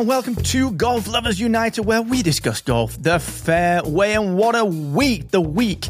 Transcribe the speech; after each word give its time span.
and 0.00 0.08
welcome 0.08 0.34
to 0.34 0.70
Golf 0.70 1.06
Lovers 1.08 1.38
United, 1.38 1.82
where 1.82 2.00
we 2.00 2.22
discuss 2.22 2.62
golf 2.62 2.96
the 3.02 3.18
fair 3.18 3.82
way. 3.84 4.14
And 4.14 4.34
what 4.34 4.56
a 4.56 4.64
week! 4.64 5.28
The 5.28 5.42
week 5.42 5.88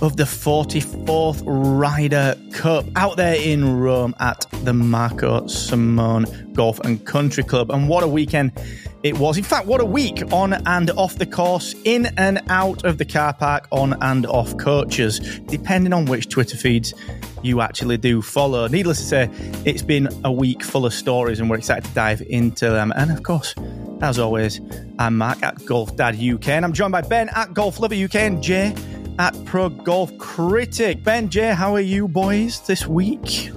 of 0.00 0.16
the 0.16 0.22
44th 0.22 1.42
Ryder 1.44 2.36
Cup 2.52 2.84
out 2.94 3.16
there 3.16 3.34
in 3.34 3.80
Rome 3.80 4.14
at 4.20 4.46
the 4.62 4.72
Marco 4.72 5.48
Simone 5.48 6.26
Golf 6.52 6.78
and 6.80 7.04
Country 7.04 7.42
Club. 7.42 7.72
And 7.72 7.88
what 7.88 8.04
a 8.04 8.06
weekend 8.06 8.52
it 9.02 9.18
was. 9.18 9.38
In 9.38 9.44
fact, 9.44 9.66
what 9.66 9.80
a 9.80 9.84
week 9.84 10.22
on 10.32 10.54
and 10.66 10.90
off 10.92 11.16
the 11.16 11.26
course, 11.26 11.74
in 11.84 12.06
and 12.16 12.40
out 12.48 12.84
of 12.84 12.98
the 12.98 13.04
car 13.04 13.32
park, 13.32 13.68
on 13.70 13.96
and 14.02 14.26
off 14.26 14.56
coaches, 14.56 15.20
depending 15.46 15.92
on 15.92 16.06
which 16.06 16.28
Twitter 16.28 16.56
feeds 16.56 16.94
you 17.42 17.60
actually 17.60 17.96
do 17.96 18.20
follow. 18.20 18.66
Needless 18.66 18.98
to 18.98 19.04
say, 19.04 19.30
it's 19.64 19.82
been 19.82 20.08
a 20.24 20.32
week 20.32 20.62
full 20.62 20.84
of 20.84 20.92
stories, 20.92 21.40
and 21.40 21.48
we're 21.48 21.58
excited 21.58 21.84
to 21.84 21.94
dive 21.94 22.22
into 22.22 22.68
them. 22.70 22.92
And 22.96 23.12
of 23.12 23.22
course, 23.22 23.54
as 24.00 24.18
always, 24.18 24.60
I'm 24.98 25.16
Mark 25.16 25.42
at 25.42 25.64
Golf 25.64 25.96
Dad 25.96 26.16
UK, 26.20 26.48
and 26.48 26.64
I'm 26.64 26.72
joined 26.72 26.92
by 26.92 27.02
Ben 27.02 27.28
at 27.30 27.54
Golf 27.54 27.78
Lover 27.78 27.94
UK 27.94 28.16
and 28.16 28.42
Jay 28.42 28.74
at 29.18 29.36
Pro 29.44 29.68
Golf 29.68 30.16
Critic. 30.18 31.02
Ben, 31.02 31.28
Jay, 31.28 31.52
how 31.52 31.74
are 31.74 31.80
you 31.80 32.08
boys 32.08 32.60
this 32.66 32.86
week? 32.86 33.50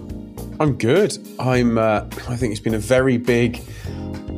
I'm 0.59 0.77
good. 0.77 1.17
I'm. 1.39 1.79
Uh, 1.79 2.05
I 2.29 2.35
think 2.35 2.51
it's 2.51 2.59
been 2.59 2.75
a 2.75 2.79
very 2.79 3.17
big 3.17 3.63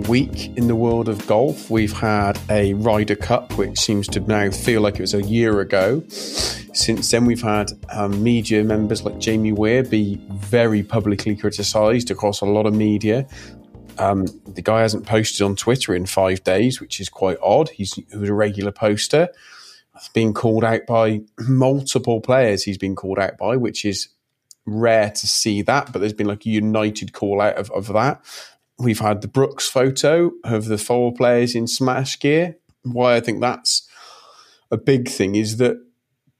week 0.07 0.55
in 0.57 0.67
the 0.67 0.75
world 0.75 1.07
of 1.07 1.25
golf. 1.27 1.69
We've 1.69 1.93
had 1.93 2.39
a 2.49 2.73
Ryder 2.73 3.15
Cup, 3.15 3.57
which 3.57 3.79
seems 3.79 4.07
to 4.09 4.19
now 4.19 4.49
feel 4.51 4.81
like 4.81 4.95
it 4.95 5.01
was 5.01 5.13
a 5.13 5.21
year 5.21 5.59
ago. 5.61 6.03
Since 6.09 7.11
then, 7.11 7.25
we've 7.25 7.41
had 7.41 7.71
um, 7.91 8.23
media 8.23 8.63
members 8.63 9.03
like 9.03 9.19
Jamie 9.19 9.51
Weir 9.51 9.83
be 9.83 10.19
very 10.31 10.83
publicly 10.83 11.35
criticised 11.35 12.09
across 12.11 12.41
a 12.41 12.45
lot 12.45 12.65
of 12.65 12.73
media. 12.73 13.27
Um, 13.99 14.25
the 14.47 14.61
guy 14.61 14.81
hasn't 14.81 15.05
posted 15.05 15.43
on 15.43 15.55
Twitter 15.55 15.93
in 15.93 16.05
five 16.05 16.43
days, 16.43 16.81
which 16.81 16.99
is 16.99 17.09
quite 17.09 17.37
odd. 17.41 17.69
He's 17.69 17.93
he 17.93 18.05
was 18.17 18.29
a 18.29 18.33
regular 18.33 18.71
poster. 18.71 19.29
Being 20.13 20.33
called 20.33 20.63
out 20.63 20.87
by 20.87 21.21
multiple 21.39 22.19
players, 22.19 22.63
he's 22.63 22.79
been 22.79 22.95
called 22.95 23.19
out 23.19 23.37
by, 23.37 23.57
which 23.57 23.85
is 23.85 24.09
rare 24.65 25.09
to 25.09 25.27
see 25.27 25.61
that, 25.61 25.91
but 25.91 25.99
there's 25.99 26.13
been 26.13 26.27
like 26.27 26.45
a 26.45 26.49
united 26.49 27.13
call 27.13 27.41
out 27.41 27.55
of, 27.55 27.69
of 27.71 27.87
that. 27.93 28.21
We've 28.83 28.99
had 28.99 29.21
the 29.21 29.29
Brooks 29.29 29.69
photo 29.69 30.31
of 30.43 30.65
the 30.65 30.77
four 30.77 31.13
players 31.13 31.55
in 31.55 31.67
smash 31.67 32.19
gear. 32.19 32.57
Why 32.83 33.15
I 33.15 33.21
think 33.21 33.39
that's 33.39 33.87
a 34.71 34.77
big 34.77 35.07
thing 35.07 35.35
is 35.35 35.57
that 35.57 35.77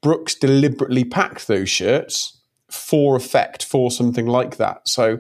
Brooks 0.02 0.36
deliberately 0.36 1.06
packed 1.06 1.48
those 1.48 1.70
shirts 1.70 2.42
for 2.70 3.16
effect, 3.16 3.64
for 3.64 3.90
something 3.90 4.26
like 4.26 4.58
that. 4.58 4.90
So 4.90 5.20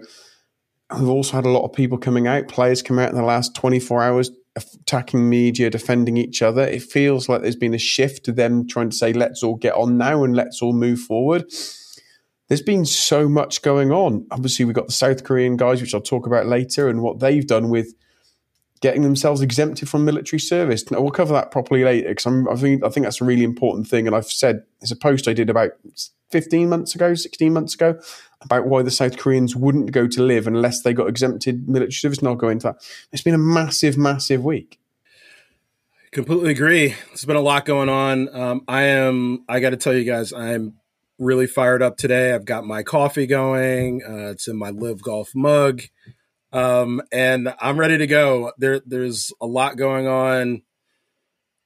we've 0.93 1.07
also 1.07 1.37
had 1.37 1.45
a 1.45 1.49
lot 1.49 1.63
of 1.63 1.71
people 1.71 1.97
coming 1.97 2.27
out, 2.27 2.49
players 2.49 2.81
coming 2.81 3.05
out 3.05 3.11
in 3.11 3.15
the 3.15 3.23
last 3.23 3.55
24 3.55 4.03
hours, 4.03 4.31
attacking 4.57 5.29
media, 5.29 5.69
defending 5.69 6.17
each 6.17 6.41
other. 6.41 6.63
It 6.63 6.83
feels 6.83 7.29
like 7.29 7.41
there's 7.41 7.55
been 7.55 7.73
a 7.73 7.79
shift 7.79 8.25
to 8.25 8.33
them 8.33 8.67
trying 8.67 8.89
to 8.89 8.95
say, 8.95 9.13
let's 9.13 9.43
all 9.43 9.55
get 9.55 9.75
on 9.75 9.97
now 9.97 10.25
and 10.25 10.35
let's 10.35 10.61
all 10.61 10.73
move 10.73 10.99
forward 10.99 11.45
there's 12.47 12.61
been 12.61 12.85
so 12.85 13.29
much 13.29 13.61
going 13.61 13.91
on. 13.91 14.27
Obviously, 14.31 14.65
we've 14.65 14.75
got 14.75 14.87
the 14.87 14.93
South 14.93 15.23
Korean 15.23 15.57
guys, 15.57 15.81
which 15.81 15.93
I'll 15.93 16.01
talk 16.01 16.27
about 16.27 16.47
later, 16.47 16.87
and 16.87 17.01
what 17.01 17.19
they've 17.19 17.45
done 17.45 17.69
with 17.69 17.93
getting 18.81 19.01
themselves 19.01 19.41
exempted 19.41 19.87
from 19.87 20.03
military 20.03 20.41
service. 20.41 20.91
Now, 20.91 20.99
we'll 20.99 21.11
cover 21.11 21.33
that 21.33 21.51
properly 21.51 21.85
later 21.85 22.09
because 22.09 22.27
I 22.27 22.55
think 22.55 22.83
I 22.83 22.89
think 22.89 23.05
that's 23.05 23.21
a 23.21 23.25
really 23.25 23.43
important 23.45 23.87
thing. 23.87 24.07
And 24.07 24.15
I've 24.15 24.27
said 24.27 24.63
there's 24.81 24.91
a 24.91 24.97
post 24.97 25.27
I 25.27 25.33
did 25.33 25.49
about 25.49 25.71
15 26.31 26.67
months 26.67 26.93
ago, 26.93 27.15
16 27.15 27.53
months 27.53 27.75
ago, 27.75 27.97
about 28.41 28.67
why 28.67 28.81
the 28.81 28.91
South 28.91 29.17
Koreans 29.17 29.55
wouldn't 29.55 29.91
go 29.91 30.05
to 30.05 30.21
LIV 30.21 30.47
unless 30.47 30.81
they 30.81 30.93
got 30.93 31.07
exempted 31.07 31.69
military 31.69 31.93
service. 31.93 32.17
And 32.17 32.27
I'll 32.27 32.35
go 32.35 32.49
into 32.49 32.67
that. 32.67 32.75
It's 33.13 33.23
been 33.23 33.33
a 33.33 33.37
massive, 33.37 33.97
massive 33.97 34.43
week. 34.43 34.79
Completely 36.11 36.51
agree. 36.51 36.95
There's 37.07 37.25
been 37.25 37.37
a 37.37 37.41
lot 37.41 37.65
going 37.65 37.89
on. 37.89 38.35
Um, 38.35 38.63
I 38.67 38.83
am. 38.83 39.45
I 39.47 39.61
got 39.61 39.69
to 39.69 39.77
tell 39.77 39.93
you 39.93 40.03
guys, 40.03 40.33
I'm 40.33 40.73
really 41.19 41.47
fired 41.47 41.81
up 41.81 41.97
today. 41.97 42.33
I've 42.33 42.45
got 42.45 42.65
my 42.65 42.83
coffee 42.83 43.27
going. 43.27 44.01
Uh, 44.07 44.31
it's 44.31 44.47
in 44.47 44.57
my 44.57 44.69
LIV 44.69 45.01
Golf 45.01 45.31
mug, 45.35 45.81
um, 46.51 47.01
and 47.11 47.53
I'm 47.59 47.79
ready 47.79 47.97
to 47.97 48.07
go. 48.07 48.51
There, 48.57 48.81
there's 48.85 49.31
a 49.41 49.45
lot 49.45 49.77
going 49.77 50.07
on, 50.07 50.63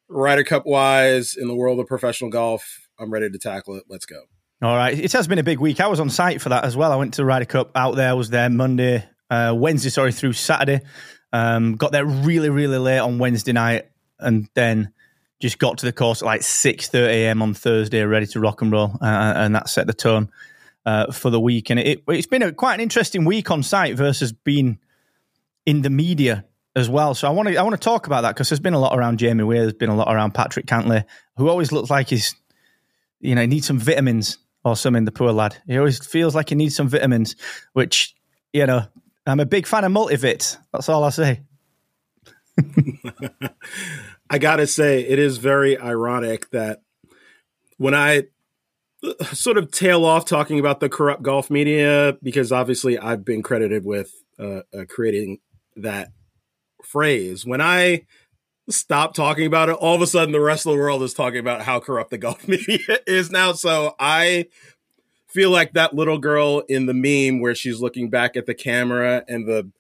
Ryder 0.09 0.43
Cup 0.43 0.65
wise, 0.65 1.35
in 1.35 1.47
the 1.47 1.55
world 1.55 1.79
of 1.79 1.87
professional 1.87 2.29
golf. 2.29 2.87
I'm 2.99 3.11
ready 3.11 3.29
to 3.29 3.37
tackle 3.37 3.75
it. 3.75 3.83
Let's 3.89 4.05
go. 4.05 4.21
All 4.61 4.75
right, 4.75 4.97
it 4.97 5.11
has 5.13 5.27
been 5.27 5.37
a 5.39 5.43
big 5.43 5.59
week. 5.59 5.79
I 5.79 5.87
was 5.87 5.99
on 5.99 6.09
site 6.09 6.41
for 6.41 6.49
that 6.49 6.63
as 6.63 6.75
well. 6.75 6.91
I 6.91 6.95
went 6.95 7.13
to 7.15 7.25
Ryder 7.25 7.45
Cup 7.45 7.71
out 7.75 7.95
there. 7.95 8.09
I 8.09 8.13
was 8.13 8.31
there 8.31 8.49
Monday, 8.49 9.05
uh, 9.29 9.53
Wednesday, 9.55 9.89
sorry, 9.89 10.11
through 10.11 10.33
Saturday. 10.33 10.81
Um, 11.31 11.75
got 11.75 11.91
there 11.91 12.05
really, 12.05 12.49
really 12.49 12.79
late 12.79 12.99
on 12.99 13.19
Wednesday 13.19 13.51
night, 13.51 13.85
and 14.19 14.49
then 14.55 14.93
just 15.39 15.59
got 15.59 15.77
to 15.79 15.85
the 15.85 15.93
course 15.93 16.21
at 16.21 16.25
like 16.25 16.41
6.30 16.41 17.07
a.m. 17.07 17.41
on 17.41 17.53
Thursday, 17.53 18.01
ready 18.03 18.25
to 18.27 18.39
rock 18.39 18.61
and 18.61 18.71
roll. 18.71 18.97
Uh, 19.01 19.33
and 19.35 19.55
that 19.55 19.69
set 19.69 19.87
the 19.87 19.93
tone 19.93 20.29
uh, 20.85 21.11
for 21.11 21.29
the 21.29 21.39
week. 21.39 21.69
And 21.69 21.79
it, 21.79 22.01
has 22.07 22.27
been 22.27 22.41
a, 22.41 22.51
quite 22.51 22.75
an 22.75 22.79
interesting 22.79 23.25
week 23.25 23.51
on 23.51 23.61
site 23.61 23.95
versus 23.95 24.31
being 24.31 24.79
in 25.65 25.81
the 25.81 25.89
media 25.89 26.45
as 26.75 26.89
well. 26.89 27.13
So 27.13 27.27
I 27.27 27.31
want 27.31 27.49
to 27.49 27.57
I 27.57 27.63
want 27.63 27.73
to 27.73 27.83
talk 27.83 28.07
about 28.07 28.21
that 28.21 28.35
because 28.35 28.49
there's 28.49 28.59
been 28.59 28.73
a 28.73 28.79
lot 28.79 28.97
around 28.97 29.19
Jamie 29.19 29.43
Weir, 29.43 29.61
there's 29.61 29.73
been 29.73 29.89
a 29.89 29.95
lot 29.95 30.13
around 30.13 30.33
Patrick 30.33 30.65
Cantlay, 30.65 31.05
who 31.35 31.49
always 31.49 31.71
looks 31.71 31.89
like 31.89 32.09
he's, 32.09 32.35
you 33.19 33.35
know, 33.35 33.41
he 33.41 33.47
needs 33.47 33.67
some 33.67 33.79
vitamins 33.79 34.37
or 34.63 34.75
something, 34.75 35.05
the 35.05 35.11
poor 35.11 35.31
lad. 35.31 35.57
He 35.67 35.77
always 35.77 36.03
feels 36.05 36.35
like 36.35 36.49
he 36.49 36.55
needs 36.55 36.75
some 36.75 36.87
vitamins, 36.87 37.35
which, 37.73 38.15
you 38.53 38.65
know, 38.65 38.83
I'm 39.25 39.39
a 39.39 39.45
big 39.45 39.67
fan 39.67 39.83
of 39.83 39.91
multivit. 39.91 40.57
That's 40.71 40.89
all 40.89 41.03
I 41.03 41.09
say. 41.09 41.41
I 44.29 44.37
gotta 44.37 44.67
say, 44.67 45.01
it 45.01 45.19
is 45.19 45.37
very 45.37 45.77
ironic 45.77 46.49
that 46.51 46.81
when 47.77 47.93
I 47.93 48.23
uh, 49.03 49.23
sort 49.25 49.57
of 49.57 49.71
tail 49.71 50.05
off 50.05 50.25
talking 50.25 50.59
about 50.59 50.79
the 50.79 50.89
corrupt 50.89 51.21
golf 51.21 51.49
media, 51.49 52.17
because 52.21 52.51
obviously 52.51 52.97
I've 52.97 53.23
been 53.23 53.43
credited 53.43 53.85
with 53.85 54.11
uh, 54.39 54.61
uh, 54.73 54.85
creating 54.89 55.39
that 55.75 56.09
phrase. 56.83 57.45
When 57.45 57.61
I 57.61 58.05
stop 58.69 59.13
talking 59.13 59.45
about 59.45 59.69
it, 59.69 59.75
all 59.75 59.95
of 59.95 60.01
a 60.01 60.07
sudden 60.07 60.31
the 60.31 60.41
rest 60.41 60.65
of 60.65 60.73
the 60.73 60.77
world 60.77 61.03
is 61.03 61.13
talking 61.13 61.39
about 61.39 61.61
how 61.61 61.79
corrupt 61.79 62.09
the 62.09 62.17
golf 62.17 62.47
media 62.47 62.99
is 63.05 63.31
now. 63.31 63.53
So 63.53 63.95
I 63.99 64.47
feel 65.27 65.51
like 65.51 65.73
that 65.73 65.93
little 65.93 66.17
girl 66.17 66.63
in 66.67 66.85
the 66.85 66.93
meme 66.93 67.39
where 67.39 67.55
she's 67.55 67.79
looking 67.79 68.09
back 68.09 68.35
at 68.35 68.45
the 68.45 68.55
camera 68.55 69.23
and 69.27 69.47
the 69.47 69.71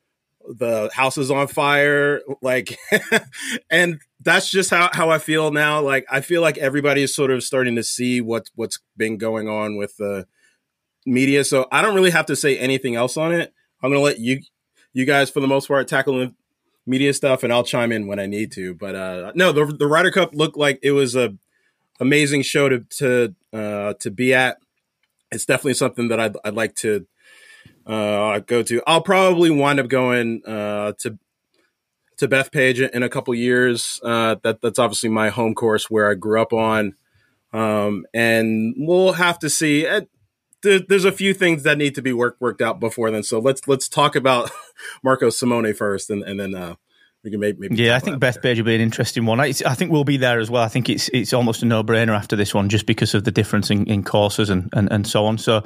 the 0.47 0.89
house 0.93 1.17
is 1.17 1.29
on 1.29 1.47
fire 1.47 2.21
like 2.41 2.77
and 3.69 3.99
that's 4.21 4.49
just 4.49 4.69
how, 4.69 4.89
how 4.93 5.09
i 5.09 5.17
feel 5.17 5.51
now. 5.51 5.81
Like 5.81 6.05
i 6.09 6.21
feel 6.21 6.41
like 6.41 6.57
everybody 6.57 7.03
is 7.03 7.13
sort 7.13 7.31
of 7.31 7.43
starting 7.43 7.75
to 7.75 7.83
see 7.83 8.21
what 8.21 8.49
what's 8.55 8.79
been 8.95 9.17
going 9.17 9.49
on 9.49 9.75
with 9.75 9.97
the 9.97 10.27
media. 11.05 11.43
So 11.43 11.67
i 11.71 11.81
don't 11.81 11.95
really 11.95 12.11
have 12.11 12.25
to 12.27 12.35
say 12.35 12.57
anything 12.57 12.95
else 12.95 13.17
on 13.17 13.33
it. 13.33 13.53
I'm 13.83 13.91
gonna 13.91 14.01
let 14.01 14.19
you 14.19 14.41
you 14.93 15.05
guys 15.05 15.29
for 15.29 15.39
the 15.39 15.47
most 15.47 15.67
part 15.67 15.87
tackle 15.87 16.17
the 16.19 16.33
media 16.85 17.13
stuff 17.13 17.43
and 17.43 17.51
i'll 17.51 17.65
chime 17.65 17.91
in 17.91 18.07
when 18.07 18.19
i 18.19 18.25
need 18.25 18.51
to. 18.53 18.73
But 18.73 18.95
uh 18.95 19.31
no 19.35 19.51
the, 19.51 19.65
the 19.65 19.87
Ryder 19.87 20.11
cup 20.11 20.33
looked 20.33 20.57
like 20.57 20.79
it 20.81 20.91
was 20.91 21.15
a 21.15 21.35
amazing 21.99 22.43
show 22.43 22.69
to 22.69 22.79
to 22.97 23.35
uh 23.51 23.93
to 23.99 24.11
be 24.11 24.33
at. 24.33 24.57
It's 25.29 25.45
definitely 25.45 25.73
something 25.73 26.07
that 26.07 26.19
i'd, 26.19 26.37
I'd 26.45 26.53
like 26.53 26.75
to 26.75 27.05
uh, 27.87 28.25
I 28.25 28.39
go 28.39 28.63
to. 28.63 28.81
I'll 28.85 29.01
probably 29.01 29.49
wind 29.49 29.79
up 29.79 29.87
going 29.87 30.41
uh, 30.45 30.93
to 30.99 31.17
to 32.17 32.27
Bethpage 32.27 32.89
in 32.89 33.03
a 33.03 33.09
couple 33.09 33.33
years. 33.33 33.99
Uh, 34.03 34.35
that 34.43 34.61
that's 34.61 34.79
obviously 34.79 35.09
my 35.09 35.29
home 35.29 35.55
course 35.55 35.89
where 35.89 36.09
I 36.09 36.15
grew 36.15 36.41
up 36.41 36.51
on, 36.51 36.95
um, 37.53 38.05
and 38.13 38.75
we'll 38.77 39.13
have 39.13 39.39
to 39.39 39.49
see. 39.49 39.87
there's 40.61 41.05
a 41.05 41.11
few 41.11 41.33
things 41.33 41.63
that 41.63 41.77
need 41.77 41.95
to 41.95 42.01
be 42.01 42.11
worked 42.11 42.41
worked 42.41 42.61
out 42.61 42.79
before 42.79 43.09
then. 43.09 43.23
So 43.23 43.39
let's 43.39 43.67
let's 43.67 43.87
talk 43.87 44.15
about 44.15 44.51
Marco 45.03 45.29
Simone 45.29 45.73
first, 45.73 46.09
and 46.09 46.23
and 46.23 46.39
then 46.39 46.55
uh, 46.55 46.75
we 47.27 47.31
can 47.31 47.39
maybe, 47.41 47.59
maybe 47.59 47.83
yeah, 47.83 47.95
I 47.95 47.99
think 47.99 48.19
Beth 48.19 48.41
Bethpage 48.41 48.57
will 48.57 48.65
be 48.65 48.75
an 48.75 48.81
interesting 48.81 49.25
one. 49.25 49.39
I, 49.41 49.47
I, 49.65 49.75
think 49.75 49.91
we'll 49.91 50.05
be 50.05 50.15
there 50.15 50.39
as 50.39 50.49
well. 50.49 50.63
I 50.63 50.69
think 50.69 50.89
it's 50.89 51.09
it's 51.09 51.33
almost 51.33 51.61
a 51.61 51.65
no 51.65 51.83
brainer 51.83 52.15
after 52.15 52.37
this 52.37 52.53
one, 52.53 52.69
just 52.69 52.85
because 52.85 53.13
of 53.13 53.25
the 53.25 53.31
difference 53.31 53.69
in, 53.69 53.85
in 53.85 54.03
courses 54.03 54.49
and, 54.49 54.69
and 54.73 54.89
and 54.91 55.05
so 55.05 55.25
on. 55.25 55.37
So 55.37 55.63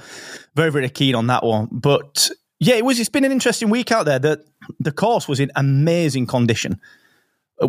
very 0.56 0.72
very 0.72 0.90
keen 0.90 1.14
on 1.14 1.28
that 1.28 1.44
one. 1.44 1.70
But 1.72 2.32
yeah, 2.60 2.76
it 2.76 2.86
was. 2.86 3.00
It's 3.00 3.10
been 3.10 3.26
an 3.26 3.32
interesting 3.32 3.70
week 3.70 3.92
out 3.92 4.06
there. 4.06 4.18
That 4.18 4.40
the 4.80 4.92
course 4.92 5.28
was 5.28 5.40
in 5.40 5.52
amazing 5.56 6.26
condition, 6.26 6.82
uh, 7.62 7.68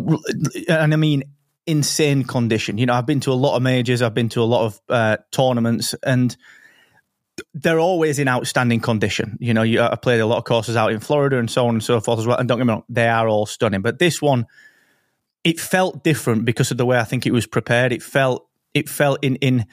and 0.67 0.93
I 0.93 0.97
mean 0.97 1.23
insane 1.67 2.23
condition. 2.23 2.79
You 2.79 2.87
know, 2.87 2.93
I've 2.93 3.05
been 3.05 3.19
to 3.21 3.31
a 3.31 3.33
lot 3.33 3.55
of 3.55 3.61
majors. 3.61 4.01
I've 4.01 4.15
been 4.15 4.29
to 4.29 4.41
a 4.41 4.43
lot 4.43 4.65
of 4.65 4.81
uh, 4.89 5.17
tournaments, 5.31 5.93
and 6.03 6.35
they're 7.53 7.79
always 7.79 8.19
in 8.19 8.27
outstanding 8.27 8.79
condition. 8.79 9.37
You 9.39 9.53
know, 9.53 9.63
you, 9.63 9.81
I 9.81 9.95
played 9.95 10.19
a 10.19 10.25
lot 10.25 10.37
of 10.37 10.43
courses 10.43 10.75
out 10.75 10.91
in 10.91 10.99
Florida 10.99 11.37
and 11.37 11.49
so 11.49 11.67
on 11.67 11.75
and 11.75 11.83
so 11.83 11.99
forth 11.99 12.19
as 12.19 12.27
well. 12.27 12.37
And 12.37 12.47
don't 12.47 12.57
get 12.57 12.65
me 12.65 12.73
wrong, 12.73 12.83
they 12.89 13.07
are 13.07 13.27
all 13.27 13.45
stunning. 13.45 13.81
But 13.81 13.99
this 13.99 14.21
one, 14.21 14.45
it 15.43 15.59
felt 15.59 16.03
different 16.03 16.45
because 16.45 16.71
of 16.71 16.77
the 16.77 16.85
way 16.85 16.97
I 16.97 17.03
think 17.03 17.25
it 17.25 17.31
was 17.31 17.47
prepared. 17.47 17.91
It 17.91 18.03
felt 18.03 18.47
it 18.73 18.89
felt 18.89 19.23
in 19.23 19.35
in 19.37 19.65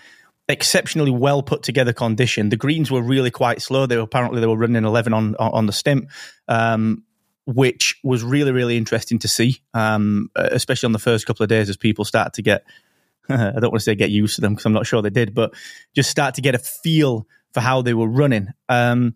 exceptionally 0.49 1.11
well 1.11 1.43
put 1.43 1.63
together 1.63 1.93
condition. 1.93 2.49
The 2.49 2.57
greens 2.57 2.91
were 2.91 3.03
really 3.03 3.31
quite 3.31 3.63
slow. 3.63 3.87
They 3.87 3.97
were 3.97 4.03
apparently 4.03 4.41
they 4.41 4.47
were 4.47 4.57
running 4.57 4.85
eleven 4.85 5.13
on 5.13 5.37
on, 5.37 5.67
the 5.67 5.73
stimp. 5.73 6.11
Um, 6.49 7.05
which 7.47 7.99
was 8.05 8.23
really, 8.23 8.53
really 8.53 8.77
interesting 8.77 9.19
to 9.19 9.27
see, 9.27 9.61
um, 9.75 10.31
especially 10.37 10.87
on 10.87 10.93
the 10.93 11.01
first 11.01 11.27
couple 11.27 11.43
of 11.43 11.49
days 11.49 11.69
as 11.69 11.77
people 11.77 12.05
start 12.05 12.35
to 12.35 12.43
get, 12.43 12.65
I 13.29 13.53
don't 13.53 13.73
want 13.73 13.77
to 13.77 13.81
say 13.81 13.95
get 13.97 14.11
used 14.11 14.37
to 14.37 14.41
them 14.41 14.53
because 14.53 14.67
I'm 14.67 14.73
not 14.73 14.87
sure 14.87 15.03
they 15.03 15.11
did, 15.11 15.35
but 15.35 15.53
just 15.95 16.11
start 16.11 16.37
to 16.37 16.43
get 16.43 16.55
a 16.55 16.59
feel 16.59 17.27
for 17.53 17.61
how 17.61 17.83
they 17.83 17.95
were 17.95 18.09
running. 18.09 18.49
Um, 18.69 19.15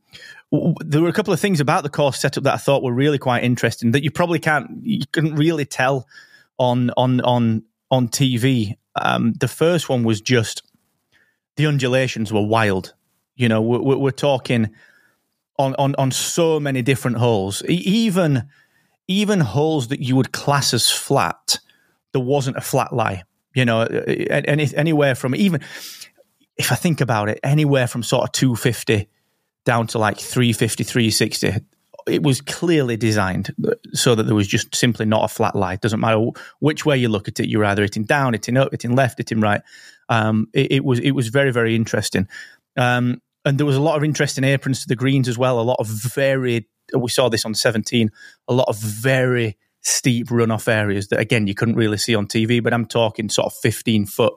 there 0.81 1.03
were 1.03 1.09
a 1.09 1.13
couple 1.13 1.33
of 1.33 1.41
things 1.41 1.61
about 1.61 1.83
the 1.83 1.89
course 1.89 2.21
setup 2.21 2.45
that 2.45 2.55
I 2.55 2.59
thought 2.59 2.83
were 2.83 2.93
really 2.93 3.19
quite 3.19 3.43
interesting 3.43 3.91
that 3.93 4.05
you 4.05 4.11
probably 4.11 4.39
can't, 4.39 4.71
you 4.83 5.05
couldn't 5.13 5.35
really 5.35 5.65
tell 5.65 6.07
on 6.59 6.91
on 6.97 7.21
on 7.23 7.65
on 7.91 8.09
TV. 8.09 8.77
Um, 8.95 9.33
the 9.35 9.49
first 9.49 9.89
one 9.89 10.05
was 10.05 10.21
just 10.21 10.63
the 11.57 11.67
undulations 11.67 12.33
were 12.33 12.47
wild. 12.47 12.95
You 13.37 13.49
know, 13.49 13.61
we're, 13.63 13.97
we're 13.97 14.11
talking 14.11 14.71
on, 15.59 15.75
on 15.77 15.95
on 15.97 16.11
so 16.11 16.61
many 16.61 16.83
different 16.83 17.17
holes. 17.17 17.63
Even 17.65 18.49
even 19.09 19.41
holes 19.41 19.89
that 19.89 20.01
you 20.01 20.17
would 20.17 20.33
class 20.33 20.73
as 20.73 20.91
flat, 20.91 21.59
there 22.13 22.23
wasn't 22.23 22.57
a 22.57 22.61
flat 22.61 22.93
lie. 22.93 23.25
You 23.55 23.65
know, 23.65 23.83
any, 23.83 24.75
anywhere 24.75 25.15
from 25.15 25.35
even 25.35 25.61
if 26.57 26.73
I 26.73 26.77
think 26.77 27.01
about 27.01 27.29
it, 27.29 27.41
anywhere 27.43 27.87
from 27.87 28.03
sort 28.03 28.25
of 28.25 28.33
250 28.33 29.09
down 29.65 29.87
to 29.89 29.99
like 29.99 30.19
350, 30.19 30.85
360, 30.85 31.53
it 32.07 32.23
was 32.23 32.41
clearly 32.41 32.97
designed 32.97 33.55
so 33.93 34.15
that 34.15 34.25
there 34.25 34.35
was 34.35 34.47
just 34.47 34.75
simply 34.75 35.07
not 35.07 35.25
a 35.25 35.29
flat 35.29 35.57
lie. 35.57 35.77
Doesn't 35.77 36.01
matter 36.01 36.31
which 36.61 36.85
way 36.85 36.97
you 36.97 37.09
look 37.09 37.29
at 37.29 37.41
it, 37.41 37.49
you're 37.49 37.65
either 37.65 37.83
hitting 37.83 38.05
down, 38.05 38.35
hitting 38.35 38.57
up, 38.57 38.73
hitting 38.73 38.95
left, 38.95 39.19
hitting 39.19 39.41
right. 39.41 39.63
Um, 40.09 40.49
it, 40.53 40.73
it, 40.73 40.85
was 40.85 40.99
it 40.99 41.13
was 41.13 41.29
very 41.29 41.51
very 41.51 41.75
interesting, 41.75 42.29
um, 42.77 43.23
and 43.45 43.57
there 43.59 43.67
was 43.67 43.77
a 43.77 43.81
lot 43.81 43.97
of 43.97 44.05
interesting 44.05 44.45
aprons 44.45 44.83
to 44.83 44.89
the 44.89 44.97
greens 44.97 45.29
as 45.29 45.39
well. 45.39 45.59
A 45.59 45.63
lot 45.63 45.81
of 45.81 45.87
very 45.87 46.69
we 46.95 47.09
saw 47.09 47.31
this 47.31 47.47
on 47.47 47.55
17. 47.55 48.11
A 48.49 48.53
lot 48.53 48.69
of 48.69 48.77
very 48.79 49.57
steep 49.81 50.29
runoff 50.29 50.69
areas 50.69 51.09
that 51.09 51.21
again 51.21 51.47
you 51.47 51.55
couldn't 51.55 51.77
really 51.77 51.97
see 51.97 52.15
on 52.15 52.27
TV, 52.27 52.63
but 52.63 52.75
I'm 52.75 52.85
talking 52.85 53.31
sort 53.31 53.47
of 53.47 53.55
15 53.55 54.05
foot 54.07 54.35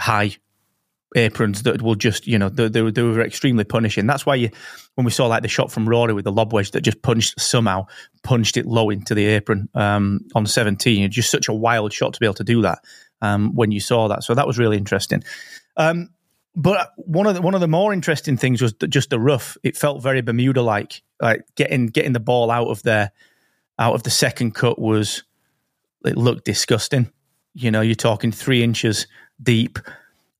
high 0.00 0.36
aprons 1.16 1.62
that 1.62 1.80
will 1.80 1.94
just, 1.94 2.26
you 2.26 2.38
know, 2.38 2.48
they, 2.48 2.68
they, 2.68 2.90
they, 2.90 3.02
were 3.02 3.22
extremely 3.22 3.64
punishing. 3.64 4.06
That's 4.06 4.26
why 4.26 4.34
you, 4.34 4.50
when 4.94 5.04
we 5.04 5.10
saw 5.10 5.26
like 5.26 5.42
the 5.42 5.48
shot 5.48 5.72
from 5.72 5.88
Rory 5.88 6.12
with 6.12 6.24
the 6.24 6.32
lob 6.32 6.52
wedge 6.52 6.72
that 6.72 6.82
just 6.82 7.02
punched 7.02 7.40
somehow 7.40 7.86
punched 8.22 8.56
it 8.56 8.66
low 8.66 8.90
into 8.90 9.14
the 9.14 9.26
apron 9.26 9.68
um, 9.74 10.20
on 10.34 10.44
17. 10.46 11.04
It's 11.04 11.14
just 11.14 11.30
such 11.30 11.48
a 11.48 11.54
wild 11.54 11.92
shot 11.92 12.14
to 12.14 12.20
be 12.20 12.26
able 12.26 12.34
to 12.34 12.44
do 12.44 12.62
that 12.62 12.80
um, 13.22 13.54
when 13.54 13.70
you 13.70 13.80
saw 13.80 14.08
that. 14.08 14.22
So 14.22 14.34
that 14.34 14.46
was 14.46 14.58
really 14.58 14.76
interesting. 14.76 15.22
Um, 15.76 16.10
but 16.54 16.90
one 16.96 17.26
of 17.26 17.36
the, 17.36 17.42
one 17.42 17.54
of 17.54 17.60
the 17.60 17.68
more 17.68 17.92
interesting 17.92 18.36
things 18.36 18.60
was 18.60 18.72
just 18.88 19.10
the 19.10 19.20
rough. 19.20 19.56
It 19.62 19.76
felt 19.76 20.02
very 20.02 20.22
Bermuda 20.22 20.60
like, 20.60 21.02
like 21.20 21.42
getting 21.54 21.86
getting 21.86 22.12
the 22.12 22.20
ball 22.20 22.50
out 22.50 22.68
of 22.68 22.82
there, 22.82 23.12
out 23.78 23.94
of 23.94 24.02
the 24.02 24.10
second 24.10 24.54
cut 24.54 24.78
was 24.78 25.22
it 26.04 26.16
looked 26.16 26.44
disgusting. 26.44 27.12
You 27.54 27.70
know, 27.70 27.80
you're 27.80 27.94
talking 27.94 28.32
three 28.32 28.62
inches 28.62 29.06
deep 29.40 29.78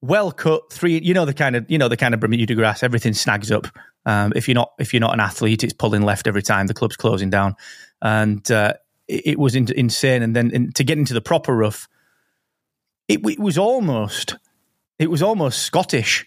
well 0.01 0.31
cut 0.31 0.73
three 0.73 1.01
you 1.03 1.13
know 1.13 1.25
the 1.25 1.35
kind 1.35 1.57
of 1.57 1.69
you 1.69 1.79
know 1.79 1.89
the 1.89 1.97
kind 1.97 2.15
of 2.15 2.21
bermuda 2.21 2.55
grass 2.55 2.83
everything 2.83 3.15
snags 3.15 3.51
up. 3.51 3.67
Um, 4.07 4.33
if 4.37 4.49
you're 4.49 4.55
not 4.55 4.73
if 4.79 4.95
you're 4.95 5.01
not 5.01 5.15
an 5.15 5.21
athlete 5.21 5.65
it's 5.65 5.73
pulling 5.73 6.03
left 6.03 6.27
every 6.27 6.43
time 6.43 6.67
the 6.67 6.75
club's 6.75 6.97
closing 6.97 7.31
down. 7.31 7.57
And 8.01 8.49
uh, 8.51 8.75
it, 9.09 9.27
it, 9.27 9.39
was 9.39 9.57
in, 9.57 9.71
insane. 9.73 10.23
And 10.23 10.37
then 10.37 10.51
in, 10.53 10.73
to 10.73 10.85
get 10.85 10.99
into 10.99 11.15
the 11.15 11.21
proper 11.21 11.55
rough 11.55 11.89
it, 13.09 13.21
it, 13.27 13.41
was 13.41 13.59
almost 13.59 14.37
it 14.99 15.11
was 15.11 15.23
almost 15.23 15.63
scottish. 15.63 16.27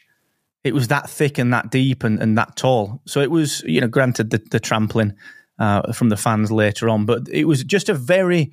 It 0.63 0.73
was 0.73 0.89
that 0.89 1.09
thick 1.09 1.37
and 1.37 1.53
that 1.53 1.71
deep 1.71 2.03
and, 2.03 2.21
and 2.21 2.37
that 2.37 2.55
tall. 2.55 3.01
So 3.05 3.21
it 3.21 3.31
was 3.31 3.63
you 3.65 3.81
know 3.81 3.87
granted 3.87 4.31
the, 4.31 4.41
the 4.51 4.59
trampling 4.59 5.15
uh, 5.59 5.93
from 5.93 6.09
the 6.09 6.17
fans 6.17 6.51
later 6.51 6.89
on 6.89 7.05
but 7.05 7.29
it 7.29 7.45
was 7.45 7.63
just 7.63 7.87
a 7.87 7.93
very 7.93 8.51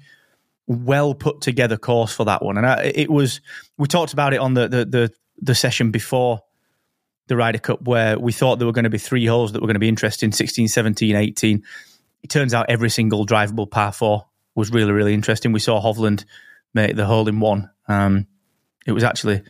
well 0.68 1.14
put 1.14 1.40
together 1.40 1.76
course 1.76 2.14
for 2.14 2.24
that 2.26 2.42
one. 2.42 2.58
And 2.58 2.66
I, 2.66 2.92
it 2.94 3.10
was, 3.10 3.40
we 3.78 3.88
talked 3.88 4.12
about 4.12 4.34
it 4.34 4.38
on 4.38 4.54
the, 4.54 4.68
the, 4.68 4.84
the, 4.84 5.12
the, 5.40 5.54
session 5.54 5.90
before 5.90 6.42
the 7.26 7.36
Ryder 7.36 7.58
Cup 7.58 7.82
where 7.82 8.18
we 8.18 8.32
thought 8.32 8.58
there 8.58 8.66
were 8.66 8.72
going 8.72 8.84
to 8.84 8.90
be 8.90 8.98
three 8.98 9.24
holes 9.24 9.52
that 9.52 9.62
were 9.62 9.66
going 9.66 9.74
to 9.74 9.80
be 9.80 9.88
interesting 9.88 10.30
16, 10.30 10.68
17, 10.68 11.16
18. 11.16 11.64
It 12.22 12.30
turns 12.30 12.52
out 12.52 12.66
every 12.68 12.90
single 12.90 13.26
drivable 13.26 13.70
par 13.70 13.92
four 13.92 14.26
was 14.54 14.70
really, 14.70 14.92
really 14.92 15.14
interesting. 15.14 15.52
We 15.52 15.60
saw 15.60 15.80
Hovland 15.80 16.24
make 16.74 16.96
the 16.96 17.06
hole 17.06 17.28
in 17.28 17.40
one. 17.40 17.70
Um, 17.88 18.26
it 18.86 18.92
was 18.92 19.04
actually, 19.04 19.42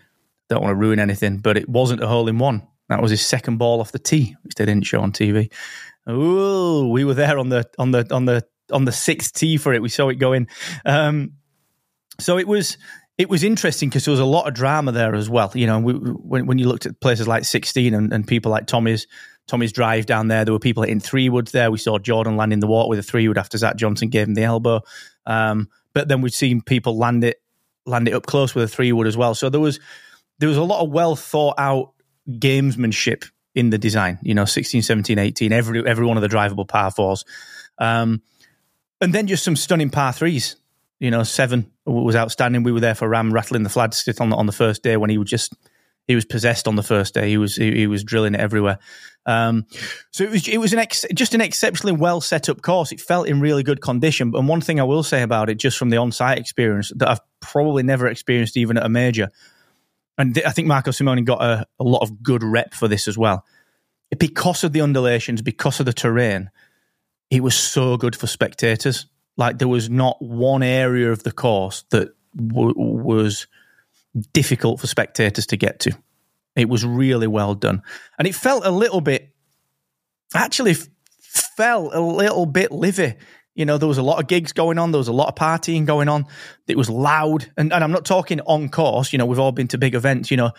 don't 0.49 0.63
want 0.63 0.73
to 0.73 0.77
ruin 0.77 1.01
anything, 1.01 1.39
but 1.39 1.57
it 1.57 1.69
wasn't 1.69 2.03
a 2.03 2.07
hole 2.07 2.29
in 2.29 2.39
one. 2.39 2.67
That 2.89 3.03
was 3.03 3.11
his 3.11 3.27
second 3.27 3.59
ball 3.59 3.81
off 3.81 3.93
the 3.93 3.99
tee, 3.99 4.37
which 4.43 4.55
they 4.55 4.65
didn't 4.65 4.87
show 4.87 5.01
on 5.01 5.13
TV. 5.13 5.51
Oh, 6.07 6.89
we 6.89 7.05
were 7.05 7.15
there 7.15 7.39
on 7.39 7.49
the 7.51 7.69
on 7.79 7.91
the 7.91 8.07
on 8.15 8.25
the 8.25 8.47
on 8.73 8.85
the 8.85 8.93
sixth 8.93 9.35
tee 9.35 9.57
for 9.57 9.73
it. 9.73 9.83
We 9.83 9.89
saw 9.89 10.09
it 10.09 10.17
going. 10.17 10.49
Um, 10.85 11.33
so 12.21 12.39
it 12.39 12.47
was 12.49 12.79
it 13.17 13.29
was 13.29 13.43
interesting 13.43 13.89
because 13.89 14.05
there 14.05 14.13
was 14.13 14.21
a 14.21 14.25
lot 14.25 14.47
of 14.47 14.55
drama 14.55 14.93
there 14.93 15.15
as 15.15 15.29
well. 15.29 15.51
You 15.55 15.67
know, 15.67 15.81
we, 15.81 15.93
when 15.93 16.47
when 16.47 16.59
you 16.59 16.69
looked 16.69 16.87
at 16.87 17.01
places 17.01 17.27
like 17.27 17.45
16 17.45 17.93
and, 17.93 18.13
and 18.13 18.27
people 18.27 18.51
like 18.53 18.67
Tommy's 18.67 19.07
Tommy's 19.47 19.73
drive 19.73 20.07
down 20.07 20.29
there, 20.29 20.45
there 20.45 20.53
were 20.53 20.61
people 20.61 20.83
hitting 20.83 21.01
three 21.01 21.29
woods 21.29 21.53
there. 21.53 21.71
We 21.71 21.79
saw 21.79 21.99
Jordan 21.99 22.37
land 22.37 22.53
in 22.53 22.61
the 22.61 22.67
water 22.67 22.89
with 22.89 22.99
a 22.99 23.03
three 23.03 23.27
wood 23.27 23.39
after 23.39 23.59
Zach 23.59 23.77
Johnson 23.77 24.09
gave 24.09 24.29
him 24.29 24.35
the 24.35 24.45
elbow. 24.45 24.83
Um, 25.27 25.69
but 25.95 26.09
then 26.09 26.21
we've 26.21 26.35
seen 26.35 26.61
people 26.61 26.97
land 26.97 27.25
it 27.25 27.43
land 27.87 28.07
it 28.07 28.15
up 28.15 28.27
close 28.27 28.55
with 28.55 28.65
a 28.65 28.69
three 28.69 28.93
wood 28.93 29.07
as 29.07 29.17
well. 29.17 29.35
So 29.35 29.49
there 29.49 29.61
was 29.61 29.81
there 30.39 30.49
was 30.49 30.59
a 30.59 30.63
lot 30.63 30.83
of 30.85 30.91
well 30.91 31.17
thought 31.17 31.57
out 31.59 31.95
gamesmanship 32.31 33.29
in 33.55 33.71
the 33.71 33.79
design. 33.79 34.19
You 34.23 34.35
know, 34.35 34.45
16, 34.45 34.83
17, 34.83 35.19
18, 35.19 35.53
every 35.53 35.87
every 35.87 36.07
one 36.07 36.17
of 36.17 36.23
the 36.23 36.29
drivable 36.29 36.69
par 36.69 36.91
fours. 36.91 37.25
Um, 37.79 38.23
and 39.01 39.13
then 39.13 39.27
just 39.27 39.45
some 39.45 39.57
stunning 39.57 39.91
par 39.91 40.13
threes. 40.13 40.57
You 41.01 41.11
know, 41.11 41.23
seven 41.23 41.71
was 41.87 42.17
outstanding. 42.17 42.65
We 42.65 42.73
were 42.73 42.81
there 42.81 42.95
for 42.95 43.09
Rahm 43.09 43.33
rattling 43.33 43.63
the 43.63 43.69
flagstick 43.69 44.21
on 44.21 44.31
the, 44.31 44.37
on 44.37 44.47
the 44.47 44.53
first 44.53 44.83
day 44.83 44.97
when 44.97 45.11
he 45.11 45.19
was 45.19 45.31
just 45.31 45.55
he 46.09 46.15
was 46.15 46.25
possessed 46.25 46.67
on 46.67 46.75
the 46.75 46.83
first 46.83 47.15
day. 47.15 47.29
He 47.29 47.39
was 47.39 47.55
he, 47.55 47.73
he 47.73 47.87
was 47.87 48.03
drilling 48.03 48.35
it 48.35 48.41
everywhere. 48.41 48.79
Um, 49.27 49.67
so 50.11 50.25
it 50.25 50.31
was 50.31 50.49
it 50.49 50.59
was 50.59 50.73
an 50.73 50.81
ex, 50.81 51.05
just 51.15 51.35
an 51.35 51.41
exceptionally 51.41 51.97
well 51.97 52.21
set 52.21 52.49
up 52.49 52.63
course. 52.63 52.91
It 52.91 53.01
felt 53.01 53.29
in 53.29 53.41
really 53.41 53.63
good 53.63 53.81
condition. 53.81 54.33
And 54.35 54.49
one 54.49 54.61
thing 54.61 54.81
I 54.81 54.85
will 54.85 55.03
say 55.03 55.23
about 55.23 55.51
it, 55.51 55.57
just 55.57 55.79
from 55.79 55.91
the 55.91 55.99
on 55.99 56.11
site 56.11 56.39
experience 56.39 56.91
that 56.97 57.09
I've 57.09 57.21
probably 57.41 57.85
never 57.85 58.09
experienced 58.09 58.57
even 58.57 58.77
at 58.79 58.87
a 58.87 58.89
major, 58.89 59.31
and 60.17 60.41
I 60.45 60.51
think 60.51 60.67
Marco 60.67 60.91
Simone 60.91 61.25
got 61.25 61.43
a, 61.43 61.67
a 61.79 61.85
lot 61.85 62.03
of 62.03 62.23
good 62.23 62.43
rep 62.43 62.75
for 62.75 62.89
this 62.89 63.07
as 63.07 63.17
well, 63.17 63.45
because 64.19 64.65
of 64.65 64.73
the 64.73 64.81
undulations, 64.81 65.43
because 65.43 65.79
of 65.79 65.87
the 65.87 65.93
terrain 65.93 66.51
it 67.31 67.43
was 67.43 67.55
so 67.55 67.97
good 67.97 68.17
for 68.17 68.27
spectators. 68.27 69.07
Like 69.37 69.59
there 69.59 69.69
was 69.69 69.89
not 69.89 70.21
one 70.21 70.63
area 70.63 71.13
of 71.13 71.23
the 71.23 71.33
course 71.33 71.85
that 71.91 72.15
w- 72.35 72.75
was 72.77 73.47
difficult 74.33 74.81
for 74.81 74.87
spectators 74.87 75.47
to 75.47 75.57
get 75.57 75.81
to. 75.81 75.97
It 76.57 76.69
was 76.69 76.85
really 76.85 77.29
well 77.29 77.55
done, 77.55 77.83
and 78.19 78.27
it 78.27 78.35
felt 78.35 78.65
a 78.67 78.71
little 78.71 79.01
bit. 79.01 79.33
Actually, 80.35 80.75
felt 81.21 81.95
a 81.95 82.01
little 82.01 82.47
bit 82.47 82.73
livy. 82.73 83.15
You 83.55 83.65
know, 83.65 83.79
there 83.79 83.89
was 83.89 83.99
a 83.99 84.03
lot 84.03 84.21
of 84.21 84.29
gigs 84.29 84.53
going 84.53 84.79
on. 84.79 84.93
There 84.93 84.99
was 84.99 85.09
a 85.09 85.13
lot 85.13 85.29
of 85.29 85.35
partying 85.35 85.85
going 85.85 86.09
on. 86.09 86.27
It 86.67 86.77
was 86.77 86.91
loud, 86.91 87.51
and, 87.57 87.73
and 87.73 87.85
I'm 87.85 87.93
not 87.93 88.05
talking 88.05 88.41
on 88.41 88.69
course. 88.69 89.13
You 89.13 89.19
know, 89.19 89.27
we've 89.27 89.39
all 89.39 89.53
been 89.53 89.69
to 89.69 89.79
big 89.79 89.95
events. 89.95 90.31
You 90.31 90.37
know, 90.37 90.51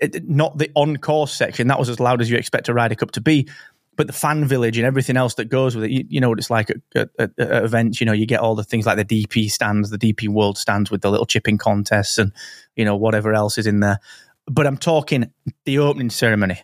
it, 0.00 0.28
not 0.28 0.58
the 0.58 0.70
on 0.74 0.96
course 0.96 1.32
section. 1.32 1.68
That 1.68 1.78
was 1.78 1.88
as 1.88 2.00
loud 2.00 2.20
as 2.20 2.30
you 2.30 2.36
expect 2.36 2.68
a 2.68 2.74
Ryder 2.74 2.94
Cup 2.94 3.12
to 3.12 3.20
be 3.20 3.48
but 3.96 4.06
the 4.06 4.12
fan 4.12 4.44
village 4.44 4.76
and 4.78 4.86
everything 4.86 5.16
else 5.16 5.34
that 5.34 5.46
goes 5.46 5.74
with 5.74 5.84
it, 5.84 5.90
you, 5.90 6.04
you 6.08 6.20
know 6.20 6.28
what 6.28 6.38
it's 6.38 6.50
like 6.50 6.70
at, 6.70 6.78
at, 6.94 7.10
at, 7.18 7.32
events. 7.38 8.00
You 8.00 8.06
know, 8.06 8.12
you 8.12 8.26
get 8.26 8.40
all 8.40 8.54
the 8.54 8.64
things 8.64 8.86
like 8.86 8.96
the 8.96 9.04
DP 9.04 9.50
stands, 9.50 9.90
the 9.90 9.98
DP 9.98 10.28
World 10.28 10.58
stands 10.58 10.90
with 10.90 11.02
the 11.02 11.10
little 11.10 11.26
chipping 11.26 11.58
contests, 11.58 12.18
and 12.18 12.32
you 12.76 12.84
know 12.84 12.96
whatever 12.96 13.34
else 13.34 13.58
is 13.58 13.66
in 13.66 13.80
there. 13.80 14.00
But 14.46 14.66
I'm 14.66 14.76
talking 14.76 15.30
the 15.64 15.78
opening 15.78 16.10
ceremony, 16.10 16.62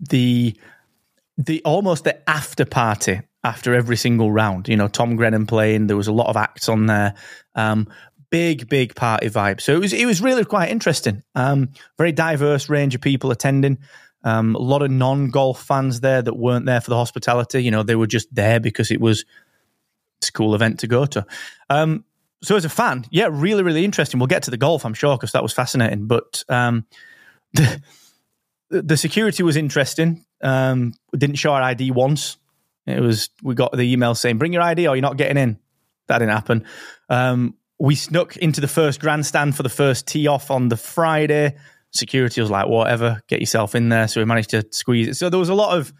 the 0.00 0.54
the 1.36 1.62
almost 1.64 2.04
the 2.04 2.28
after 2.28 2.64
party 2.64 3.20
after 3.44 3.74
every 3.74 3.96
single 3.96 4.30
round. 4.32 4.68
You 4.68 4.76
know, 4.76 4.88
Tom 4.88 5.16
Grennan 5.16 5.46
playing. 5.46 5.86
There 5.86 5.96
was 5.96 6.08
a 6.08 6.12
lot 6.12 6.28
of 6.28 6.36
acts 6.36 6.68
on 6.68 6.86
there. 6.86 7.14
Um, 7.54 7.88
big, 8.30 8.68
big 8.68 8.94
party 8.94 9.28
vibe. 9.28 9.60
So 9.60 9.74
it 9.74 9.80
was 9.80 9.92
it 9.92 10.06
was 10.06 10.20
really 10.20 10.44
quite 10.44 10.70
interesting. 10.70 11.22
Um, 11.34 11.70
very 11.96 12.12
diverse 12.12 12.68
range 12.68 12.94
of 12.94 13.00
people 13.00 13.30
attending. 13.30 13.78
Um, 14.28 14.54
a 14.54 14.58
lot 14.58 14.82
of 14.82 14.90
non 14.90 15.30
golf 15.30 15.62
fans 15.62 16.00
there 16.00 16.20
that 16.20 16.34
weren't 16.34 16.66
there 16.66 16.82
for 16.82 16.90
the 16.90 16.96
hospitality. 16.96 17.62
You 17.62 17.70
know, 17.70 17.82
they 17.82 17.94
were 17.94 18.06
just 18.06 18.32
there 18.34 18.60
because 18.60 18.90
it 18.90 19.00
was 19.00 19.24
a 20.26 20.32
cool 20.32 20.54
event 20.54 20.80
to 20.80 20.86
go 20.86 21.06
to. 21.06 21.26
Um, 21.70 22.04
so 22.42 22.54
as 22.54 22.64
a 22.64 22.68
fan, 22.68 23.06
yeah, 23.10 23.28
really, 23.30 23.62
really 23.62 23.84
interesting. 23.84 24.20
We'll 24.20 24.26
get 24.26 24.42
to 24.44 24.50
the 24.50 24.58
golf, 24.58 24.84
I'm 24.84 24.94
sure, 24.94 25.16
because 25.16 25.32
that 25.32 25.42
was 25.42 25.54
fascinating. 25.54 26.06
But 26.06 26.44
um, 26.50 26.84
the, 27.54 27.80
the 28.68 28.96
security 28.98 29.42
was 29.42 29.56
interesting. 29.56 30.26
Um, 30.42 30.92
we 31.10 31.18
didn't 31.18 31.36
show 31.36 31.54
our 31.54 31.62
ID 31.62 31.90
once. 31.92 32.36
It 32.86 33.00
was 33.00 33.30
we 33.42 33.54
got 33.54 33.72
the 33.72 33.90
email 33.92 34.14
saying, 34.14 34.36
"Bring 34.36 34.52
your 34.52 34.62
ID, 34.62 34.88
or 34.88 34.96
you're 34.96 35.02
not 35.02 35.16
getting 35.16 35.38
in." 35.38 35.58
That 36.08 36.18
didn't 36.18 36.32
happen. 36.32 36.64
Um, 37.08 37.54
we 37.78 37.94
snuck 37.94 38.36
into 38.36 38.60
the 38.60 38.68
first 38.68 39.00
grandstand 39.00 39.56
for 39.56 39.62
the 39.62 39.68
first 39.68 40.06
tee 40.06 40.26
off 40.26 40.50
on 40.50 40.68
the 40.68 40.76
Friday 40.76 41.56
security 41.90 42.40
was 42.40 42.50
like, 42.50 42.66
whatever, 42.66 43.22
get 43.28 43.40
yourself 43.40 43.74
in 43.74 43.88
there. 43.88 44.08
So 44.08 44.20
we 44.20 44.24
managed 44.24 44.50
to 44.50 44.66
squeeze 44.70 45.08
it. 45.08 45.14
So 45.14 45.30
there 45.30 45.38
was 45.38 45.48
a 45.48 45.54
lot 45.54 45.76
of 45.76 45.92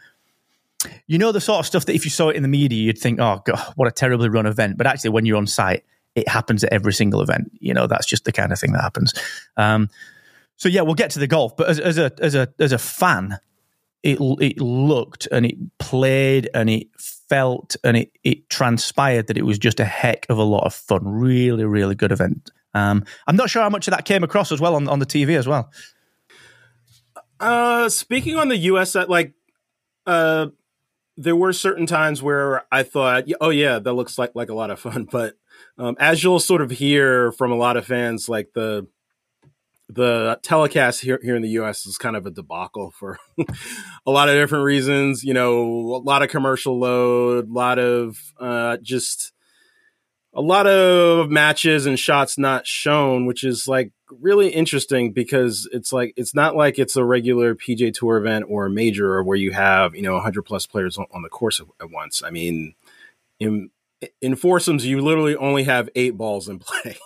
you 1.07 1.18
know 1.18 1.33
the 1.33 1.40
sort 1.40 1.61
of 1.61 1.66
stuff 1.66 1.87
that 1.87 1.95
if 1.95 2.04
you 2.04 2.11
saw 2.11 2.28
it 2.28 2.37
in 2.37 2.42
the 2.42 2.49
media, 2.49 2.80
you'd 2.80 2.99
think, 2.99 3.18
"Oh 3.21 3.42
God, 3.45 3.59
what 3.76 3.88
a 3.88 3.90
terribly 3.90 4.28
run 4.28 4.47
event." 4.47 4.76
But 4.76 4.87
actually, 4.87 5.11
when 5.11 5.26
you're 5.26 5.37
on 5.37 5.47
site, 5.47 5.85
it 6.14 6.28
happens 6.28 6.62
at 6.64 6.73
every 6.73 6.92
single 6.92 7.21
event. 7.21 7.50
You 7.61 7.75
know, 7.75 7.87
that's 7.87 8.07
just 8.07 8.25
the 8.25 8.33
kind 8.33 8.52
of 8.52 8.59
thing 8.59 8.73
that 8.73 8.83
happens. 8.83 9.12
Um, 9.57 9.88
so 10.57 10.68
yeah, 10.68 10.83
we'll 10.83 10.95
get 10.95 11.11
to 11.12 11.18
the 11.18 11.26
golf, 11.26 11.57
but 11.57 11.68
as, 11.68 11.80
as 11.80 11.99
a 11.99 12.12
as 12.21 12.35
a 12.35 12.49
as 12.59 12.73
a 12.73 12.78
fan, 12.78 13.38
it 14.02 14.18
it 14.40 14.61
looked 14.61 15.26
and 15.33 15.47
it 15.47 15.57
played 15.78 16.49
and 16.54 16.71
it 16.71 16.88
felt 16.97 17.76
and 17.83 17.97
it 17.97 18.12
it 18.23 18.49
transpired 18.49 19.26
that 19.26 19.37
it 19.37 19.45
was 19.45 19.59
just 19.59 19.80
a 19.80 19.85
heck 19.85 20.26
of 20.28 20.38
a 20.38 20.45
lot 20.45 20.64
of 20.64 20.75
fun. 20.75 21.00
Really, 21.04 21.64
really 21.64 21.95
good 21.95 22.12
event. 22.12 22.50
Um, 22.75 23.04
I'm 23.26 23.37
not 23.37 23.50
sure 23.50 23.62
how 23.62 23.70
much 23.70 23.88
of 23.88 23.92
that 23.92 24.04
came 24.04 24.22
across 24.22 24.52
as 24.52 24.60
well 24.60 24.75
on 24.75 24.88
on 24.88 24.98
the 24.98 25.06
TV 25.06 25.37
as 25.37 25.46
well. 25.46 25.70
Uh, 27.40 27.88
speaking 27.88 28.37
on 28.37 28.48
the 28.48 28.56
U.S. 28.56 28.94
like, 28.94 29.32
uh, 30.06 30.48
there 31.16 31.37
were 31.37 31.52
certain 31.52 31.87
times 31.87 32.22
where 32.22 32.64
I 32.70 32.82
thought, 32.82 33.25
oh 33.40 33.50
yeah, 33.50 33.78
that 33.78 33.92
looks 33.92 34.18
like 34.18 34.32
like 34.34 34.50
a 34.50 34.54
lot 34.54 34.70
of 34.70 34.80
fun. 34.80 35.06
But 35.10 35.34
um, 35.78 35.96
as 35.98 36.22
you'll 36.22 36.40
sort 36.40 36.62
of 36.62 36.70
hear 36.70 37.32
from 37.32 37.52
a 37.52 37.56
lot 37.56 37.76
of 37.76 37.87
fans, 37.87 38.28
like 38.28 38.52
the 38.54 38.87
the 39.88 40.38
telecast 40.42 41.00
here 41.00 41.18
here 41.22 41.34
in 41.34 41.42
the 41.42 41.48
U.S. 41.50 41.87
is 41.87 41.96
kind 41.96 42.16
of 42.16 42.26
a 42.26 42.30
debacle 42.30 42.92
for 42.92 43.18
a 44.06 44.10
lot 44.10 44.28
of 44.28 44.34
different 44.34 44.64
reasons. 44.64 45.25
You 45.25 45.34
know, 45.34 45.62
a 45.62 46.02
lot 46.02 46.22
of 46.22 46.28
commercial 46.28 46.78
load, 46.78 47.48
a 47.48 47.52
lot 47.52 47.78
of 47.78 48.18
uh, 48.38 48.76
just 48.82 49.32
a 50.38 50.40
lot 50.40 50.68
of 50.68 51.30
matches 51.30 51.85
and 51.85 51.99
shots 51.99 52.38
not 52.38 52.64
shown, 52.64 53.26
which 53.26 53.42
is 53.42 53.66
like 53.66 53.90
really 54.09 54.50
interesting 54.50 55.11
because 55.11 55.68
it's 55.73 55.92
like 55.92 56.14
it's 56.16 56.33
not 56.33 56.54
like 56.54 56.78
it's 56.78 56.95
a 56.95 57.04
regular 57.04 57.57
PGA 57.57 57.92
Tour 57.92 58.18
event 58.18 58.45
or 58.49 58.66
a 58.66 58.71
major 58.71 59.14
or 59.14 59.25
where 59.25 59.37
you 59.37 59.50
have 59.50 59.97
you 59.97 60.02
know 60.02 60.14
100 60.14 60.42
plus 60.42 60.64
players 60.64 60.97
on, 60.97 61.07
on 61.11 61.23
the 61.23 61.28
course 61.28 61.61
at 61.80 61.90
once. 61.90 62.23
I 62.25 62.30
mean, 62.30 62.76
in 63.40 63.71
in 64.23 64.37
foursomes, 64.37 64.87
you 64.87 65.00
literally 65.00 65.35
only 65.35 65.64
have 65.64 65.90
eight 65.97 66.16
balls 66.16 66.49
in 66.49 66.59
play, 66.61 66.97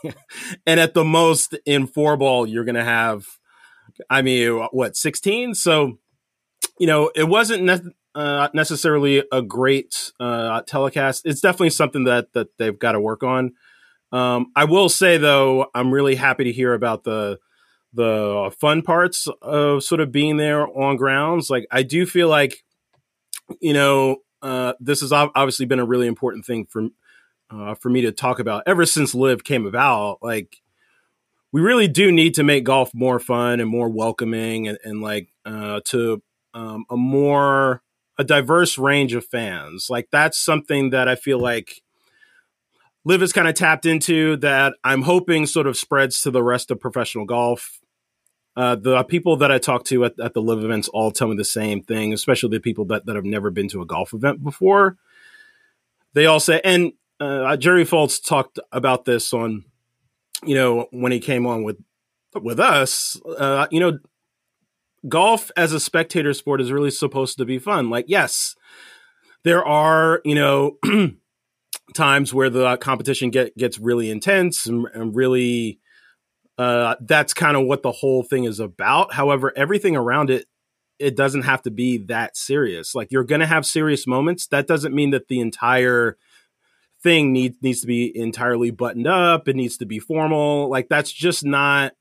and 0.66 0.78
at 0.78 0.92
the 0.92 1.04
most 1.04 1.56
in 1.64 1.86
four 1.86 2.18
ball, 2.18 2.46
you're 2.46 2.66
to 2.74 2.84
have, 2.84 3.26
I 4.10 4.20
mean, 4.20 4.58
what 4.72 4.94
sixteen? 4.94 5.54
So, 5.54 5.98
you 6.78 6.86
know, 6.86 7.10
it 7.16 7.24
wasn't 7.24 7.62
uh, 8.14 8.48
necessarily 8.54 9.24
a 9.32 9.42
great 9.42 10.12
uh, 10.20 10.62
telecast. 10.62 11.22
It's 11.24 11.40
definitely 11.40 11.70
something 11.70 12.04
that 12.04 12.32
that 12.34 12.48
they've 12.58 12.78
got 12.78 12.92
to 12.92 13.00
work 13.00 13.22
on. 13.22 13.52
Um, 14.12 14.52
I 14.54 14.64
will 14.64 14.88
say 14.88 15.16
though, 15.16 15.66
I'm 15.74 15.92
really 15.92 16.16
happy 16.16 16.44
to 16.44 16.52
hear 16.52 16.74
about 16.74 17.04
the 17.04 17.38
the 17.94 18.54
fun 18.58 18.82
parts 18.82 19.28
of 19.42 19.84
sort 19.84 20.00
of 20.00 20.12
being 20.12 20.36
there 20.36 20.66
on 20.66 20.96
grounds. 20.96 21.50
Like, 21.50 21.66
I 21.70 21.82
do 21.82 22.06
feel 22.06 22.28
like, 22.28 22.64
you 23.60 23.74
know, 23.74 24.18
uh, 24.40 24.72
this 24.80 25.02
has 25.02 25.12
obviously 25.12 25.66
been 25.66 25.78
a 25.78 25.84
really 25.84 26.06
important 26.06 26.44
thing 26.44 26.66
for 26.66 26.88
uh, 27.50 27.74
for 27.74 27.90
me 27.90 28.00
to 28.00 28.12
talk 28.12 28.38
about 28.38 28.62
ever 28.66 28.86
since 28.86 29.14
LIV 29.14 29.44
came 29.44 29.66
about. 29.66 30.18
Like, 30.22 30.56
we 31.52 31.60
really 31.60 31.86
do 31.86 32.10
need 32.10 32.34
to 32.34 32.42
make 32.42 32.64
golf 32.64 32.90
more 32.94 33.20
fun 33.20 33.60
and 33.60 33.68
more 33.68 33.90
welcoming, 33.90 34.68
and, 34.68 34.78
and 34.84 35.02
like 35.02 35.28
uh, 35.44 35.80
to 35.86 36.22
um, 36.54 36.84
a 36.90 36.96
more 36.96 37.81
a 38.18 38.24
diverse 38.24 38.78
range 38.78 39.14
of 39.14 39.24
fans. 39.24 39.88
Like, 39.90 40.08
that's 40.10 40.38
something 40.38 40.90
that 40.90 41.08
I 41.08 41.14
feel 41.14 41.38
like 41.38 41.82
LIV 43.04 43.20
has 43.20 43.32
kind 43.32 43.48
of 43.48 43.54
tapped 43.54 43.86
into. 43.86 44.36
That 44.36 44.74
I'm 44.84 45.02
hoping 45.02 45.46
sort 45.46 45.66
of 45.66 45.76
spreads 45.76 46.22
to 46.22 46.30
the 46.30 46.42
rest 46.42 46.70
of 46.70 46.80
professional 46.80 47.24
golf. 47.24 47.80
Uh, 48.54 48.74
the 48.74 49.02
people 49.04 49.36
that 49.38 49.50
I 49.50 49.56
talk 49.58 49.84
to 49.86 50.04
at, 50.04 50.20
at, 50.20 50.34
the 50.34 50.42
LIV 50.42 50.64
events 50.64 50.88
all 50.88 51.10
tell 51.10 51.28
me 51.28 51.36
the 51.36 51.44
same 51.44 51.82
thing, 51.82 52.12
especially 52.12 52.50
the 52.50 52.60
people 52.60 52.84
that, 52.86 53.06
that 53.06 53.16
have 53.16 53.24
never 53.24 53.50
been 53.50 53.68
to 53.68 53.80
a 53.80 53.86
golf 53.86 54.12
event 54.12 54.44
before. 54.44 54.98
They 56.12 56.26
all 56.26 56.38
say, 56.38 56.60
and 56.62 56.92
uh, 57.18 57.56
Jerry 57.56 57.86
Foltz 57.86 58.22
talked 58.22 58.58
about 58.70 59.06
this 59.06 59.32
on, 59.32 59.64
you 60.44 60.54
know, 60.54 60.86
when 60.90 61.12
he 61.12 61.20
came 61.20 61.46
on 61.46 61.62
with 61.62 61.78
with 62.40 62.60
us. 62.60 63.20
Uh, 63.24 63.66
you 63.70 63.80
know, 63.80 63.98
golf 65.08 65.50
as 65.56 65.72
a 65.72 65.80
spectator 65.80 66.34
sport 66.34 66.60
is 66.60 66.72
really 66.72 66.90
supposed 66.90 67.38
to 67.38 67.44
be 67.44 67.58
fun. 67.58 67.90
Like, 67.90 68.06
yes, 68.08 68.54
there 69.44 69.64
are 69.64 70.20
you 70.24 70.34
know 70.34 70.78
times 71.94 72.32
where 72.32 72.50
the 72.50 72.76
competition 72.78 73.30
get 73.30 73.56
gets 73.56 73.78
really 73.78 74.10
intense 74.10 74.66
and, 74.66 74.86
and 74.94 75.14
really 75.14 75.80
uh, 76.58 76.96
that's 77.00 77.34
kind 77.34 77.56
of 77.56 77.66
what 77.66 77.82
the 77.82 77.92
whole 77.92 78.22
thing 78.22 78.44
is 78.44 78.60
about. 78.60 79.14
However, 79.14 79.52
everything 79.56 79.96
around 79.96 80.30
it, 80.30 80.46
it 80.98 81.16
doesn't 81.16 81.42
have 81.42 81.62
to 81.62 81.70
be 81.70 81.98
that 81.98 82.36
serious. 82.36 82.94
Like 82.94 83.08
you're 83.10 83.24
going 83.24 83.40
to 83.40 83.46
have 83.46 83.66
serious 83.66 84.06
moments. 84.06 84.46
That 84.48 84.66
doesn't 84.66 84.94
mean 84.94 85.10
that 85.10 85.28
the 85.28 85.40
entire 85.40 86.16
thing 87.02 87.32
needs 87.32 87.56
needs 87.62 87.80
to 87.80 87.86
be 87.86 88.16
entirely 88.16 88.70
buttoned 88.70 89.08
up. 89.08 89.48
It 89.48 89.56
needs 89.56 89.76
to 89.78 89.86
be 89.86 89.98
formal. 89.98 90.68
Like 90.68 90.88
that's 90.88 91.12
just 91.12 91.44
not 91.44 91.92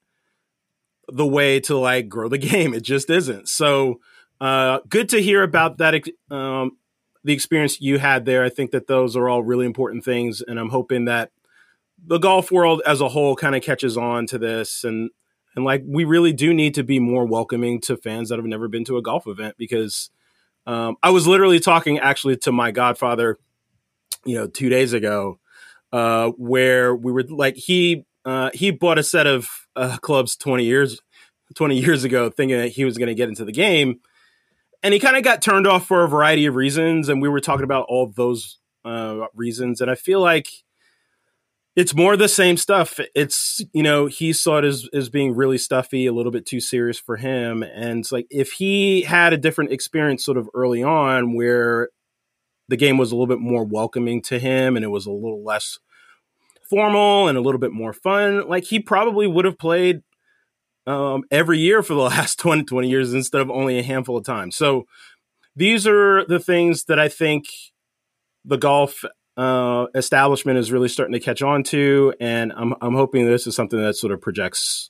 the 1.11 1.25
way 1.25 1.59
to 1.61 1.77
like 1.77 2.09
grow 2.09 2.29
the 2.29 2.37
game. 2.49 2.73
It 2.73 2.83
just 2.83 3.09
isn't. 3.09 3.49
So 3.49 3.99
uh, 4.39 4.79
good 4.89 5.09
to 5.09 5.21
hear 5.21 5.43
about 5.43 5.77
that. 5.77 6.03
Um, 6.29 6.77
the 7.23 7.33
experience 7.33 7.79
you 7.79 7.99
had 7.99 8.25
there. 8.25 8.43
I 8.43 8.49
think 8.49 8.71
that 8.71 8.87
those 8.87 9.15
are 9.15 9.29
all 9.29 9.43
really 9.43 9.65
important 9.65 10.03
things, 10.03 10.41
and 10.41 10.59
I'm 10.59 10.69
hoping 10.69 11.05
that 11.05 11.31
the 12.03 12.17
golf 12.17 12.51
world 12.51 12.81
as 12.85 13.01
a 13.01 13.09
whole 13.09 13.35
kind 13.35 13.55
of 13.55 13.61
catches 13.61 13.95
on 13.95 14.25
to 14.27 14.39
this 14.39 14.83
and 14.83 15.11
and 15.55 15.65
like 15.65 15.83
we 15.85 16.03
really 16.03 16.33
do 16.33 16.53
need 16.53 16.73
to 16.75 16.83
be 16.83 16.99
more 16.99 17.25
welcoming 17.25 17.81
to 17.81 17.97
fans 17.97 18.29
that 18.29 18.39
have 18.39 18.45
never 18.45 18.67
been 18.67 18.85
to 18.85 18.97
a 18.97 19.01
golf 19.01 19.27
event 19.27 19.55
because 19.57 20.09
um, 20.65 20.95
I 21.03 21.09
was 21.09 21.27
literally 21.27 21.59
talking 21.59 21.99
actually 21.99 22.37
to 22.37 22.51
my 22.51 22.71
godfather, 22.71 23.37
you 24.25 24.35
know, 24.35 24.47
two 24.47 24.69
days 24.69 24.93
ago, 24.93 25.39
uh, 25.91 26.29
where 26.37 26.95
we 26.95 27.11
were 27.11 27.23
like 27.23 27.55
he 27.55 28.05
uh, 28.25 28.51
he 28.53 28.71
bought 28.71 28.99
a 28.99 29.03
set 29.03 29.27
of 29.27 29.49
uh, 29.75 29.97
clubs 29.97 30.35
twenty 30.35 30.65
years 30.65 30.99
twenty 31.55 31.79
years 31.79 32.03
ago, 32.03 32.29
thinking 32.29 32.57
that 32.57 32.69
he 32.69 32.85
was 32.85 32.97
going 32.97 33.07
to 33.07 33.15
get 33.15 33.29
into 33.29 33.45
the 33.45 33.51
game, 33.51 33.99
and 34.83 34.93
he 34.93 34.99
kind 34.99 35.17
of 35.17 35.23
got 35.23 35.41
turned 35.41 35.67
off 35.67 35.85
for 35.85 36.03
a 36.03 36.07
variety 36.07 36.45
of 36.45 36.55
reasons, 36.55 37.09
and 37.09 37.21
we 37.21 37.29
were 37.29 37.39
talking 37.39 37.63
about 37.63 37.85
all 37.89 38.11
those 38.15 38.59
uh, 38.85 39.25
reasons, 39.35 39.81
and 39.81 39.89
I 39.89 39.95
feel 39.95 40.21
like 40.21 40.47
it's 41.75 41.95
more 41.95 42.17
the 42.17 42.27
same 42.27 42.57
stuff. 42.57 42.99
It's 43.15 43.61
you 43.73 43.83
know 43.83 44.05
he 44.07 44.33
saw 44.33 44.59
it 44.59 44.65
as 44.65 44.87
as 44.93 45.09
being 45.09 45.35
really 45.35 45.57
stuffy, 45.57 46.05
a 46.05 46.13
little 46.13 46.31
bit 46.31 46.45
too 46.45 46.59
serious 46.59 46.99
for 46.99 47.17
him, 47.17 47.63
and 47.63 47.99
it's 47.99 48.11
like 48.11 48.27
if 48.29 48.53
he 48.53 49.01
had 49.03 49.33
a 49.33 49.37
different 49.37 49.71
experience 49.71 50.23
sort 50.25 50.37
of 50.37 50.49
early 50.53 50.83
on 50.83 51.33
where 51.35 51.89
the 52.71 52.77
game 52.77 52.97
was 52.97 53.11
a 53.11 53.15
little 53.15 53.27
bit 53.27 53.39
more 53.39 53.65
welcoming 53.65 54.21
to 54.21 54.39
him 54.39 54.77
and 54.77 54.85
it 54.85 54.87
was 54.87 55.05
a 55.05 55.11
little 55.11 55.43
less 55.43 55.77
formal 56.71 57.27
and 57.27 57.37
a 57.37 57.41
little 57.41 57.59
bit 57.59 57.73
more 57.73 57.91
fun, 57.91 58.47
like 58.47 58.63
he 58.63 58.79
probably 58.79 59.27
would 59.27 59.43
have 59.43 59.59
played 59.59 60.01
um, 60.87 61.23
every 61.29 61.59
year 61.59 61.83
for 61.83 61.93
the 61.93 61.99
last 62.15 62.39
20, 62.39 62.63
20 62.63 62.89
years 62.89 63.13
instead 63.13 63.41
of 63.41 63.51
only 63.51 63.77
a 63.77 63.83
handful 63.83 64.17
of 64.17 64.23
times. 64.23 64.55
So 64.55 64.87
these 65.55 65.85
are 65.85 66.25
the 66.25 66.39
things 66.39 66.85
that 66.85 66.97
I 66.97 67.09
think 67.09 67.45
the 68.45 68.57
golf 68.57 69.03
uh, 69.35 69.87
establishment 69.93 70.57
is 70.57 70.71
really 70.71 70.87
starting 70.87 71.13
to 71.13 71.19
catch 71.19 71.41
on 71.41 71.63
to, 71.63 72.13
and 72.19 72.53
I'm 72.55 72.73
I'm 72.81 72.95
hoping 72.95 73.25
this 73.25 73.47
is 73.47 73.55
something 73.55 73.81
that 73.81 73.95
sort 73.95 74.13
of 74.13 74.21
projects 74.21 74.89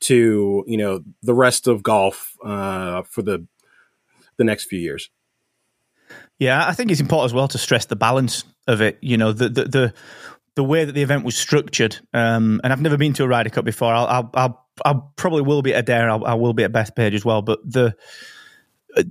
to 0.00 0.64
you 0.66 0.76
know 0.76 1.02
the 1.22 1.34
rest 1.34 1.66
of 1.66 1.82
golf 1.82 2.36
uh, 2.44 3.02
for 3.02 3.22
the 3.22 3.46
the 4.36 4.44
next 4.44 4.64
few 4.64 4.78
years. 4.78 5.10
Yeah, 6.38 6.66
I 6.66 6.72
think 6.72 6.90
it's 6.90 7.00
important 7.00 7.26
as 7.26 7.34
well 7.34 7.48
to 7.48 7.58
stress 7.58 7.86
the 7.86 7.96
balance 7.96 8.44
of 8.66 8.80
it. 8.80 8.98
You 9.00 9.16
know, 9.16 9.32
the 9.32 9.48
the 9.48 9.64
the, 9.64 9.94
the 10.56 10.64
way 10.64 10.84
that 10.84 10.92
the 10.92 11.02
event 11.02 11.24
was 11.24 11.36
structured. 11.36 11.96
Um, 12.12 12.60
and 12.62 12.72
I've 12.72 12.80
never 12.80 12.96
been 12.96 13.12
to 13.14 13.24
a 13.24 13.28
Ryder 13.28 13.50
Cup 13.50 13.64
before. 13.64 13.92
I'll 13.92 14.06
I'll, 14.06 14.30
I'll, 14.34 14.66
I'll 14.84 15.12
probably 15.16 15.42
will 15.42 15.62
be 15.62 15.74
at 15.74 15.86
Adare. 15.86 16.08
I'll, 16.08 16.24
I 16.24 16.34
will 16.34 16.52
be 16.52 16.64
at 16.64 16.72
Bethpage 16.72 17.14
as 17.14 17.24
well. 17.24 17.42
But 17.42 17.60
the 17.64 17.96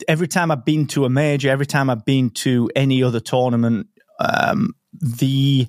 every 0.08 0.28
time 0.28 0.52
I've 0.52 0.66
been 0.66 0.88
to 0.88 1.06
a 1.06 1.10
major, 1.10 1.50
every 1.50 1.66
time 1.66 1.90
I've 1.90 2.06
been 2.06 2.30
to 2.32 2.70
any 2.76 3.04
other 3.04 3.20
tournament, 3.20 3.88
um, 4.20 4.76
the 5.02 5.68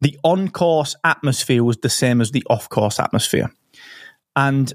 the 0.00 0.18
on 0.22 0.48
course 0.48 0.94
atmosphere 1.04 1.64
was 1.64 1.78
the 1.78 1.88
same 1.88 2.20
as 2.20 2.32
the 2.32 2.44
off 2.50 2.68
course 2.68 3.00
atmosphere, 3.00 3.50
and 4.36 4.72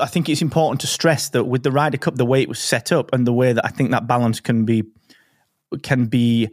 I 0.00 0.06
think 0.06 0.28
it's 0.28 0.42
important 0.42 0.80
to 0.82 0.86
stress 0.86 1.30
that 1.30 1.44
with 1.44 1.64
the 1.64 1.72
Ryder 1.72 1.98
Cup, 1.98 2.14
the 2.14 2.26
way 2.26 2.42
it 2.42 2.48
was 2.48 2.60
set 2.60 2.92
up 2.92 3.12
and 3.12 3.26
the 3.26 3.32
way 3.32 3.52
that 3.52 3.64
I 3.64 3.68
think 3.68 3.90
that 3.90 4.06
balance 4.06 4.38
can 4.38 4.64
be 4.64 4.84
can 5.82 6.06
be 6.06 6.48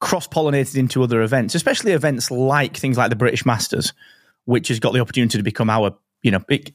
cross 0.00 0.26
pollinated 0.26 0.76
into 0.76 1.02
other 1.02 1.22
events, 1.22 1.54
especially 1.54 1.92
events 1.92 2.30
like 2.30 2.76
things 2.76 2.96
like 2.96 3.10
the 3.10 3.16
British 3.16 3.46
Masters, 3.46 3.92
which 4.44 4.68
has 4.68 4.80
got 4.80 4.92
the 4.92 5.00
opportunity 5.00 5.38
to 5.38 5.44
become 5.44 5.70
our, 5.70 5.96
you 6.22 6.30
know, 6.30 6.40
it, 6.48 6.72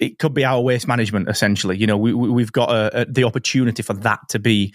it 0.00 0.18
could 0.18 0.34
be 0.34 0.44
our 0.44 0.60
waste 0.60 0.86
management 0.86 1.28
essentially. 1.28 1.76
You 1.76 1.86
know, 1.86 1.96
we, 1.96 2.12
we 2.12 2.42
have 2.42 2.52
got 2.52 2.70
a, 2.70 3.00
a, 3.00 3.04
the 3.06 3.24
opportunity 3.24 3.82
for 3.82 3.94
that 3.94 4.20
to 4.30 4.38
be. 4.38 4.74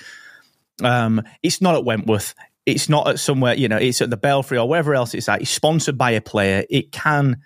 Um, 0.84 1.22
it's 1.44 1.62
not 1.62 1.76
at 1.76 1.86
Wentworth 1.86 2.34
it's 2.66 2.90
not 2.90 3.08
at 3.08 3.20
somewhere, 3.20 3.56
you 3.56 3.68
know, 3.68 3.78
it's 3.78 4.02
at 4.02 4.10
the 4.10 4.18
Belfry 4.18 4.58
or 4.58 4.68
wherever 4.68 4.94
else 4.94 5.14
it's 5.14 5.28
at. 5.28 5.42
It's 5.42 5.50
sponsored 5.50 5.98
by 5.98 6.12
a 6.12 6.22
player. 6.22 6.64
It 6.70 6.92
can 6.92 7.42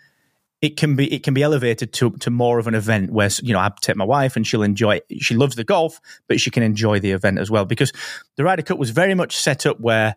it 0.61 0.77
can 0.77 0.95
be 0.95 1.13
it 1.13 1.23
can 1.23 1.33
be 1.33 1.43
elevated 1.43 1.93
to 1.93 2.11
to 2.11 2.29
more 2.29 2.59
of 2.59 2.67
an 2.67 2.75
event 2.75 3.11
where 3.11 3.29
you 3.41 3.53
know 3.53 3.59
I 3.59 3.71
take 3.81 3.95
my 3.95 4.05
wife 4.05 4.35
and 4.35 4.45
she'll 4.45 4.63
enjoy 4.63 4.97
it. 4.97 5.05
She 5.19 5.35
loves 5.35 5.55
the 5.55 5.63
golf, 5.63 5.99
but 6.27 6.39
she 6.39 6.51
can 6.51 6.63
enjoy 6.63 6.99
the 6.99 7.11
event 7.11 7.39
as 7.39 7.49
well 7.49 7.65
because 7.65 7.93
the 8.35 8.43
Ryder 8.43 8.63
Cup 8.63 8.77
was 8.77 8.89
very 8.89 9.13
much 9.13 9.37
set 9.37 9.65
up 9.65 9.79
where 9.79 10.15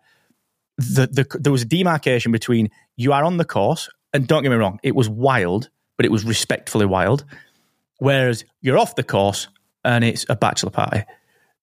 the, 0.79 1.09
the 1.09 1.39
there 1.39 1.53
was 1.53 1.63
a 1.63 1.67
demarcation 1.67 2.33
between 2.33 2.71
you 2.97 3.13
are 3.13 3.25
on 3.25 3.37
the 3.37 3.45
course 3.45 3.91
and 4.15 4.27
don't 4.27 4.43
get 4.43 4.51
me 4.51 4.57
wrong, 4.57 4.81
it 4.83 4.95
was 4.95 5.09
wild, 5.09 5.69
but 5.97 6.07
it 6.07 6.13
was 6.13 6.25
respectfully 6.25 6.87
wild. 6.87 7.25
Whereas 7.99 8.45
you're 8.61 8.79
off 8.79 8.95
the 8.95 9.03
course 9.03 9.49
and 9.85 10.05
it's 10.05 10.25
a 10.29 10.37
bachelor 10.37 10.71
party. 10.71 11.03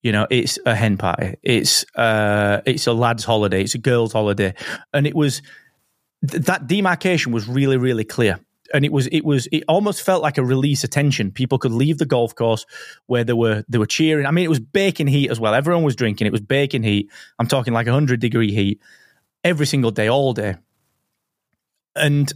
You 0.04 0.12
know, 0.12 0.28
it's 0.30 0.60
a 0.66 0.76
hen 0.76 0.98
party. 0.98 1.36
It's 1.42 1.86
uh, 1.96 2.62
it's 2.66 2.86
a 2.86 2.94
lad's 2.94 3.24
holiday. 3.24 3.64
It's 3.64 3.74
a 3.74 3.80
girl's 3.80 4.14
holiday, 4.14 4.54
and 4.94 5.08
it 5.08 5.16
was 5.16 5.42
th- 6.30 6.44
that 6.44 6.68
demarcation 6.68 7.32
was 7.32 7.48
really, 7.48 7.78
really 7.78 8.04
clear 8.04 8.40
and 8.74 8.84
it 8.84 8.92
was 8.92 9.08
it 9.08 9.24
was 9.24 9.48
it 9.52 9.64
almost 9.68 10.02
felt 10.02 10.22
like 10.22 10.38
a 10.38 10.44
release 10.44 10.84
of 10.84 10.90
tension. 10.90 11.32
People 11.32 11.58
could 11.58 11.72
leave 11.72 11.98
the 11.98 12.06
golf 12.06 12.36
course 12.36 12.66
where 13.08 13.24
they 13.24 13.34
were 13.34 13.64
they 13.68 13.78
were 13.78 13.86
cheering. 13.86 14.26
I 14.26 14.32
mean, 14.32 14.46
it 14.46 14.50
was 14.50 14.60
baking 14.60 15.08
heat 15.08 15.32
as 15.32 15.40
well. 15.40 15.54
Everyone 15.54 15.84
was 15.84 15.96
drinking. 15.96 16.28
It 16.28 16.32
was 16.32 16.42
baking 16.42 16.84
heat. 16.84 17.10
I'm 17.40 17.48
talking 17.48 17.74
like 17.74 17.88
hundred 17.88 18.20
degree 18.20 18.52
heat 18.52 18.82
every 19.46 19.66
single 19.66 19.92
day, 19.92 20.10
all 20.10 20.34
day. 20.34 20.56
And 21.96 22.34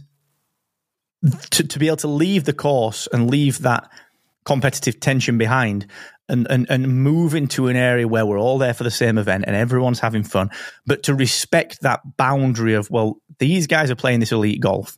to 1.50 1.66
to 1.66 1.78
be 1.78 1.88
able 1.88 1.98
to 1.98 2.08
leave 2.08 2.44
the 2.44 2.54
course 2.54 3.06
and 3.12 3.30
leave 3.30 3.58
that 3.60 3.90
competitive 4.44 4.98
tension 5.00 5.36
behind 5.36 5.86
and, 6.30 6.46
and 6.48 6.66
and 6.70 6.88
move 6.88 7.34
into 7.34 7.68
an 7.68 7.76
area 7.76 8.08
where 8.08 8.24
we're 8.24 8.38
all 8.38 8.56
there 8.56 8.72
for 8.72 8.84
the 8.84 8.90
same 8.90 9.18
event 9.18 9.44
and 9.46 9.54
everyone's 9.54 10.00
having 10.00 10.22
fun, 10.22 10.48
but 10.86 11.02
to 11.02 11.14
respect 11.14 11.82
that 11.82 12.00
boundary 12.16 12.72
of 12.72 12.90
well, 12.90 13.20
these 13.38 13.66
guys 13.66 13.90
are 13.90 13.96
playing 13.96 14.20
this 14.20 14.32
elite 14.32 14.62
golf 14.62 14.96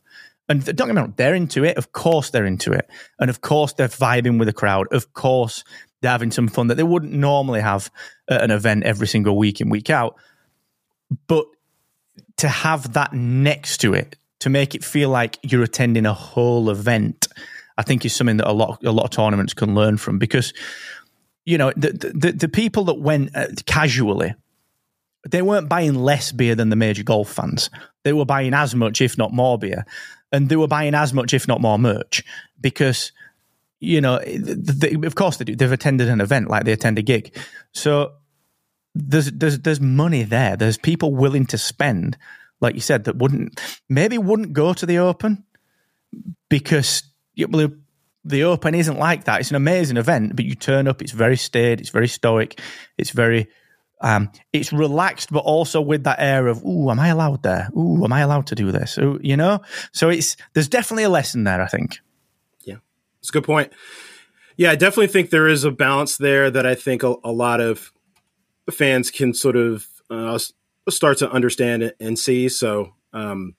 and 0.49 0.63
don't 0.63 0.87
get 0.87 0.95
me 0.95 1.01
wrong, 1.01 1.13
they're 1.15 1.35
into 1.35 1.63
it. 1.63 1.77
Of 1.77 1.91
course, 1.93 2.29
they're 2.29 2.45
into 2.45 2.73
it. 2.73 2.89
And 3.19 3.29
of 3.29 3.41
course, 3.41 3.73
they're 3.73 3.87
vibing 3.87 4.39
with 4.39 4.47
the 4.47 4.53
crowd. 4.53 4.87
Of 4.91 5.13
course, 5.13 5.63
they're 6.01 6.11
having 6.11 6.31
some 6.31 6.47
fun 6.47 6.67
that 6.67 6.75
they 6.75 6.83
wouldn't 6.83 7.13
normally 7.13 7.61
have 7.61 7.89
at 8.29 8.41
an 8.41 8.51
event 8.51 8.83
every 8.83 9.07
single 9.07 9.37
week 9.37 9.61
in, 9.61 9.69
week 9.69 9.89
out. 9.89 10.15
But 11.27 11.45
to 12.43 12.49
have 12.49 12.93
that 12.93 13.13
next 13.13 13.79
to 13.79 13.93
it, 13.93 14.15
to 14.39 14.49
make 14.49 14.75
it 14.75 14.83
feel 14.83 15.09
like 15.09 15.39
you're 15.41 15.63
attending 15.63 16.05
a 16.05 16.13
whole 16.13 16.69
event, 16.69 17.27
I 17.77 17.83
think 17.83 18.05
is 18.05 18.15
something 18.15 18.37
that 18.37 18.49
a 18.49 18.53
lot, 18.53 18.83
a 18.83 18.91
lot 18.91 19.05
of 19.05 19.09
tournaments 19.09 19.53
can 19.53 19.73
learn 19.73 19.97
from 19.97 20.19
because, 20.19 20.53
you 21.45 21.57
know, 21.57 21.71
the, 21.75 22.11
the, 22.13 22.31
the 22.33 22.49
people 22.49 22.83
that 22.85 22.99
went 22.99 23.35
uh, 23.35 23.47
casually, 23.65 24.35
they 25.29 25.41
weren't 25.41 25.69
buying 25.69 25.95
less 25.95 26.31
beer 26.31 26.53
than 26.53 26.69
the 26.69 26.75
major 26.75 27.03
golf 27.03 27.29
fans. 27.29 27.69
They 28.03 28.13
were 28.13 28.25
buying 28.25 28.53
as 28.53 28.75
much, 28.75 29.01
if 29.01 29.17
not 29.17 29.33
more 29.33 29.57
beer 29.57 29.85
and 30.33 30.49
they 30.49 30.57
were 30.57 30.67
buying 30.67 30.95
as 30.95 31.13
much, 31.13 31.33
if 31.33 31.47
not 31.47 31.61
more, 31.61 31.79
merch 31.79 32.23
because 32.59 33.13
you 33.79 33.99
know, 33.99 34.19
they, 34.25 34.93
of 34.93 35.15
course 35.15 35.37
they 35.37 35.43
do. 35.43 35.57
They've 35.57 35.71
attended 35.71 36.07
an 36.07 36.21
event 36.21 36.49
like 36.49 36.63
they 36.63 36.71
attend 36.71 36.97
a 36.97 37.01
gig, 37.01 37.37
so 37.73 38.13
there's 38.95 39.31
there's 39.31 39.59
there's 39.59 39.81
money 39.81 40.23
there. 40.23 40.55
There's 40.55 40.77
people 40.77 41.13
willing 41.15 41.45
to 41.47 41.57
spend, 41.57 42.17
like 42.61 42.75
you 42.75 42.81
said, 42.81 43.05
that 43.05 43.17
wouldn't 43.17 43.59
maybe 43.89 44.17
wouldn't 44.17 44.53
go 44.53 44.73
to 44.73 44.85
the 44.85 44.99
Open 44.99 45.43
because 46.49 47.03
well, 47.49 47.69
the 48.23 48.43
Open 48.43 48.75
isn't 48.75 48.99
like 48.99 49.25
that. 49.25 49.41
It's 49.41 49.49
an 49.49 49.55
amazing 49.55 49.97
event, 49.97 50.35
but 50.35 50.45
you 50.45 50.55
turn 50.55 50.87
up. 50.87 51.01
It's 51.01 51.11
very 51.11 51.37
staid. 51.37 51.81
It's 51.81 51.89
very 51.89 52.07
stoic. 52.07 52.59
It's 52.97 53.09
very 53.09 53.49
um, 54.01 54.31
it's 54.51 54.73
relaxed, 54.73 55.31
but 55.31 55.39
also 55.39 55.79
with 55.81 56.03
that 56.03 56.19
air 56.19 56.47
of, 56.47 56.63
"Ooh, 56.63 56.91
am 56.91 56.99
I 56.99 57.07
allowed 57.07 57.41
there? 57.41 57.69
Ooh, 57.75 58.03
am 58.03 58.13
I 58.13 58.19
allowed 58.19 58.47
to 58.47 58.55
do 58.55 58.71
this?" 58.71 58.97
You 58.97 59.37
know. 59.37 59.61
So 59.91 60.09
it's 60.09 60.35
there's 60.53 60.67
definitely 60.67 61.03
a 61.03 61.09
lesson 61.09 61.45
there. 61.45 61.61
I 61.61 61.67
think. 61.67 61.99
Yeah, 62.63 62.77
it's 63.19 63.29
a 63.29 63.33
good 63.33 63.45
point. 63.45 63.71
Yeah, 64.57 64.71
I 64.71 64.75
definitely 64.75 65.07
think 65.07 65.29
there 65.29 65.47
is 65.47 65.63
a 65.63 65.71
balance 65.71 66.17
there 66.17 66.51
that 66.51 66.65
I 66.65 66.75
think 66.75 67.01
a, 67.01 67.15
a 67.23 67.31
lot 67.31 67.59
of 67.59 67.91
fans 68.71 69.11
can 69.11 69.33
sort 69.33 69.55
of 69.55 69.85
uh, 70.09 70.39
start 70.89 71.17
to 71.19 71.31
understand 71.31 71.93
and 71.99 72.17
see. 72.17 72.49
So, 72.49 72.93
um, 73.11 73.55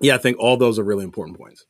yeah, 0.00 0.14
I 0.14 0.18
think 0.18 0.38
all 0.38 0.56
those 0.56 0.78
are 0.78 0.84
really 0.84 1.04
important 1.04 1.38
points. 1.38 1.66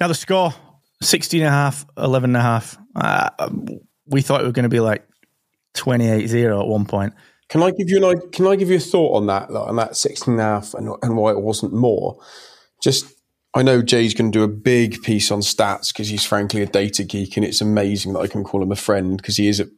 Now 0.00 0.08
the 0.08 0.14
score 0.14 0.54
16 1.00 1.40
and 1.40 1.48
a 1.48 1.50
half, 1.50 1.86
11 1.96 2.30
and 2.30 2.36
a 2.36 2.40
half. 2.40 2.78
Uh, 2.94 3.30
we 4.06 4.22
thought 4.22 4.40
it 4.40 4.44
was 4.44 4.52
going 4.52 4.64
to 4.64 4.68
be 4.68 4.80
like 4.80 5.06
28-0 5.74 6.60
at 6.60 6.66
one 6.66 6.86
point. 6.86 7.14
Can 7.48 7.62
I 7.62 7.70
give 7.70 7.90
you 7.90 8.08
an 8.08 8.30
can 8.30 8.46
I 8.46 8.56
give 8.56 8.70
you 8.70 8.76
a 8.76 8.80
thought 8.80 9.14
on 9.14 9.26
that 9.26 9.50
like, 9.50 9.68
on 9.68 9.76
that 9.76 9.96
16 9.96 10.32
and 10.32 10.40
a 10.40 10.44
half 10.44 10.72
and, 10.72 10.88
and 11.02 11.16
why 11.16 11.32
it 11.32 11.40
wasn't 11.40 11.74
more? 11.74 12.18
Just 12.82 13.06
I 13.54 13.62
know 13.62 13.82
Jay's 13.82 14.14
going 14.14 14.32
to 14.32 14.38
do 14.38 14.44
a 14.44 14.48
big 14.48 15.02
piece 15.02 15.30
on 15.30 15.40
stats 15.40 15.92
because 15.92 16.08
he's 16.08 16.24
frankly 16.24 16.62
a 16.62 16.66
data 16.66 17.04
geek, 17.04 17.36
and 17.36 17.44
it's 17.44 17.60
amazing 17.60 18.14
that 18.14 18.20
I 18.20 18.26
can 18.26 18.44
call 18.44 18.62
him 18.62 18.72
a 18.72 18.76
friend 18.76 19.16
because 19.16 19.36
he 19.36 19.48
is. 19.48 19.60
At, 19.60 19.68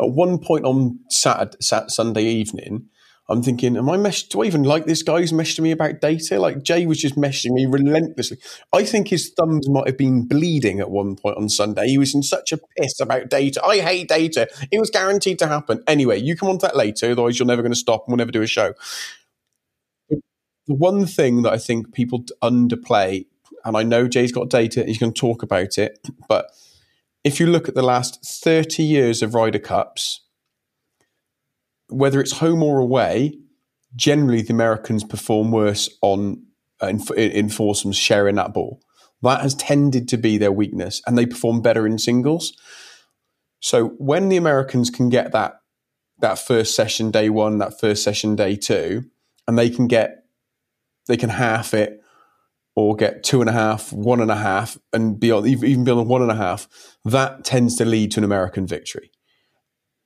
at 0.00 0.10
one 0.10 0.38
point 0.38 0.64
on 0.64 0.98
Saturday, 1.10 1.56
Saturday, 1.60 1.90
Sunday 1.90 2.24
evening, 2.24 2.88
I'm 3.30 3.42
thinking, 3.42 3.76
am 3.76 3.90
I 3.90 3.98
mesh? 3.98 4.22
Do 4.22 4.42
I 4.42 4.46
even 4.46 4.62
like 4.62 4.86
this 4.86 5.02
guy 5.02 5.20
who's 5.20 5.32
messaging 5.32 5.60
me 5.60 5.72
about 5.72 6.00
data? 6.00 6.40
Like 6.40 6.62
Jay 6.62 6.86
was 6.86 6.98
just 6.98 7.16
messaging 7.16 7.52
me 7.52 7.66
relentlessly. 7.66 8.38
I 8.72 8.84
think 8.84 9.08
his 9.08 9.30
thumbs 9.36 9.68
might 9.68 9.86
have 9.86 9.98
been 9.98 10.26
bleeding 10.26 10.80
at 10.80 10.90
one 10.90 11.14
point 11.14 11.36
on 11.36 11.50
Sunday. 11.50 11.88
He 11.88 11.98
was 11.98 12.14
in 12.14 12.22
such 12.22 12.52
a 12.52 12.58
piss 12.78 12.98
about 12.98 13.28
data. 13.28 13.62
I 13.62 13.80
hate 13.80 14.08
data. 14.08 14.48
It 14.72 14.80
was 14.80 14.88
guaranteed 14.88 15.38
to 15.40 15.46
happen. 15.46 15.82
Anyway, 15.86 16.18
you 16.18 16.34
come 16.34 16.48
on 16.48 16.58
to 16.60 16.66
that 16.68 16.76
later, 16.76 17.10
otherwise 17.10 17.38
you're 17.38 17.46
never 17.46 17.60
going 17.60 17.72
to 17.72 17.78
stop 17.78 18.04
and 18.06 18.12
we'll 18.12 18.16
never 18.18 18.32
do 18.32 18.40
a 18.40 18.46
show. 18.46 18.72
The 20.68 20.74
one 20.74 21.06
thing 21.06 21.42
that 21.42 21.52
I 21.52 21.58
think 21.58 21.92
people 21.92 22.24
underplay, 22.42 23.26
and 23.64 23.76
I 23.76 23.82
know 23.82 24.06
Jay's 24.06 24.32
got 24.32 24.50
data, 24.50 24.84
he's 24.84 24.98
going 24.98 25.12
to 25.12 25.20
talk 25.20 25.42
about 25.42 25.78
it, 25.78 25.98
but 26.28 26.50
if 27.24 27.40
you 27.40 27.46
look 27.46 27.68
at 27.68 27.74
the 27.74 27.82
last 27.82 28.24
30 28.24 28.82
years 28.82 29.22
of 29.22 29.34
Ryder 29.34 29.58
Cups, 29.58 30.20
whether 31.88 32.20
it's 32.20 32.38
home 32.38 32.62
or 32.62 32.78
away, 32.78 33.38
generally 33.96 34.42
the 34.42 34.52
Americans 34.52 35.04
perform 35.04 35.50
worse 35.50 35.88
on 36.02 36.44
uh, 36.82 36.86
in, 36.86 37.00
in 37.16 37.48
foursomes 37.48 37.96
sharing 37.96 38.36
that 38.36 38.54
ball. 38.54 38.80
That 39.22 39.40
has 39.40 39.54
tended 39.54 40.08
to 40.08 40.16
be 40.16 40.38
their 40.38 40.52
weakness, 40.52 41.02
and 41.06 41.18
they 41.18 41.26
perform 41.26 41.60
better 41.60 41.86
in 41.86 41.98
singles. 41.98 42.56
So 43.60 43.88
when 43.98 44.28
the 44.28 44.36
Americans 44.36 44.90
can 44.90 45.08
get 45.08 45.32
that 45.32 45.60
that 46.20 46.38
first 46.38 46.74
session 46.76 47.10
day 47.10 47.30
one, 47.30 47.58
that 47.58 47.80
first 47.80 48.04
session 48.04 48.36
day 48.36 48.54
two, 48.54 49.04
and 49.46 49.58
they 49.58 49.70
can 49.70 49.88
get 49.88 50.17
they 51.08 51.16
can 51.16 51.30
half 51.30 51.74
it 51.74 52.00
or 52.76 52.94
get 52.94 53.24
two 53.24 53.40
and 53.40 53.50
a 53.50 53.52
half, 53.52 53.92
one 53.92 54.20
and 54.20 54.30
a 54.30 54.36
half, 54.36 54.78
and 54.92 55.18
beyond 55.18 55.46
even 55.48 55.82
beyond 55.82 56.08
one 56.08 56.22
and 56.22 56.30
a 56.30 56.36
half, 56.36 56.68
that 57.04 57.44
tends 57.44 57.74
to 57.76 57.84
lead 57.84 58.12
to 58.12 58.20
an 58.20 58.24
American 58.24 58.66
victory 58.66 59.10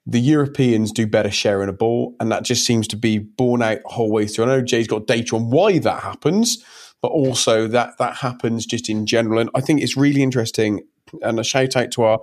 the 0.07 0.21
Europeans 0.21 0.93
do 0.93 1.07
better 1.07 1.31
sharing 1.31 1.69
a 1.69 1.73
ball, 1.73 2.17
and 2.19 2.31
that 2.33 2.45
just 2.45 2.67
seems 2.67 2.89
to 2.89 2.97
be 2.97 3.19
borne 3.19 3.63
out 3.63 3.79
whole 3.85 4.11
way 4.11 4.27
through. 4.27 4.45
I 4.45 4.49
know 4.49 4.63
Jay's 4.63 4.89
got 4.89 5.07
data 5.07 5.37
on 5.37 5.51
why 5.51 5.79
that 5.79 6.03
happens, 6.03 6.63
but 7.01 7.09
also 7.09 7.69
that 7.69 7.99
that 7.99 8.17
happens 8.17 8.67
just 8.67 8.89
in 8.89 9.07
general. 9.07 9.39
And 9.39 9.51
I 9.55 9.61
think 9.61 9.81
it's 9.81 9.97
really 9.97 10.23
interesting. 10.23 10.83
And 11.21 11.39
a 11.39 11.45
shout 11.45 11.77
out 11.77 11.91
to 11.93 12.03
our 12.03 12.21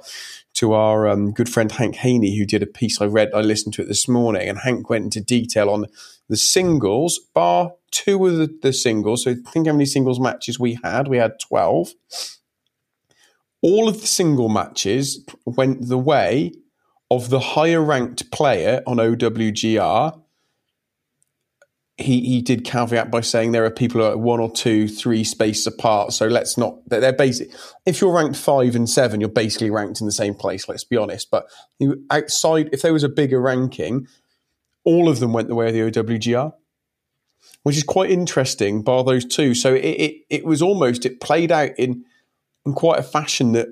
to 0.59 0.73
our 0.73 1.07
um, 1.07 1.31
good 1.31 1.47
friend 1.47 1.71
Hank 1.71 1.95
Haney, 1.95 2.37
who 2.37 2.45
did 2.45 2.61
a 2.61 2.67
piece 2.67 2.99
I 2.99 3.05
read, 3.05 3.29
I 3.33 3.39
listened 3.39 3.73
to 3.75 3.81
it 3.81 3.87
this 3.87 4.09
morning, 4.09 4.49
and 4.49 4.59
Hank 4.59 4.89
went 4.89 5.05
into 5.05 5.21
detail 5.21 5.69
on 5.69 5.85
the 6.27 6.35
singles, 6.35 7.17
bar 7.33 7.73
two 7.91 8.25
of 8.27 8.35
the, 8.35 8.59
the 8.61 8.73
singles. 8.73 9.23
So 9.23 9.35
think 9.35 9.67
how 9.67 9.73
many 9.73 9.85
singles 9.85 10.19
matches 10.19 10.59
we 10.59 10.77
had. 10.83 11.07
We 11.07 11.17
had 11.17 11.39
twelve. 11.39 11.93
All 13.61 13.87
of 13.87 14.01
the 14.01 14.07
single 14.07 14.49
matches 14.49 15.25
went 15.45 15.87
the 15.87 15.97
way 15.97 16.51
of 17.09 17.29
the 17.29 17.39
higher 17.39 17.81
ranked 17.81 18.29
player 18.29 18.83
on 18.85 18.97
OWGR, 18.97 20.18
he 21.99 22.21
he 22.21 22.41
did 22.41 22.63
caveat 22.63 23.11
by 23.11 23.21
saying 23.21 23.51
there 23.51 23.65
are 23.65 23.71
people 23.71 24.05
at 24.05 24.19
one 24.19 24.39
or 24.39 24.51
two, 24.51 24.87
three 24.87 25.23
spaces 25.23 25.67
apart. 25.67 26.13
So 26.13 26.27
let's 26.27 26.57
not. 26.57 26.77
They're 26.87 27.13
basic. 27.13 27.51
If 27.85 28.01
you're 28.01 28.13
ranked 28.13 28.37
five 28.37 28.75
and 28.75 28.89
seven, 28.89 29.19
you're 29.19 29.29
basically 29.29 29.69
ranked 29.69 29.99
in 29.99 30.07
the 30.07 30.13
same 30.13 30.33
place. 30.33 30.67
Let's 30.69 30.83
be 30.83 30.97
honest. 30.97 31.29
But 31.29 31.47
outside, 32.09 32.69
if 32.71 32.81
there 32.81 32.93
was 32.93 33.03
a 33.03 33.09
bigger 33.09 33.41
ranking, 33.41 34.07
all 34.85 35.09
of 35.09 35.19
them 35.19 35.33
went 35.33 35.49
the 35.49 35.55
way 35.55 35.67
of 35.67 35.73
the 35.73 36.01
OWGR, 36.01 36.53
which 37.63 37.77
is 37.77 37.83
quite 37.83 38.09
interesting. 38.09 38.81
Bar 38.81 39.03
those 39.03 39.25
two, 39.25 39.53
so 39.53 39.73
it 39.73 39.83
it, 39.83 40.15
it 40.29 40.45
was 40.45 40.61
almost 40.61 41.05
it 41.05 41.19
played 41.19 41.51
out 41.51 41.71
in 41.77 42.05
in 42.65 42.73
quite 42.73 42.99
a 42.99 43.03
fashion 43.03 43.51
that 43.53 43.67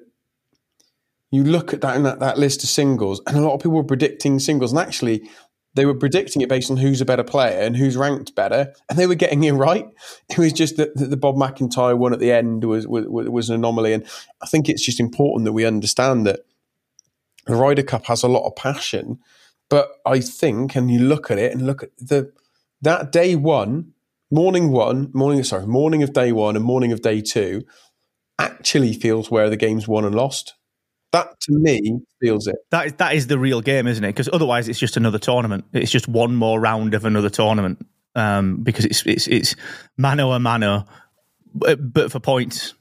you 1.32 1.44
look 1.44 1.74
at 1.74 1.82
that 1.82 2.04
that, 2.04 2.20
that 2.20 2.38
list 2.38 2.64
of 2.64 2.70
singles, 2.70 3.22
and 3.26 3.38
a 3.38 3.42
lot 3.42 3.54
of 3.54 3.60
people 3.62 3.72
were 3.72 3.84
predicting 3.84 4.40
singles, 4.40 4.72
and 4.72 4.80
actually 4.80 5.30
they 5.78 5.86
were 5.86 5.96
predicting 5.96 6.42
it 6.42 6.50
based 6.50 6.72
on 6.72 6.78
who's 6.78 7.00
a 7.00 7.06
better 7.06 7.24
player 7.24 7.60
and 7.60 7.78
who's 7.78 7.96
ranked 7.96 8.36
better, 8.36 8.74
and 8.90 8.98
they 8.98 9.08
were 9.08 9.16
getting 9.16 9.44
it 9.44 9.52
right. 9.54 9.88
It 10.30 10.38
was 10.38 10.52
just 10.52 10.76
that 10.78 10.96
the 10.96 11.16
Bob 11.16 11.38
MacIntyre 11.38 11.96
one 11.96 12.14
at 12.14 12.20
the 12.20 12.32
end 12.32 12.66
was, 12.66 12.88
was 12.88 13.06
was 13.08 13.50
an 13.50 13.56
anomaly, 13.56 13.94
and 13.94 14.06
I 14.42 14.48
think 14.48 14.68
it's 14.68 14.84
just 14.84 15.00
important 15.00 15.46
that 15.46 15.54
we 15.54 15.66
understand 15.66 16.26
that 16.26 16.42
the 17.46 17.56
Ryder 17.56 17.84
Cup 17.84 18.08
has 18.08 18.24
a 18.24 18.28
lot 18.28 18.46
of 18.46 18.56
passion, 18.56 19.20
but 19.70 19.90
I 20.06 20.20
think, 20.20 20.76
and 20.76 20.92
you 20.92 21.00
look 21.00 21.32
at 21.32 21.38
it 21.38 21.54
and 21.54 21.66
look 21.66 21.84
at 21.84 21.92
the 21.98 22.34
that 22.82 23.12
day 23.12 23.36
one 23.36 23.94
morning 24.32 24.72
one, 24.72 25.10
morning 25.14 25.44
sorry, 25.44 25.68
morning 25.68 26.04
of 26.04 26.12
day 26.12 26.32
one 26.32 26.56
and 26.56 26.66
morning 26.66 26.92
of 26.92 27.02
day 27.02 27.22
two 27.22 27.64
actually 28.40 28.94
feels 28.94 29.32
where 29.32 29.50
the 29.50 29.58
game's 29.58 29.88
won 29.88 30.06
and 30.06 30.16
lost. 30.16 30.56
That 31.14 31.40
to 31.42 31.54
me 31.54 32.00
feels 32.22 32.48
it. 32.48 32.58
That 32.72 32.88
is 32.88 32.94
that 32.94 33.16
is 33.16 33.28
the 33.28 33.40
real 33.40 33.62
game, 33.62 33.88
isn't 33.88 34.04
it? 34.04 34.10
Because 34.10 34.30
otherwise, 34.32 34.68
it's 34.68 34.80
just 34.80 34.98
another 34.98 35.20
tournament. 35.20 35.66
It's 35.74 35.92
just 35.92 36.08
one 36.08 36.36
more 36.36 36.60
round 36.60 36.94
of 36.94 37.06
another 37.06 37.30
tournament. 37.30 37.86
Um, 38.16 38.64
because 38.64 38.86
it's 38.86 39.06
it's 39.06 39.28
it's 39.28 39.56
mano 39.96 40.32
a 40.32 40.40
mano, 40.40 40.86
but, 41.54 41.94
but 41.94 42.12
for 42.12 42.20
points. 42.20 42.74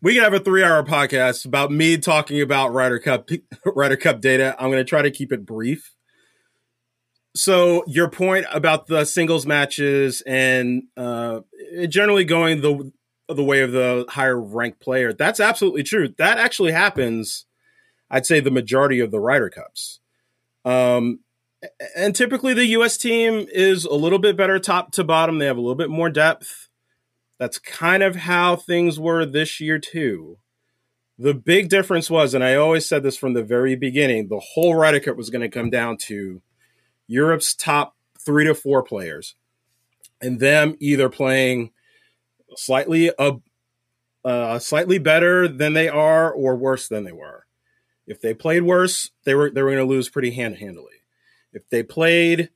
We 0.00 0.14
can 0.14 0.22
have 0.22 0.34
a 0.34 0.38
three-hour 0.38 0.84
podcast 0.84 1.44
about 1.44 1.72
me 1.72 1.98
talking 1.98 2.40
about 2.40 2.72
Ryder 2.72 3.00
Cup 3.00 3.28
Ryder 3.64 3.96
Cup 3.96 4.20
data. 4.20 4.54
I'm 4.58 4.70
going 4.70 4.84
to 4.84 4.88
try 4.88 5.02
to 5.02 5.10
keep 5.10 5.32
it 5.32 5.44
brief. 5.44 5.94
So 7.34 7.84
your 7.86 8.08
point 8.08 8.46
about 8.52 8.86
the 8.86 9.04
singles 9.04 9.46
matches 9.46 10.22
and 10.26 10.84
uh, 10.96 11.40
generally 11.88 12.24
going 12.24 12.60
the 12.60 12.92
the 13.28 13.44
way 13.44 13.60
of 13.60 13.72
the 13.72 14.06
higher 14.08 14.40
ranked 14.40 14.80
player. 14.80 15.12
That's 15.12 15.40
absolutely 15.40 15.82
true. 15.82 16.14
That 16.18 16.38
actually 16.38 16.72
happens. 16.72 17.46
I'd 18.10 18.26
say 18.26 18.40
the 18.40 18.50
majority 18.50 19.00
of 19.00 19.10
the 19.10 19.20
Ryder 19.20 19.50
Cups. 19.50 20.00
Um, 20.64 21.20
and 21.96 22.14
typically 22.14 22.54
the 22.54 22.66
U.S. 22.66 22.96
team 22.96 23.46
is 23.52 23.84
a 23.84 23.94
little 23.94 24.18
bit 24.18 24.36
better 24.36 24.58
top 24.58 24.92
to 24.92 25.04
bottom. 25.04 25.38
They 25.38 25.46
have 25.46 25.56
a 25.56 25.60
little 25.60 25.74
bit 25.74 25.90
more 25.90 26.10
depth. 26.10 26.68
That's 27.38 27.58
kind 27.58 28.02
of 28.02 28.16
how 28.16 28.56
things 28.56 28.98
were 28.98 29.24
this 29.24 29.60
year 29.60 29.78
too. 29.78 30.38
The 31.18 31.34
big 31.34 31.68
difference 31.68 32.08
was, 32.08 32.32
and 32.32 32.44
I 32.44 32.54
always 32.54 32.86
said 32.86 33.02
this 33.02 33.16
from 33.16 33.32
the 33.34 33.42
very 33.42 33.74
beginning, 33.74 34.28
the 34.28 34.40
whole 34.40 34.74
Ryder 34.74 35.00
Cup 35.00 35.16
was 35.16 35.30
going 35.30 35.42
to 35.42 35.48
come 35.48 35.68
down 35.68 35.96
to 36.02 36.40
Europe's 37.08 37.54
top 37.54 37.96
three 38.18 38.44
to 38.44 38.54
four 38.54 38.82
players, 38.82 39.34
and 40.20 40.38
them 40.38 40.76
either 40.78 41.08
playing 41.08 41.72
slightly 42.56 43.10
uh, 43.18 43.36
uh, 44.24 44.58
slightly 44.58 44.98
better 44.98 45.48
than 45.48 45.72
they 45.72 45.88
are 45.88 46.30
or 46.32 46.56
worse 46.56 46.88
than 46.88 47.04
they 47.04 47.12
were. 47.12 47.46
If 48.06 48.20
they 48.20 48.34
played 48.34 48.62
worse, 48.62 49.10
they 49.24 49.34
were 49.34 49.50
they 49.50 49.62
were 49.62 49.70
going 49.70 49.86
to 49.86 49.94
lose 49.94 50.08
pretty 50.08 50.30
hand 50.30 50.56
handily. 50.56 51.02
If 51.52 51.68
they 51.70 51.82
played 51.82 52.50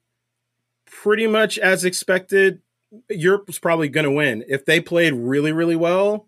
pretty 0.87 1.27
much 1.27 1.59
as 1.59 1.85
expected, 1.85 2.61
Europe 3.09 3.47
was 3.47 3.59
probably 3.59 3.89
going 3.89 4.05
to 4.05 4.11
win. 4.11 4.45
If 4.49 4.65
they 4.65 4.81
played 4.81 5.13
really 5.13 5.53
really 5.53 5.77
well, 5.77 6.27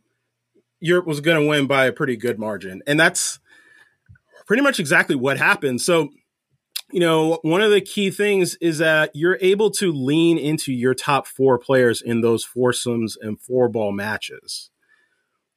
Europe 0.81 1.07
was 1.07 1.21
going 1.21 1.43
to 1.43 1.49
win 1.49 1.67
by 1.67 1.87
a 1.87 1.93
pretty 1.93 2.17
good 2.17 2.39
margin, 2.39 2.83
and 2.87 3.01
that's 3.01 3.39
pretty 4.47 4.63
much 4.63 4.79
exactly 4.79 5.17
what 5.17 5.39
happened. 5.39 5.81
So 5.81 6.11
you 6.93 7.01
know, 7.01 7.39
one 7.43 7.63
of 7.63 7.71
the 7.71 7.81
key 7.81 8.11
things 8.11 8.57
is 8.57 8.79
that 8.79 9.11
you're 9.15 9.39
able 9.41 9.71
to 9.73 9.93
lean 9.93 10.39
into 10.39 10.73
your 10.73 10.95
top 10.95 11.27
four 11.27 11.59
players 11.59 12.01
in 12.01 12.21
those 12.21 12.45
foursomes 12.45 13.17
and 13.21 13.41
four 13.41 13.69
ball 13.69 13.93
matches 13.93 14.71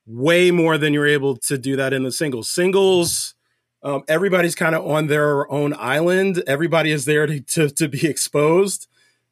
way 0.08 0.52
more 0.52 0.78
than 0.78 0.94
you're 0.94 1.06
able 1.06 1.36
to 1.36 1.58
do 1.58 1.76
that 1.76 1.94
in 1.94 2.04
the 2.04 2.12
singles. 2.12 2.50
Singles, 2.50 3.36
um, 3.84 4.04
everybody's 4.08 4.56
kind 4.56 4.74
of 4.74 4.86
on 4.88 5.08
their 5.08 5.52
own 5.52 5.74
island. 5.78 6.42
Everybody 6.48 6.92
is 6.92 7.06
there 7.06 7.28
to, 7.28 7.42
to, 7.42 7.70
to 7.70 7.88
be 7.90 8.08
exposed. 8.08 8.88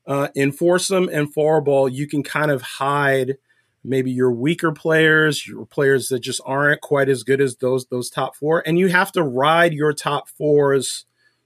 Uh, 0.05 0.27
in 0.35 0.51
foursome 0.51 1.09
and 1.11 1.33
four 1.33 1.61
ball, 1.61 1.89
you 1.89 2.07
can 2.07 2.21
kind 2.21 2.51
of 2.51 2.61
hide 2.61 3.37
maybe 3.83 4.11
your 4.11 4.31
weaker 4.31 4.71
players, 4.71 5.47
your 5.47 5.65
players 5.65 6.09
that 6.09 6.19
just 6.19 6.41
aren't 6.45 6.81
quite 6.81 7.09
as 7.09 7.23
good 7.23 7.41
as 7.41 7.55
those 7.55 7.87
those 7.87 8.09
top 8.09 8.35
four, 8.35 8.61
and 8.67 8.77
you 8.77 8.87
have 8.87 9.11
to 9.13 9.23
ride 9.23 9.73
your 9.73 9.93
top 9.93 10.29
fours 10.29 11.05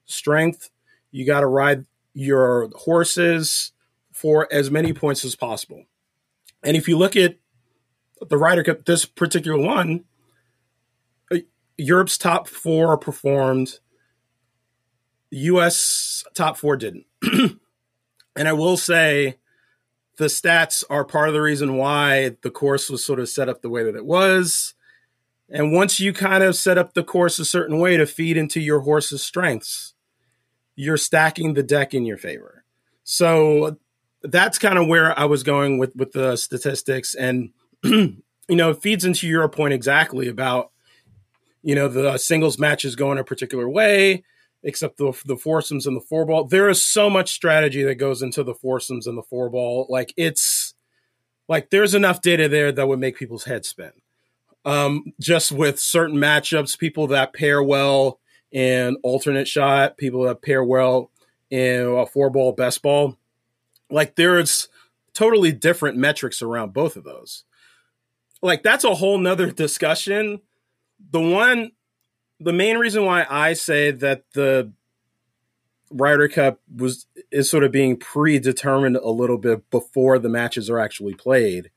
strength. 0.09 0.69
You 1.11 1.25
got 1.25 1.41
to 1.41 1.47
ride 1.47 1.85
your 2.13 2.69
horses 2.75 3.71
for 4.11 4.47
as 4.51 4.69
many 4.69 4.93
points 4.93 5.23
as 5.23 5.35
possible. 5.35 5.85
And 6.63 6.75
if 6.75 6.87
you 6.87 6.97
look 6.97 7.15
at 7.15 7.37
the 8.27 8.37
Ryder 8.37 8.63
Cup, 8.63 8.85
this 8.85 9.05
particular 9.05 9.57
one, 9.57 10.03
uh, 11.31 11.37
Europe's 11.77 12.17
top 12.17 12.47
four 12.47 12.97
performed. 12.97 13.79
U.S. 15.31 16.25
top 16.33 16.57
four 16.57 16.75
didn't. 16.75 17.05
and 18.35 18.47
I 18.47 18.53
will 18.53 18.77
say 18.77 19.37
the 20.17 20.25
stats 20.25 20.83
are 20.89 21.05
part 21.05 21.29
of 21.29 21.33
the 21.33 21.41
reason 21.41 21.77
why 21.77 22.35
the 22.41 22.51
course 22.51 22.89
was 22.89 23.05
sort 23.05 23.19
of 23.19 23.29
set 23.29 23.47
up 23.47 23.61
the 23.61 23.69
way 23.69 23.83
that 23.83 23.95
it 23.95 24.05
was. 24.05 24.73
And 25.49 25.71
once 25.71 25.99
you 25.99 26.13
kind 26.13 26.43
of 26.43 26.55
set 26.55 26.77
up 26.77 26.93
the 26.93 27.03
course 27.03 27.39
a 27.39 27.45
certain 27.45 27.79
way 27.79 27.95
to 27.95 28.05
feed 28.05 28.37
into 28.37 28.59
your 28.59 28.81
horse's 28.81 29.23
strengths, 29.23 29.93
you're 30.79 30.95
stacking 30.95 31.55
the 31.55 31.63
deck 31.63 31.93
in 31.93 32.05
your 32.05 32.15
favor. 32.15 32.63
So 33.03 33.77
that's 34.23 34.57
kind 34.57 34.79
of 34.79 34.87
where 34.87 35.17
I 35.19 35.25
was 35.25 35.43
going 35.43 35.77
with 35.77 35.93
with 35.93 36.13
the 36.13 36.37
statistics, 36.37 37.15
and 37.15 37.49
you 37.83 38.15
know, 38.47 38.69
it 38.69 38.81
feeds 38.81 39.03
into 39.03 39.27
your 39.27 39.47
point 39.49 39.73
exactly 39.73 40.29
about 40.29 40.71
you 41.63 41.75
know 41.75 41.89
the 41.89 42.17
singles 42.17 42.57
matches 42.57 42.95
going 42.95 43.17
a 43.17 43.25
particular 43.25 43.67
way, 43.67 44.23
except 44.63 44.95
the 44.95 45.11
the 45.25 45.35
foursomes 45.35 45.85
and 45.85 45.97
the 45.97 46.01
four 46.01 46.25
ball. 46.25 46.45
There 46.45 46.69
is 46.69 46.81
so 46.81 47.09
much 47.09 47.33
strategy 47.33 47.83
that 47.83 47.95
goes 47.95 48.21
into 48.21 48.41
the 48.41 48.55
foursomes 48.55 49.05
and 49.05 49.17
the 49.17 49.23
four 49.23 49.49
ball. 49.49 49.85
Like 49.89 50.13
it's 50.15 50.75
like 51.49 51.71
there's 51.71 51.93
enough 51.93 52.21
data 52.21 52.47
there 52.47 52.71
that 52.71 52.87
would 52.87 52.99
make 52.99 53.17
people's 53.17 53.43
heads 53.43 53.67
spin. 53.67 53.91
Um, 54.63 55.11
just 55.19 55.51
with 55.51 55.77
certain 55.77 56.17
matchups, 56.17 56.79
people 56.79 57.07
that 57.07 57.33
pair 57.33 57.61
well 57.61 58.19
and 58.53 58.97
alternate 59.03 59.47
shot, 59.47 59.97
people 59.97 60.23
that 60.23 60.41
pair 60.41 60.63
well 60.63 61.11
in 61.49 61.81
a 61.85 62.05
four 62.05 62.29
ball, 62.29 62.51
best 62.51 62.81
ball. 62.81 63.17
Like 63.89 64.15
there's 64.15 64.69
totally 65.13 65.51
different 65.51 65.97
metrics 65.97 66.41
around 66.41 66.73
both 66.73 66.95
of 66.95 67.03
those. 67.03 67.43
Like 68.41 68.63
that's 68.63 68.83
a 68.83 68.95
whole 68.95 69.17
nother 69.17 69.51
discussion. 69.65 70.41
The 71.11 71.21
one, 71.21 71.71
the 72.39 72.53
main 72.53 72.77
reason 72.77 73.05
why 73.05 73.25
I 73.29 73.53
say 73.53 73.91
that 73.91 74.23
the 74.33 74.71
Ryder 75.91 76.27
Cup 76.27 76.59
was 76.73 77.07
is 77.31 77.49
sort 77.49 77.63
of 77.63 77.71
being 77.71 77.97
predetermined 77.97 78.97
a 78.97 79.09
little 79.09 79.37
bit 79.37 79.69
before 79.69 80.19
the 80.19 80.29
matches 80.29 80.69
are 80.69 80.79
actually 80.79 81.15
played 81.15 81.71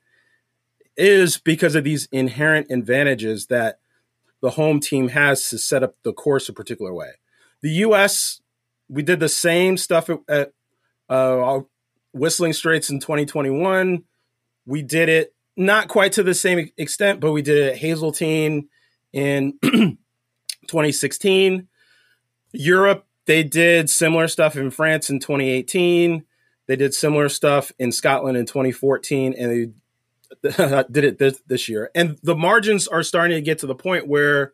is 0.97 1.39
because 1.39 1.75
of 1.75 1.85
these 1.85 2.09
inherent 2.13 2.71
advantages 2.71 3.47
that 3.47 3.79
the 4.43 4.51
home 4.51 4.81
team 4.81 5.09
has 5.09 5.49
to 5.49 5.57
set 5.57 5.83
up 5.83 5.95
the 6.03 6.13
course 6.13 6.49
a 6.49 6.53
particular 6.53 6.93
way. 6.93 7.13
The 7.63 7.71
U.S. 7.71 8.43
we 8.89 9.03
did 9.03 9.21
the 9.21 9.29
same 9.29 9.79
stuff 9.79 10.11
at, 10.29 10.53
uh, 11.09 11.61
Whistling 12.13 12.53
Straits 12.53 12.91
in 12.91 13.01
2021. 13.01 14.05
We 14.67 14.83
did 14.83 15.09
it 15.09 15.35
not 15.57 15.89
quite 15.89 16.13
to 16.13 16.23
the 16.23 16.35
same 16.35 16.71
extent, 16.77 17.21
but 17.21 17.33
we 17.33 17.41
did 17.41 17.59
it 17.59 17.73
at 17.73 17.79
Hazeltine 17.79 18.69
in 19.13 19.59
2016. 19.63 21.69
Europe, 22.53 23.07
they 23.27 23.45
did 23.45 23.89
similar 23.89 24.29
stuff 24.29 24.57
in 24.57 24.71
France 24.71 25.09
in 25.09 25.21
2018. 25.21 26.25
They 26.67 26.77
did 26.77 26.95
similar 26.95 27.29
stuff 27.29 27.73
in 27.79 27.93
Scotland 27.93 28.37
in 28.37 28.47
2014, 28.47 29.35
and 29.39 29.51
they 29.51 29.73
did 30.91 31.05
it 31.05 31.19
this, 31.19 31.41
this 31.47 31.69
year. 31.69 31.91
And 31.95 32.19
the 32.23 32.37
margins 32.37 32.89
are 32.89 33.03
starting 33.03 33.37
to 33.37 33.43
get 33.43 33.59
to 33.59 33.67
the 33.67 33.75
point 33.75 34.09
where 34.09 34.53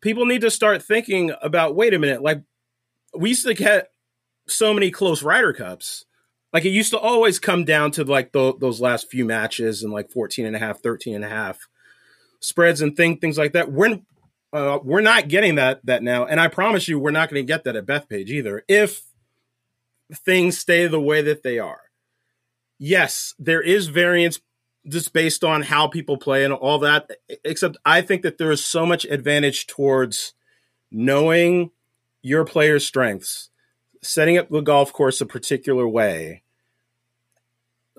people 0.00 0.26
need 0.26 0.42
to 0.42 0.50
start 0.50 0.82
thinking 0.82 1.32
about 1.42 1.74
wait 1.74 1.94
a 1.94 1.98
minute, 1.98 2.22
like 2.22 2.42
we 3.14 3.30
used 3.30 3.46
to 3.46 3.54
get 3.54 3.90
so 4.46 4.74
many 4.74 4.90
close 4.90 5.22
Ryder 5.22 5.52
Cups. 5.52 6.04
Like 6.52 6.64
it 6.64 6.70
used 6.70 6.90
to 6.90 6.98
always 6.98 7.38
come 7.38 7.64
down 7.64 7.92
to 7.92 8.04
like 8.04 8.32
the, 8.32 8.54
those 8.58 8.80
last 8.80 9.10
few 9.10 9.24
matches 9.24 9.82
and 9.82 9.92
like 9.92 10.10
14 10.10 10.44
and 10.44 10.56
a 10.56 10.58
half, 10.58 10.80
13 10.80 11.14
and 11.14 11.24
a 11.24 11.28
half 11.28 11.66
spreads 12.40 12.82
and 12.82 12.96
thing, 12.96 13.18
things 13.18 13.38
like 13.38 13.52
that. 13.52 13.72
We're, 13.72 14.00
uh, 14.52 14.78
we're 14.82 15.00
not 15.00 15.28
getting 15.28 15.54
that, 15.54 15.84
that 15.86 16.02
now. 16.02 16.26
And 16.26 16.38
I 16.38 16.48
promise 16.48 16.88
you, 16.88 16.98
we're 16.98 17.10
not 17.10 17.30
going 17.30 17.40
to 17.40 17.50
get 17.50 17.64
that 17.64 17.76
at 17.76 17.86
Bethpage 17.86 18.28
either. 18.28 18.64
If 18.68 19.02
things 20.12 20.58
stay 20.58 20.86
the 20.86 21.00
way 21.00 21.22
that 21.22 21.42
they 21.42 21.58
are 21.58 21.80
yes, 22.82 23.34
there 23.38 23.62
is 23.62 23.86
variance 23.86 24.40
just 24.88 25.12
based 25.12 25.44
on 25.44 25.62
how 25.62 25.86
people 25.86 26.16
play 26.16 26.44
and 26.44 26.52
all 26.52 26.78
that. 26.80 27.10
Except 27.44 27.76
I 27.84 28.02
think 28.02 28.22
that 28.22 28.38
there 28.38 28.50
is 28.50 28.64
so 28.64 28.84
much 28.84 29.04
advantage 29.04 29.68
towards 29.68 30.34
knowing 30.90 31.70
your 32.22 32.44
player's 32.44 32.84
strengths, 32.84 33.50
setting 34.02 34.36
up 34.36 34.48
the 34.50 34.60
golf 34.60 34.92
course 34.92 35.20
a 35.20 35.26
particular 35.26 35.88
way 35.88 36.42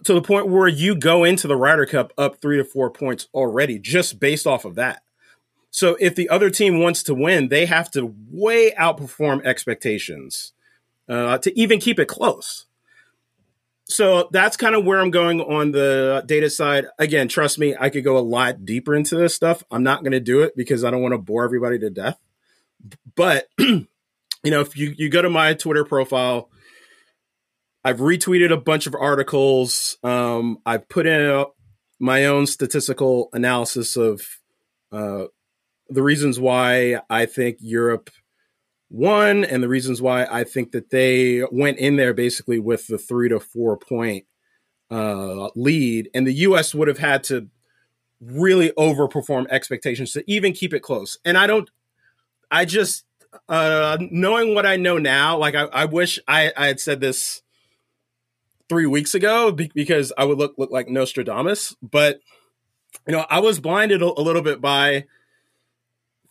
to 0.03 0.13
the 0.13 0.21
point 0.21 0.49
where 0.49 0.67
you 0.67 0.95
go 0.95 1.23
into 1.23 1.47
the 1.47 1.55
Ryder 1.55 1.85
Cup 1.85 2.11
up 2.17 2.41
three 2.41 2.57
to 2.57 2.65
four 2.65 2.89
points 2.89 3.29
already, 3.33 3.79
just 3.79 4.19
based 4.19 4.45
off 4.45 4.65
of 4.65 4.75
that. 4.75 5.01
So 5.71 5.95
if 5.99 6.13
the 6.13 6.27
other 6.27 6.49
team 6.49 6.81
wants 6.81 7.03
to 7.03 7.15
win, 7.15 7.47
they 7.47 7.65
have 7.67 7.89
to 7.91 8.13
way 8.29 8.71
outperform 8.71 9.45
expectations 9.45 10.51
uh, 11.07 11.37
to 11.37 11.57
even 11.57 11.79
keep 11.79 11.99
it 11.99 12.09
close 12.09 12.65
so 13.93 14.27
that's 14.31 14.57
kind 14.57 14.73
of 14.73 14.85
where 14.85 14.99
I'm 14.99 15.11
going 15.11 15.39
on 15.39 15.71
the 15.71 16.23
data 16.25 16.49
side. 16.49 16.85
Again, 16.97 17.27
trust 17.27 17.59
me, 17.59 17.75
I 17.79 17.89
could 17.89 18.03
go 18.03 18.17
a 18.17 18.19
lot 18.19 18.65
deeper 18.65 18.95
into 18.95 19.15
this 19.15 19.35
stuff. 19.35 19.63
I'm 19.69 19.83
not 19.83 20.01
going 20.01 20.13
to 20.13 20.19
do 20.19 20.41
it 20.41 20.57
because 20.57 20.83
I 20.83 20.89
don't 20.89 21.03
want 21.03 21.13
to 21.13 21.19
bore 21.19 21.45
everybody 21.45 21.77
to 21.77 21.91
death. 21.91 22.19
But 23.15 23.47
you 23.59 23.87
know, 24.43 24.61
if 24.61 24.75
you 24.75 24.95
you 24.97 25.09
go 25.09 25.21
to 25.21 25.29
my 25.29 25.53
Twitter 25.53 25.85
profile, 25.85 26.49
I've 27.85 27.99
retweeted 27.99 28.51
a 28.51 28.57
bunch 28.57 28.87
of 28.87 28.95
articles. 28.95 29.97
Um, 30.03 30.57
I've 30.65 30.89
put 30.89 31.05
in 31.05 31.45
my 31.99 32.25
own 32.25 32.47
statistical 32.47 33.29
analysis 33.31 33.95
of 33.95 34.25
uh, 34.91 35.25
the 35.87 36.01
reasons 36.01 36.39
why 36.39 36.99
I 37.11 37.27
think 37.27 37.57
Europe 37.59 38.09
won 38.93 39.43
and 39.43 39.63
the 39.63 39.67
reasons 39.67 40.01
why 40.01 40.25
I 40.25 40.43
think 40.43 40.71
that 40.71 40.91
they 40.91 41.43
went 41.51 41.79
in 41.79 41.95
there 41.95 42.13
basically 42.13 42.59
with 42.59 42.87
the 42.87 42.99
three 42.99 43.27
to 43.27 43.39
four 43.39 43.75
point 43.75 44.25
uh, 44.91 45.49
lead, 45.55 46.09
and 46.13 46.27
the 46.27 46.33
U.S. 46.33 46.75
would 46.75 46.87
have 46.87 46.99
had 46.99 47.23
to 47.25 47.49
really 48.21 48.71
overperform 48.77 49.47
expectations 49.49 50.13
to 50.13 50.23
even 50.31 50.53
keep 50.53 50.73
it 50.73 50.81
close. 50.81 51.17
And 51.25 51.37
I 51.37 51.47
don't, 51.47 51.69
I 52.51 52.65
just, 52.65 53.03
uh, 53.49 53.97
knowing 53.99 54.53
what 54.53 54.67
I 54.67 54.75
know 54.75 54.99
now, 54.99 55.37
like 55.37 55.55
I, 55.55 55.63
I 55.63 55.85
wish 55.85 56.19
I, 56.27 56.53
I 56.55 56.67
had 56.67 56.79
said 56.79 57.01
this 57.01 57.41
three 58.69 58.85
weeks 58.85 59.15
ago 59.15 59.51
because 59.51 60.13
I 60.17 60.25
would 60.25 60.37
look 60.37 60.53
look 60.57 60.71
like 60.71 60.87
Nostradamus. 60.87 61.75
But 61.81 62.19
you 63.07 63.13
know, 63.13 63.25
I 63.27 63.39
was 63.39 63.59
blinded 63.59 64.03
a, 64.03 64.05
a 64.05 64.21
little 64.21 64.43
bit 64.43 64.61
by 64.61 65.05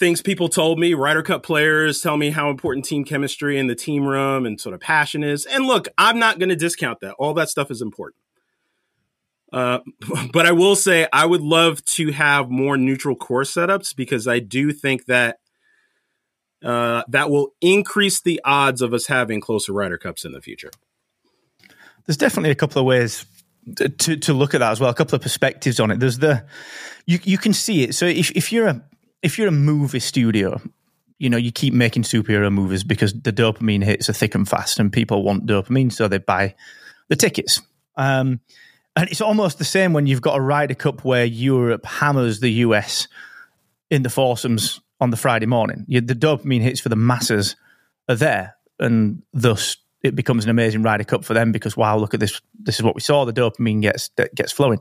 things 0.02 0.20
people 0.20 0.48
told 0.48 0.80
me. 0.80 0.94
Ryder 0.94 1.22
Cup 1.22 1.44
players 1.44 2.00
tell 2.00 2.16
me 2.16 2.30
how 2.30 2.50
important 2.50 2.84
team 2.84 3.04
chemistry 3.04 3.56
and 3.56 3.70
the 3.70 3.76
team 3.76 4.04
room 4.04 4.44
and 4.44 4.60
sort 4.60 4.74
of 4.74 4.80
passion 4.80 5.22
is. 5.22 5.46
And 5.46 5.64
look, 5.64 5.86
I'm 5.96 6.18
not 6.18 6.40
going 6.40 6.48
to 6.48 6.56
discount 6.56 6.98
that. 7.02 7.14
All 7.20 7.34
that 7.34 7.48
stuff 7.48 7.70
is 7.70 7.80
important. 7.80 8.20
Uh, 9.52 9.78
but 10.32 10.44
I 10.44 10.50
will 10.50 10.74
say 10.74 11.06
I 11.12 11.24
would 11.24 11.40
love 11.40 11.84
to 11.84 12.10
have 12.10 12.50
more 12.50 12.76
neutral 12.76 13.14
core 13.14 13.44
setups 13.44 13.94
because 13.94 14.26
I 14.26 14.40
do 14.40 14.72
think 14.72 15.06
that 15.06 15.38
uh, 16.64 17.04
that 17.06 17.30
will 17.30 17.54
increase 17.60 18.20
the 18.20 18.40
odds 18.44 18.82
of 18.82 18.92
us 18.92 19.06
having 19.06 19.40
closer 19.40 19.72
Ryder 19.72 19.98
Cups 19.98 20.24
in 20.24 20.32
the 20.32 20.40
future. 20.40 20.70
There's 22.06 22.16
definitely 22.16 22.50
a 22.50 22.56
couple 22.56 22.80
of 22.80 22.86
ways 22.86 23.24
to 23.76 24.16
to 24.16 24.32
look 24.32 24.54
at 24.54 24.58
that 24.58 24.72
as 24.72 24.80
well. 24.80 24.90
A 24.90 24.94
couple 24.94 25.14
of 25.14 25.22
perspectives 25.22 25.78
on 25.78 25.92
it. 25.92 26.00
There's 26.00 26.18
the 26.18 26.44
you 27.06 27.20
you 27.22 27.38
can 27.38 27.52
see 27.52 27.84
it. 27.84 27.94
So 27.94 28.06
if 28.06 28.32
if 28.32 28.52
you're 28.52 28.66
a 28.66 28.82
if 29.22 29.38
you're 29.38 29.48
a 29.48 29.52
movie 29.52 30.00
studio, 30.00 30.60
you 31.18 31.30
know 31.30 31.36
you 31.36 31.52
keep 31.52 31.72
making 31.72 32.02
superhero 32.02 32.52
movies 32.52 32.82
because 32.84 33.12
the 33.12 33.32
dopamine 33.32 33.84
hits 33.84 34.10
are 34.10 34.12
thick 34.12 34.34
and 34.34 34.48
fast, 34.48 34.78
and 34.78 34.92
people 34.92 35.22
want 35.22 35.46
dopamine, 35.46 35.92
so 35.92 36.08
they 36.08 36.18
buy 36.18 36.54
the 37.08 37.16
tickets. 37.16 37.60
Um, 37.96 38.40
and 38.96 39.08
it's 39.08 39.20
almost 39.20 39.58
the 39.58 39.64
same 39.64 39.92
when 39.92 40.06
you've 40.06 40.20
got 40.20 40.36
a 40.36 40.40
Ryder 40.40 40.74
Cup 40.74 41.04
where 41.04 41.24
Europe 41.24 41.86
hammers 41.86 42.40
the 42.40 42.50
US 42.50 43.08
in 43.90 44.02
the 44.02 44.10
foursomes 44.10 44.80
on 45.00 45.10
the 45.10 45.16
Friday 45.16 45.46
morning. 45.46 45.84
You, 45.88 46.00
the 46.00 46.14
dopamine 46.14 46.60
hits 46.60 46.80
for 46.80 46.88
the 46.88 46.96
masses 46.96 47.56
are 48.08 48.16
there, 48.16 48.56
and 48.78 49.22
thus 49.32 49.76
it 50.02 50.16
becomes 50.16 50.44
an 50.44 50.50
amazing 50.50 50.82
Ryder 50.82 51.04
Cup 51.04 51.24
for 51.24 51.34
them 51.34 51.52
because 51.52 51.76
wow, 51.76 51.96
look 51.96 52.14
at 52.14 52.20
this! 52.20 52.40
This 52.58 52.76
is 52.76 52.82
what 52.82 52.96
we 52.96 53.00
saw. 53.00 53.24
The 53.24 53.32
dopamine 53.32 53.80
gets 53.80 54.10
gets 54.34 54.52
flowing, 54.52 54.80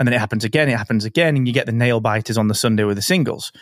and 0.00 0.08
then 0.08 0.14
it 0.14 0.18
happens 0.18 0.44
again. 0.44 0.68
It 0.68 0.78
happens 0.78 1.04
again, 1.04 1.36
and 1.36 1.46
you 1.46 1.52
get 1.52 1.66
the 1.66 1.72
nail 1.72 2.00
biters 2.00 2.38
on 2.38 2.48
the 2.48 2.54
Sunday 2.54 2.84
with 2.84 2.96
the 2.96 3.02
singles. 3.02 3.52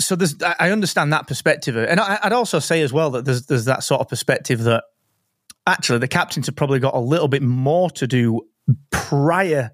So 0.00 0.16
there's, 0.16 0.34
I 0.42 0.70
understand 0.70 1.12
that 1.12 1.28
perspective, 1.28 1.76
and 1.76 2.00
I'd 2.00 2.32
also 2.32 2.58
say 2.58 2.82
as 2.82 2.92
well 2.92 3.10
that 3.10 3.24
there's 3.24 3.46
there's 3.46 3.66
that 3.66 3.84
sort 3.84 4.00
of 4.00 4.08
perspective 4.08 4.64
that 4.64 4.84
actually 5.66 6.00
the 6.00 6.08
captains 6.08 6.46
have 6.46 6.56
probably 6.56 6.80
got 6.80 6.94
a 6.94 6.98
little 6.98 7.28
bit 7.28 7.42
more 7.42 7.88
to 7.90 8.06
do 8.06 8.40
prior 8.90 9.70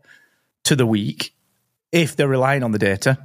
to 0.65 0.77
the 0.77 0.87
week 0.87 1.33
if 1.93 2.15
they're 2.17 2.29
relying 2.29 2.63
on 2.63 2.73
the 2.73 2.79
data 2.79 3.17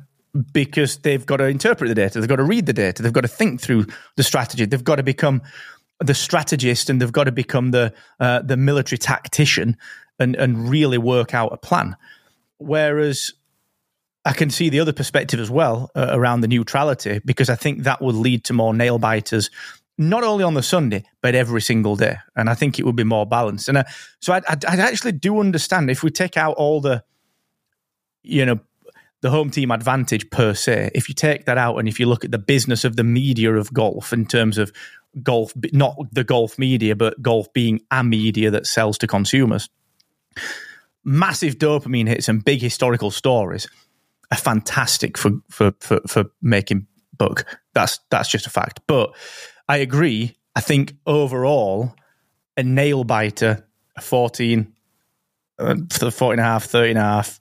because 0.53 0.97
they've 0.99 1.25
got 1.25 1.37
to 1.37 1.45
interpret 1.45 1.89
the 1.89 1.95
data, 1.95 2.19
they've 2.19 2.29
got 2.29 2.37
to 2.37 2.43
read 2.43 2.67
the 2.67 2.73
data, 2.73 3.03
they've 3.03 3.11
got 3.11 3.21
to 3.21 3.27
think 3.27 3.59
through 3.59 3.85
the 4.15 4.23
strategy, 4.23 4.63
they've 4.65 4.83
got 4.83 4.95
to 4.95 5.03
become 5.03 5.41
the 5.99 6.13
strategist, 6.13 6.89
and 6.89 7.01
they've 7.01 7.11
got 7.11 7.25
to 7.25 7.31
become 7.31 7.71
the 7.71 7.93
uh, 8.19 8.41
the 8.43 8.55
military 8.55 8.97
tactician 8.97 9.75
and 10.21 10.35
and 10.35 10.69
really 10.69 10.97
work 10.97 11.33
out 11.33 11.51
a 11.51 11.57
plan. 11.57 11.95
Whereas 12.57 13.33
I 14.23 14.33
can 14.33 14.49
see 14.49 14.69
the 14.69 14.79
other 14.79 14.93
perspective 14.93 15.39
as 15.39 15.49
well 15.49 15.89
uh, 15.95 16.09
around 16.11 16.41
the 16.41 16.47
neutrality 16.47 17.19
because 17.25 17.49
I 17.49 17.55
think 17.55 17.83
that 17.83 18.01
would 18.01 18.15
lead 18.15 18.43
to 18.45 18.53
more 18.53 18.73
nail 18.73 18.99
biters 18.99 19.49
not 19.97 20.23
only 20.23 20.43
on 20.43 20.53
the 20.53 20.63
Sunday, 20.63 21.03
but 21.21 21.35
every 21.35 21.61
single 21.61 21.95
day. 21.95 22.17
And 22.35 22.49
I 22.49 22.55
think 22.55 22.79
it 22.79 22.85
would 22.85 22.95
be 22.95 23.03
more 23.03 23.25
balanced. 23.25 23.67
And 23.67 23.79
uh, 23.79 23.83
so 24.19 24.33
I, 24.33 24.41
I, 24.47 24.57
I 24.67 24.75
actually 24.77 25.11
do 25.11 25.39
understand 25.39 25.91
if 25.91 26.01
we 26.01 26.09
take 26.09 26.37
out 26.37 26.55
all 26.55 26.81
the, 26.81 27.03
you 28.23 28.45
know, 28.45 28.59
the 29.21 29.29
home 29.29 29.51
team 29.51 29.69
advantage 29.69 30.29
per 30.31 30.55
se, 30.55 30.91
if 30.95 31.07
you 31.07 31.13
take 31.13 31.45
that 31.45 31.57
out 31.57 31.77
and 31.77 31.87
if 31.87 31.99
you 31.99 32.07
look 32.07 32.25
at 32.25 32.31
the 32.31 32.39
business 32.39 32.83
of 32.83 32.95
the 32.95 33.03
media 33.03 33.53
of 33.53 33.71
golf 33.71 34.11
in 34.11 34.25
terms 34.25 34.57
of 34.57 34.71
golf, 35.21 35.53
not 35.71 35.95
the 36.11 36.23
golf 36.23 36.57
media, 36.57 36.95
but 36.95 37.21
golf 37.21 37.51
being 37.53 37.81
a 37.91 38.03
media 38.03 38.49
that 38.49 38.65
sells 38.65 38.97
to 38.97 39.07
consumers, 39.07 39.69
massive 41.03 41.57
dopamine 41.57 42.07
hits 42.07 42.27
and 42.27 42.43
big 42.43 42.61
historical 42.61 43.11
stories 43.11 43.67
are 44.31 44.37
fantastic 44.37 45.17
for, 45.17 45.31
for, 45.49 45.73
for, 45.79 45.99
for 46.07 46.25
making 46.41 46.87
book. 47.17 47.45
That's, 47.73 47.99
that's 48.09 48.29
just 48.29 48.47
a 48.47 48.49
fact. 48.49 48.81
But 48.87 49.13
I 49.67 49.77
agree. 49.77 50.35
I 50.55 50.61
think 50.61 50.95
overall, 51.05 51.95
a 52.57 52.63
nail 52.63 53.03
biter, 53.03 53.65
a 53.97 54.01
14, 54.01 54.71
uh, 55.59 55.75
for 55.91 56.05
the 56.05 56.11
14 56.11 56.33
and 56.33 56.41
a 56.41 56.43
half, 56.43 56.65
30 56.65 56.89
and 56.91 56.99
a 56.99 57.01
half, 57.01 57.39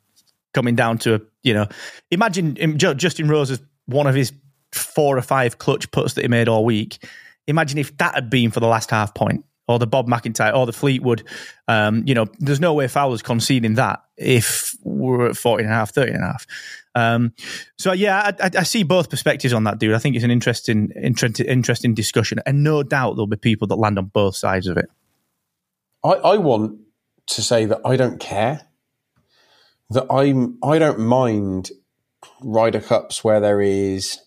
coming 0.53 0.75
down 0.75 0.99
to, 0.99 1.17
a, 1.17 1.21
you 1.43 1.55
know, 1.55 1.67
imagine 2.11 2.79
Justin 2.79 3.29
Rose 3.29 3.61
one 3.87 4.07
of 4.07 4.15
his 4.15 4.33
four 4.73 5.17
or 5.19 5.23
five 5.23 5.59
clutch 5.59 5.91
puts 5.91 6.15
that 6.15 6.23
he 6.23 6.29
made 6.29 6.49
all 6.49 6.65
week. 6.65 7.05
Imagine 7.47 7.79
if 7.79 7.97
that 7.99 8.15
had 8.15 8.31
been 8.31 8.51
for 8.51 8.61
the 8.61 8.69
last 8.69 8.91
half 8.91 9.15
point 9.15 9.45
or 9.71 9.79
the 9.79 9.87
Bob 9.87 10.09
MacIntyre 10.09 10.53
or 10.53 10.67
the 10.67 10.73
Fleetwood. 10.73 11.23
Um, 11.69 12.03
you 12.07 12.15
know, 12.15 12.27
there's 12.39 12.61
no 12.61 12.75
way 12.75 12.89
Fowler's 12.89 13.23
conceding 13.23 13.75
that 13.75 14.03
if 14.17 14.75
we're 14.83 15.29
at 15.29 15.37
40 15.37 15.65
and 15.65 15.73
a 15.73 15.77
half, 15.77 15.93
30 15.93 16.13
and 16.13 16.25
a 16.25 16.27
half. 16.27 16.47
Um, 16.95 17.33
so 17.79 17.93
yeah, 17.93 18.33
I, 18.41 18.51
I, 18.59 18.63
see 18.65 18.83
both 18.83 19.11
perspectives 19.11 19.53
on 19.53 19.65
that, 19.65 19.79
dude. 19.79 19.95
I 19.95 19.99
think 19.99 20.17
it's 20.17 20.25
an 20.25 20.31
interesting, 20.33 20.91
interesting, 21.01 21.47
interesting 21.47 21.95
discussion, 21.95 22.41
and 22.47 22.65
no 22.65 22.83
doubt 22.83 23.15
there'll 23.15 23.29
be 23.29 23.37
people 23.37 23.69
that 23.69 23.77
land 23.77 23.97
on 23.97 24.07
both 24.07 24.35
sides 24.35 24.67
of 24.67 24.77
it. 24.77 24.91
I, 26.03 26.11
I 26.11 26.37
want 26.39 26.81
to 27.29 27.43
say 27.43 27.65
that 27.67 27.81
I 27.85 27.97
don't 27.97 28.19
care. 28.19 28.63
That 29.91 30.07
I'm, 30.11 30.59
I 30.65 30.79
don't 30.79 31.01
mind 31.01 31.71
Ryder 32.43 32.81
Cups 32.81 33.23
where 33.23 33.41
there 33.41 33.61
is 33.61 34.21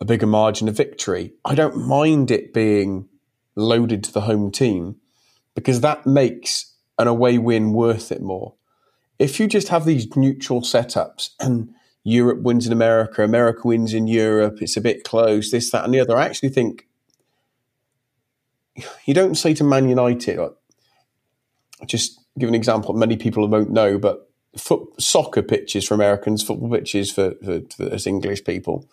a 0.00 0.04
bigger 0.04 0.26
margin 0.26 0.68
of 0.68 0.76
victory. 0.76 1.34
I 1.44 1.54
don't 1.54 1.76
mind 1.76 2.30
it 2.30 2.52
being 2.52 3.08
loaded 3.58 4.04
to 4.04 4.12
the 4.12 4.22
home 4.22 4.50
team 4.50 4.96
because 5.54 5.80
that 5.80 6.06
makes 6.06 6.74
an 6.98 7.08
away 7.08 7.38
win 7.38 7.72
worth 7.72 8.12
it 8.12 8.22
more. 8.22 8.54
If 9.18 9.40
you 9.40 9.48
just 9.48 9.68
have 9.68 9.84
these 9.84 10.16
neutral 10.16 10.62
setups 10.62 11.30
and 11.40 11.74
Europe 12.04 12.42
wins 12.42 12.66
in 12.66 12.72
America, 12.72 13.22
America 13.22 13.62
wins 13.64 13.92
in 13.92 14.06
Europe, 14.06 14.62
it's 14.62 14.76
a 14.76 14.80
bit 14.80 15.04
close, 15.04 15.50
this, 15.50 15.70
that, 15.70 15.84
and 15.84 15.92
the 15.92 16.00
other, 16.00 16.16
I 16.16 16.24
actually 16.24 16.50
think 16.50 16.86
you 19.04 19.14
don't 19.14 19.34
say 19.34 19.54
to 19.54 19.64
Man 19.64 19.88
United, 19.88 20.38
just 21.86 22.20
give 22.38 22.48
an 22.48 22.54
example, 22.54 22.94
many 22.94 23.16
people 23.16 23.46
won't 23.48 23.70
know, 23.70 23.98
but 23.98 24.30
foot, 24.56 24.88
soccer 25.00 25.42
pitches 25.42 25.86
for 25.86 25.94
Americans, 25.94 26.42
football 26.42 26.70
pitches 26.70 27.10
for, 27.10 27.34
for, 27.44 27.60
for 27.76 27.92
us 27.92 28.06
English 28.06 28.44
people, 28.44 28.88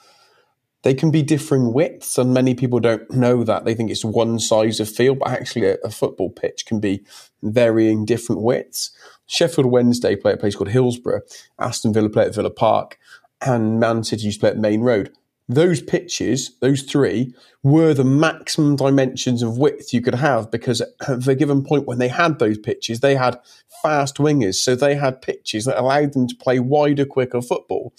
they 0.86 0.94
can 0.94 1.10
be 1.10 1.24
differing 1.24 1.74
widths, 1.74 2.16
and 2.20 2.32
many 2.32 2.54
people 2.54 2.80
don't 2.80 3.10
know 3.10 3.44
that. 3.44 3.66
They 3.66 3.74
think 3.74 3.90
it's 3.90 4.06
one 4.06 4.38
size 4.38 4.80
of 4.80 4.88
field, 4.88 5.18
but 5.18 5.30
actually, 5.30 5.66
a, 5.66 5.78
a 5.84 5.90
football 5.90 6.30
pitch 6.30 6.68
can 6.68 6.80
be 6.80 7.04
varying 7.42 8.06
different 8.06 8.44
widths. 8.44 8.96
Sheffield 9.26 9.66
Wednesday 9.66 10.16
play 10.16 10.34
at 10.34 10.38
a 10.38 10.40
place 10.40 10.56
called 10.56 10.70
Hillsborough, 10.70 11.22
Aston 11.58 11.92
Villa 11.92 12.08
play 12.08 12.26
at 12.26 12.36
Villa 12.36 12.52
Park, 12.52 13.00
and 13.42 13.80
Man 13.80 14.04
City 14.04 14.26
used 14.26 14.42
to 14.42 14.42
play 14.42 14.50
at 14.52 14.60
Maine 14.60 14.82
Road. 14.82 15.12
Those 15.50 15.82
pitches, 15.82 16.56
those 16.60 16.84
three, 16.84 17.34
were 17.64 17.96
the 17.96 18.04
maximum 18.04 18.76
dimensions 18.76 19.42
of 19.42 19.58
width 19.58 19.92
you 19.92 20.02
could 20.02 20.14
have 20.14 20.52
because 20.52 20.82
at 20.82 20.90
the 21.08 21.34
given 21.34 21.64
point 21.64 21.88
when 21.88 21.98
they 21.98 22.10
had 22.10 22.38
those 22.38 22.60
pitches, 22.60 23.00
they 23.00 23.16
had 23.16 23.40
fast 23.82 24.18
wingers. 24.18 24.56
So 24.56 24.76
they 24.76 24.94
had 24.94 25.24
pitches 25.24 25.66
that 25.66 25.80
allowed 25.80 26.14
them 26.14 26.28
to 26.28 26.36
play 26.36 26.60
wider, 26.60 27.06
quicker 27.06 27.42
football. 27.42 27.92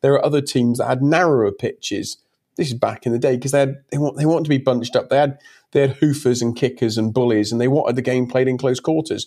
There 0.00 0.14
are 0.14 0.24
other 0.24 0.40
teams 0.40 0.78
that 0.78 0.88
had 0.88 1.02
narrower 1.02 1.52
pitches 1.52 2.16
this 2.56 2.68
is 2.68 2.74
back 2.74 3.06
in 3.06 3.12
the 3.12 3.18
day 3.18 3.36
because 3.36 3.52
they 3.52 3.60
had 3.60 3.76
they 3.90 3.98
want 3.98 4.16
they 4.16 4.26
wanted 4.26 4.44
to 4.44 4.50
be 4.50 4.58
bunched 4.58 4.96
up. 4.96 5.08
They 5.08 5.18
had 5.18 5.38
they 5.72 5.80
had 5.82 5.96
hoofers 5.96 6.42
and 6.42 6.54
kickers 6.56 6.98
and 6.98 7.14
bullies, 7.14 7.52
and 7.52 7.60
they 7.60 7.68
wanted 7.68 7.96
the 7.96 8.02
game 8.02 8.26
played 8.26 8.48
in 8.48 8.58
close 8.58 8.80
quarters. 8.80 9.26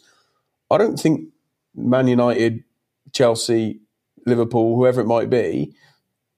I 0.69 0.77
don't 0.77 0.97
think 0.97 1.29
Man 1.75 2.07
United, 2.07 2.63
Chelsea, 3.11 3.81
Liverpool, 4.25 4.75
whoever 4.75 5.01
it 5.01 5.05
might 5.05 5.29
be, 5.29 5.73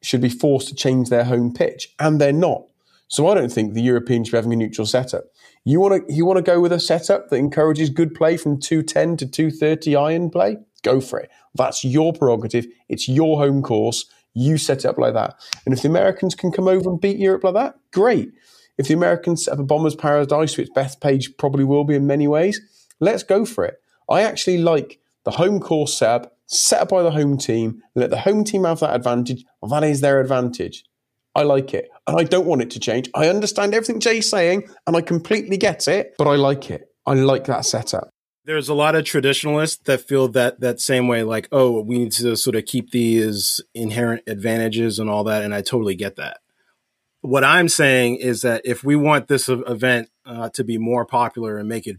should 0.01 0.21
be 0.21 0.29
forced 0.29 0.69
to 0.69 0.75
change 0.75 1.09
their 1.09 1.25
home 1.25 1.53
pitch, 1.53 1.93
and 1.99 2.19
they're 2.19 2.33
not. 2.33 2.63
So 3.09 3.27
I 3.27 3.35
don't 3.35 3.51
think 3.51 3.73
the 3.73 3.81
Europeans 3.81 4.27
should 4.27 4.33
be 4.33 4.37
having 4.37 4.53
a 4.53 4.57
neutral 4.57 4.85
setup. 4.85 5.25
You 5.63 5.79
want 5.79 6.07
to 6.07 6.13
you 6.13 6.25
want 6.25 6.37
to 6.37 6.43
go 6.43 6.59
with 6.59 6.71
a 6.71 6.79
setup 6.79 7.29
that 7.29 7.37
encourages 7.37 7.89
good 7.89 8.15
play 8.15 8.37
from 8.37 8.59
two 8.59 8.83
ten 8.83 9.17
to 9.17 9.25
two 9.25 9.51
thirty 9.51 9.95
iron 9.95 10.29
play? 10.29 10.57
Go 10.83 11.01
for 11.01 11.19
it. 11.19 11.29
That's 11.55 11.83
your 11.83 12.13
prerogative. 12.13 12.67
It's 12.87 13.07
your 13.09 13.37
home 13.37 13.61
course. 13.61 14.05
You 14.37 14.59
set 14.59 14.79
it 14.79 14.85
up 14.85 14.99
like 14.99 15.15
that. 15.15 15.33
And 15.65 15.73
if 15.73 15.81
the 15.81 15.87
Americans 15.87 16.35
can 16.35 16.51
come 16.51 16.67
over 16.67 16.89
and 16.89 17.01
beat 17.01 17.17
Europe 17.17 17.43
like 17.43 17.55
that, 17.55 17.75
great. 17.91 18.31
If 18.77 18.87
the 18.87 18.93
Americans 18.93 19.45
set 19.45 19.53
up 19.53 19.59
a 19.59 19.63
bomber's 19.63 19.95
paradise, 19.95 20.55
which 20.57 20.69
Bethpage 20.75 21.37
probably 21.39 21.63
will 21.63 21.83
be 21.83 21.95
in 21.95 22.05
many 22.05 22.27
ways, 22.27 22.61
let's 22.99 23.23
go 23.23 23.45
for 23.45 23.65
it. 23.65 23.81
I 24.07 24.21
actually 24.21 24.59
like 24.59 24.99
the 25.23 25.31
home 25.31 25.59
course 25.59 25.97
setup, 25.97 26.37
set 26.45 26.81
up 26.83 26.89
by 26.89 27.01
the 27.01 27.11
home 27.11 27.39
team, 27.39 27.81
let 27.95 28.11
the 28.11 28.19
home 28.19 28.43
team 28.43 28.65
have 28.65 28.79
that 28.81 28.95
advantage. 28.95 29.43
That 29.67 29.83
is 29.83 30.01
their 30.01 30.21
advantage. 30.21 30.83
I 31.33 31.41
like 31.41 31.73
it. 31.73 31.89
And 32.05 32.19
I 32.19 32.23
don't 32.23 32.45
want 32.45 32.61
it 32.61 32.69
to 32.71 32.79
change. 32.79 33.09
I 33.15 33.29
understand 33.29 33.73
everything 33.73 33.99
Jay's 33.99 34.29
saying 34.29 34.69
and 34.85 34.95
I 34.95 35.01
completely 35.01 35.57
get 35.57 35.87
it, 35.87 36.13
but 36.17 36.27
I 36.27 36.35
like 36.35 36.69
it. 36.69 36.91
I 37.07 37.15
like 37.15 37.45
that 37.45 37.65
setup. 37.65 38.09
There's 38.47 38.69
a 38.69 38.73
lot 38.73 38.95
of 38.95 39.03
traditionalists 39.03 39.83
that 39.83 39.99
feel 39.99 40.29
that 40.29 40.61
that 40.61 40.79
same 40.79 41.09
way, 41.09 41.21
like, 41.21 41.49
oh, 41.51 41.81
we 41.81 41.97
need 41.97 42.13
to 42.13 42.37
sort 42.37 42.55
of 42.55 42.63
keep 42.63 42.91
these 42.91 43.61
inherent 43.73 44.23
advantages 44.25 44.99
and 44.99 45.09
all 45.09 45.25
that. 45.25 45.43
And 45.43 45.53
I 45.53 45.61
totally 45.61 45.95
get 45.95 46.15
that. 46.15 46.39
What 47.19 47.43
I'm 47.43 47.67
saying 47.67 48.15
is 48.15 48.43
that 48.43 48.61
if 48.63 48.85
we 48.85 48.95
want 48.95 49.27
this 49.27 49.49
event 49.49 50.09
uh, 50.25 50.47
to 50.53 50.63
be 50.63 50.77
more 50.77 51.05
popular 51.05 51.57
and 51.57 51.67
make 51.67 51.87
it 51.87 51.97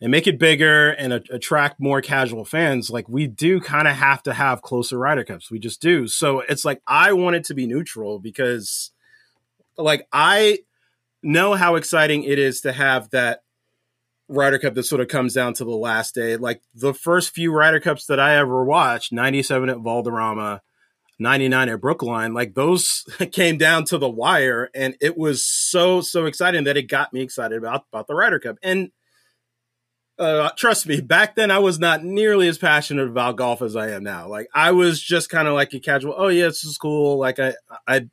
and 0.00 0.12
make 0.12 0.28
it 0.28 0.38
bigger 0.38 0.90
and 0.90 1.12
a- 1.12 1.22
attract 1.30 1.80
more 1.80 2.00
casual 2.00 2.44
fans, 2.44 2.88
like 2.88 3.08
we 3.08 3.26
do 3.26 3.60
kind 3.60 3.88
of 3.88 3.96
have 3.96 4.22
to 4.24 4.34
have 4.34 4.62
closer 4.62 4.96
Ryder 4.96 5.24
Cups. 5.24 5.50
We 5.50 5.58
just 5.58 5.82
do. 5.82 6.06
So 6.06 6.38
it's 6.40 6.64
like 6.64 6.82
I 6.86 7.14
want 7.14 7.34
it 7.34 7.44
to 7.46 7.54
be 7.54 7.66
neutral 7.66 8.20
because, 8.20 8.92
like, 9.76 10.06
I 10.12 10.60
know 11.20 11.54
how 11.54 11.74
exciting 11.74 12.22
it 12.22 12.38
is 12.38 12.60
to 12.60 12.72
have 12.72 13.10
that 13.10 13.43
Ryder 14.28 14.58
Cup 14.58 14.74
that 14.74 14.84
sort 14.84 15.00
of 15.00 15.08
comes 15.08 15.34
down 15.34 15.54
to 15.54 15.64
the 15.64 15.70
last 15.70 16.14
day. 16.14 16.36
Like 16.36 16.62
the 16.74 16.94
first 16.94 17.34
few 17.34 17.52
Ryder 17.52 17.80
Cups 17.80 18.06
that 18.06 18.20
I 18.20 18.36
ever 18.36 18.64
watched, 18.64 19.12
97 19.12 19.68
at 19.68 19.78
Valderrama, 19.78 20.62
99 21.18 21.68
at 21.68 21.80
Brookline, 21.80 22.34
like 22.34 22.54
those 22.54 23.04
came 23.32 23.58
down 23.58 23.84
to 23.86 23.98
the 23.98 24.08
wire 24.08 24.70
and 24.74 24.96
it 25.00 25.16
was 25.16 25.44
so, 25.44 26.00
so 26.00 26.26
exciting 26.26 26.64
that 26.64 26.76
it 26.76 26.88
got 26.88 27.12
me 27.12 27.20
excited 27.20 27.58
about, 27.58 27.84
about 27.92 28.06
the 28.06 28.14
Ryder 28.14 28.38
Cup. 28.38 28.56
And 28.62 28.90
uh, 30.18 30.50
trust 30.56 30.86
me, 30.86 31.00
back 31.00 31.34
then 31.34 31.50
I 31.50 31.58
was 31.58 31.78
not 31.78 32.04
nearly 32.04 32.48
as 32.48 32.58
passionate 32.58 33.08
about 33.08 33.36
golf 33.36 33.62
as 33.62 33.76
I 33.76 33.90
am 33.90 34.04
now. 34.04 34.28
Like 34.28 34.48
I 34.54 34.70
was 34.72 35.00
just 35.00 35.28
kind 35.28 35.48
of 35.48 35.54
like 35.54 35.72
a 35.74 35.80
casual. 35.80 36.14
Oh 36.16 36.28
yeah, 36.28 36.46
this 36.46 36.64
is 36.64 36.78
cool. 36.78 37.18
Like 37.18 37.38
I, 37.38 37.54
I, 37.86 38.08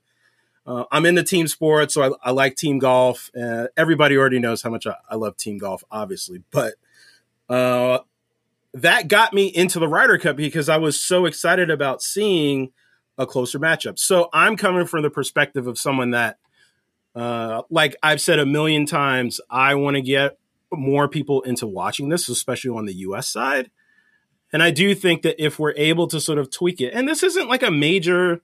uh, 0.65 0.86
I'm 0.91 1.06
into 1.06 1.24
team 1.24 1.47
sports, 1.47 1.93
so 1.93 2.04
I, 2.04 2.30
I 2.30 2.32
like 2.32 2.56
team 2.56 2.80
golf. 2.80 3.32
Uh, 3.39 3.67
everybody 3.76 4.17
already 4.17 4.39
knows 4.39 4.62
how 4.62 4.69
much 4.69 4.86
I, 4.86 4.95
I 5.10 5.15
love 5.15 5.38
team 5.38 5.58
golf, 5.58 5.84
obviously. 5.91 6.43
But 6.52 6.76
uh, 7.50 8.00
that 8.74 9.08
got 9.08 9.34
me 9.34 9.47
into 9.47 9.80
the 9.80 9.88
Ryder 9.88 10.17
Cup 10.17 10.36
because 10.36 10.69
I 10.69 10.78
was 10.78 11.00
so 11.00 11.26
excited 11.26 11.69
about 11.69 12.02
seeing 12.02 12.71
a 13.17 13.26
closer 13.26 13.60
matchup. 13.60 14.00
So 14.00 14.30
I'm 14.34 14.56
coming 14.56 14.86
from 14.86 15.02
the 15.04 15.10
perspective 15.10 15.67
of 15.67 15.78
someone 15.78 16.12
that, 16.12 16.38
uh, 17.15 17.63
like 17.69 17.95
I've 18.02 18.21
said 18.21 18.39
a 18.39 18.45
million 18.45 18.86
times, 18.86 19.41
I 19.50 19.76
want 19.76 19.95
to 19.95 20.02
get 20.02 20.38
more 20.71 21.08
people 21.08 21.41
into 21.41 21.67
watching 21.67 22.10
this, 22.10 22.30
especially 22.30 22.71
on 22.71 22.86
the 22.86 22.93
US 22.93 23.28
side. 23.28 23.69
And 24.54 24.62
I 24.62 24.71
do 24.71 24.93
think 24.95 25.21
that 25.24 25.43
if 25.43 25.60
we're 25.60 25.74
able 25.76 26.08
to 26.08 26.19
sort 26.19 26.38
of 26.38 26.50
tweak 26.50 26.82
it, 26.82 26.93
and 26.93 27.08
this 27.08 27.24
isn't 27.24 27.50
like 27.50 27.63
a 27.63 27.71
major, 27.71 28.41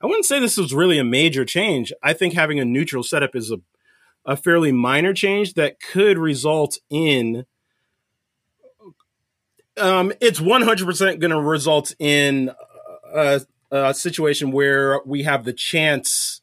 I 0.00 0.06
wouldn't 0.06 0.26
say 0.26 0.38
this 0.38 0.58
is 0.58 0.72
really 0.72 0.98
a 0.98 1.04
major 1.04 1.44
change. 1.44 1.92
I 2.02 2.12
think 2.12 2.34
having 2.34 2.60
a 2.60 2.64
neutral 2.64 3.02
setup 3.02 3.34
is 3.34 3.50
a, 3.50 3.60
a 4.24 4.36
fairly 4.36 4.72
minor 4.72 5.12
change 5.12 5.54
that 5.54 5.80
could 5.80 6.18
result 6.18 6.78
in. 6.88 7.44
Um, 9.76 10.12
it's 10.20 10.40
100% 10.40 11.20
going 11.20 11.30
to 11.30 11.40
result 11.40 11.94
in 11.98 12.50
a, 13.12 13.40
a 13.70 13.94
situation 13.94 14.50
where 14.50 15.00
we 15.04 15.22
have 15.24 15.44
the 15.44 15.52
chance, 15.52 16.40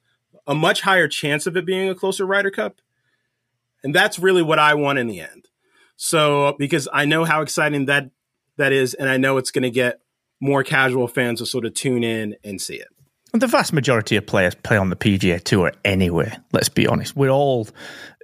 a 0.48 0.56
much 0.56 0.82
higher 0.82 1.08
chance 1.08 1.48
of 1.48 1.56
it 1.58 1.66
being 1.66 1.90
a 1.90 1.96
closer 1.96 2.26
Ryder 2.26 2.52
Cup 2.52 2.82
and 3.86 3.94
that's 3.94 4.18
really 4.18 4.42
what 4.42 4.58
I 4.58 4.74
want 4.74 4.98
in 4.98 5.06
the 5.06 5.20
end. 5.20 5.48
So 5.96 6.56
because 6.58 6.90
I 6.92 7.06
know 7.06 7.24
how 7.24 7.42
exciting 7.42 7.86
that 7.86 8.10
that 8.58 8.74
is, 8.74 8.96
and 8.96 9.08
I 9.08 9.18
know 9.18 9.38
it's 9.38 9.52
going 9.52 9.62
to 9.62 9.70
get 9.70 10.00
more 10.42 10.64
casual 10.64 11.08
fans 11.08 11.40
to 11.40 11.46
sort 11.46 11.66
of 11.66 11.76
tune 11.76 12.04
in 12.04 12.36
and 12.44 12.60
see 12.60 12.78
it. 12.78 12.88
The 13.38 13.48
vast 13.48 13.74
majority 13.74 14.16
of 14.16 14.26
players 14.26 14.56
play 14.56 14.78
on 14.78 14.90
the 14.90 14.96
PGA 14.96 15.44
Tour 15.44 15.74
anyway. 15.84 16.38
Let's 16.54 16.70
be 16.70 16.88
honest. 16.88 17.16
We're 17.16 17.30
all 17.30 17.68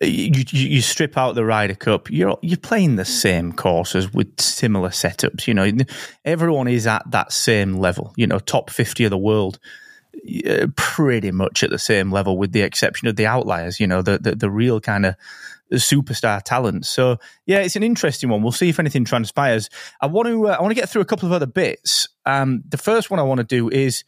you, 0.02 0.43
you, 0.50 0.82
strip 0.82 1.17
out 1.17 1.36
the 1.36 1.43
Ryder 1.43 1.76
Cup. 1.76 2.10
You're 2.10 2.39
you're 2.41 2.58
playing 2.58 2.95
the 2.95 3.06
same 3.06 3.52
courses 3.52 4.13
with 4.13 4.39
similar 4.39 4.89
setups. 4.89 5.47
You 5.47 5.54
know, 5.54 5.69
everyone 6.24 6.67
is 6.67 6.88
at 6.88 7.10
that 7.12 7.34
same 7.34 7.74
level. 7.74 8.13
You 8.15 8.26
know, 8.26 8.39
top 8.39 8.69
fifty 8.69 9.04
of 9.04 9.12
the 9.12 9.17
world 9.17 9.60
pretty 10.76 11.32
much 11.32 11.63
at 11.63 11.69
the 11.69 11.80
same 11.80 12.12
level, 12.12 12.38
with 12.38 12.52
the 12.52 12.62
exception 12.62 13.08
of 13.08 13.15
the 13.15 13.26
outliers. 13.26 13.80
You 13.80 13.88
know, 13.88 14.02
the 14.02 14.17
the, 14.17 14.36
the 14.36 14.50
real 14.50 14.80
kind 14.80 15.06
of 15.06 15.15
superstar 15.74 16.41
talent. 16.41 16.86
So 16.86 17.17
yeah, 17.45 17.60
it's 17.60 17.76
an 17.76 17.84
interesting 17.84 18.30
one. 18.30 18.41
We'll 18.41 18.52
see 18.52 18.69
if 18.69 18.80
anything 18.80 19.06
transpires. 19.06 19.69
I 20.00 20.08
want 20.08 20.28
to 20.28 20.47
uh, 20.47 20.56
I 20.58 20.62
want 20.62 20.71
to 20.71 20.80
get 20.80 20.89
through 20.89 21.02
a 21.02 21.06
couple 21.06 21.28
of 21.28 21.34
other 21.34 21.45
bits. 21.45 22.08
Um, 22.26 22.63
the 22.67 22.78
first 22.78 23.10
one 23.10 23.19
I 23.19 23.24
want 23.24 23.39
to 23.39 23.45
do 23.45 23.69
is 23.69 24.04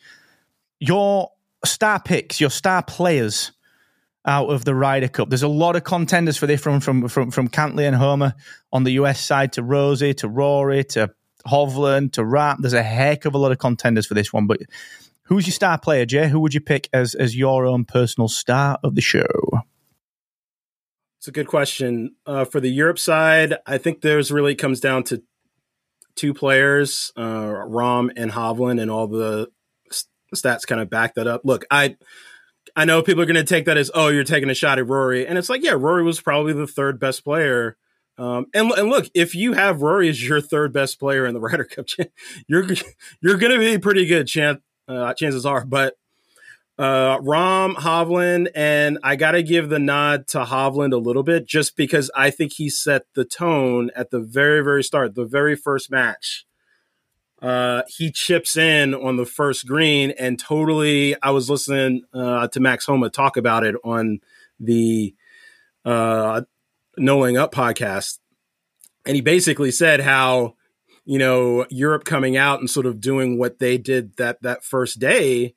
your 0.88 1.32
star 1.65 2.00
picks, 2.00 2.39
your 2.39 2.50
star 2.50 2.84
players 2.84 3.52
out 4.26 4.50
of 4.50 4.63
the 4.65 4.74
Ryder 4.74 5.10
Cup. 5.10 5.30
There's 5.30 5.43
a 5.43 5.48
lot 5.48 5.76
of 5.76 5.84
contenders 5.84 6.38
for 6.38 6.48
this 6.48 6.62
from 6.62 6.80
from 6.80 7.08
from 7.08 7.32
from 7.32 7.48
Cantlay 7.48 7.88
and 7.88 7.96
Homa 7.96 8.36
on 8.72 8.84
the 8.84 8.91
US 8.91 9.24
side 9.24 9.54
to 9.54 9.63
Rosie 9.63 10.13
to 10.15 10.28
Rory 10.28 10.84
to 10.86 11.12
Hovland 11.48 12.13
to 12.13 12.22
Rahm. 12.22 12.58
There's 12.60 12.74
a 12.74 12.84
heck 12.84 13.26
of 13.26 13.36
a 13.36 13.38
lot 13.38 13.52
of 13.52 13.58
contenders 13.58 14.06
for 14.06 14.13
this 14.13 14.32
one, 14.32 14.48
but 14.48 14.62
Who's 15.24 15.48
your 15.48 15.54
star 15.54 15.78
player, 15.78 16.06
Jay? 16.06 16.28
Who 16.28 16.39
would 16.41 16.54
you 16.54 16.62
pick 16.62 16.89
as 16.91 17.15
as 17.15 17.36
your 17.36 17.65
own 17.65 17.86
personal 17.86 18.28
star 18.28 18.78
of 18.84 18.96
the 18.96 19.02
show? 19.02 19.26
It's 21.19 21.28
a 21.28 21.32
good 21.32 21.48
question. 21.48 22.15
Uh, 22.26 22.43
for 22.43 22.60
the 22.60 22.69
Europe 22.69 23.00
side, 23.00 23.56
I 23.65 23.78
think 23.78 24.02
there's 24.02 24.32
really 24.32 24.56
comes 24.56 24.82
down 24.82 25.04
to 25.06 25.24
two 26.15 26.34
players, 26.34 27.13
uh, 27.15 27.22
Rahm 27.22 28.12
and 28.17 28.32
Hovland, 28.32 28.82
and 28.82 28.91
all 28.91 29.08
the 29.08 29.50
stats 30.34 30.65
kind 30.65 30.82
of 30.82 30.89
back 30.89 31.15
that 31.15 31.28
up. 31.28 31.41
Look, 31.43 31.65
I 31.72 31.98
I 32.76 32.86
know 32.86 33.02
people 33.02 33.22
are 33.22 33.28
going 33.28 33.36
to 33.36 33.43
take 33.43 33.65
that 33.65 33.78
as 33.78 33.91
oh 33.93 34.08
you're 34.08 34.24
taking 34.24 34.50
a 34.50 34.56
shot 34.56 34.80
at 34.80 34.88
Rory, 34.88 35.28
and 35.28 35.38
it's 35.38 35.50
like 35.50 35.63
yeah, 35.63 35.74
Rory 35.74 36.04
was 36.04 36.22
probably 36.22 36.54
the 36.54 36.67
third 36.67 37.00
best 37.00 37.24
player. 37.24 37.78
Um, 38.17 38.46
and 38.54 38.72
and 38.72 38.89
look, 38.89 39.10
if 39.13 39.36
you 39.36 39.54
have 39.54 39.82
Rory 39.82 40.10
as 40.10 40.26
your 40.26 40.41
third 40.41 40.72
best 40.72 41.00
player 41.00 41.26
in 41.26 41.34
the 41.34 41.39
Ryder 41.41 41.65
Cup, 41.65 41.86
you're 42.48 42.65
you're 43.22 43.38
going 43.38 43.54
to 43.54 43.60
be 43.60 43.78
pretty 43.78 44.06
good 44.06 44.28
chance 44.28 44.60
uh, 44.88 45.13
chances 45.13 45.46
are. 45.46 45.65
But 45.65 45.96
uh, 46.78 47.19
Rahm 47.19 47.76
Hovland, 47.76 48.50
and 48.56 48.98
I 49.04 49.15
got 49.15 49.32
to 49.32 49.43
give 49.43 49.69
the 49.69 49.80
nod 49.80 50.28
to 50.30 50.43
Hovland 50.43 50.93
a 50.93 50.98
little 50.98 51.24
bit 51.24 51.46
just 51.46 51.76
because 51.76 52.10
I 52.15 52.32
think 52.32 52.54
he 52.54 52.69
set 52.69 53.04
the 53.13 53.26
tone 53.26 53.91
at 53.96 54.10
the 54.10 54.19
very, 54.19 54.63
very 54.63 54.84
start, 54.84 55.15
the 55.15 55.26
very 55.26 55.56
first 55.56 55.91
match. 55.91 56.46
Uh, 57.43 57.84
he 57.88 58.10
chips 58.10 58.56
in 58.56 58.95
on 58.95 59.17
the 59.17 59.25
first 59.25 59.67
green 59.67 60.12
and 60.12 60.39
totally. 60.39 61.15
I 61.21 61.32
was 61.32 61.49
listening 61.49 62.03
uh, 62.13 62.47
to 62.47 62.60
Max 62.60 62.86
Homa 62.86 63.10
talk 63.10 63.36
about 63.36 63.65
it 63.65 63.75
on 63.84 64.21
the 64.60 65.13
uh, 65.84 66.41
No 66.97 67.19
Laying 67.19 67.38
Up 67.38 67.53
podcast, 67.53 68.19
and 69.06 69.15
he 69.15 69.21
basically 69.21 69.71
said 69.71 69.99
how 69.99 70.56
you 71.06 71.17
know, 71.17 71.65
Europe 71.69 72.06
coming 72.06 72.38
out 72.38 72.60
and 72.60 72.69
sort 72.69 72.86
of 72.86 73.01
doing 73.01 73.38
what 73.38 73.60
they 73.60 73.77
did 73.77 74.15
that 74.17 74.41
that 74.41 74.63
first 74.63 74.99
day, 74.99 75.56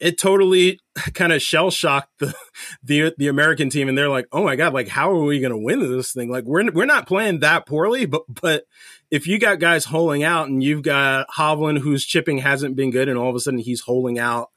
it 0.00 0.18
totally 0.18 0.80
kind 1.14 1.32
of 1.32 1.42
shell 1.42 1.70
shocked 1.70 2.10
the, 2.18 2.34
the 2.82 3.14
the 3.18 3.28
American 3.28 3.70
team, 3.70 3.88
and 3.88 3.96
they're 3.96 4.08
like, 4.08 4.26
"Oh 4.32 4.44
my 4.44 4.56
god, 4.56 4.74
like 4.74 4.88
how 4.88 5.10
are 5.12 5.24
we 5.24 5.40
going 5.40 5.52
to 5.52 5.58
win 5.58 5.80
this 5.80 6.12
thing? 6.12 6.30
Like 6.30 6.44
we're 6.44 6.70
we're 6.72 6.86
not 6.86 7.06
playing 7.06 7.40
that 7.40 7.66
poorly, 7.66 8.06
but 8.06 8.22
but 8.28 8.64
if 9.10 9.26
you 9.26 9.38
got 9.38 9.58
guys 9.58 9.84
holing 9.84 10.22
out, 10.22 10.48
and 10.48 10.62
you've 10.62 10.82
got 10.82 11.28
Hovland 11.28 11.78
whose 11.78 12.04
chipping 12.04 12.38
hasn't 12.38 12.76
been 12.76 12.90
good, 12.90 13.08
and 13.08 13.18
all 13.18 13.30
of 13.30 13.36
a 13.36 13.40
sudden 13.40 13.60
he's 13.60 13.82
holing 13.82 14.18
out 14.18 14.50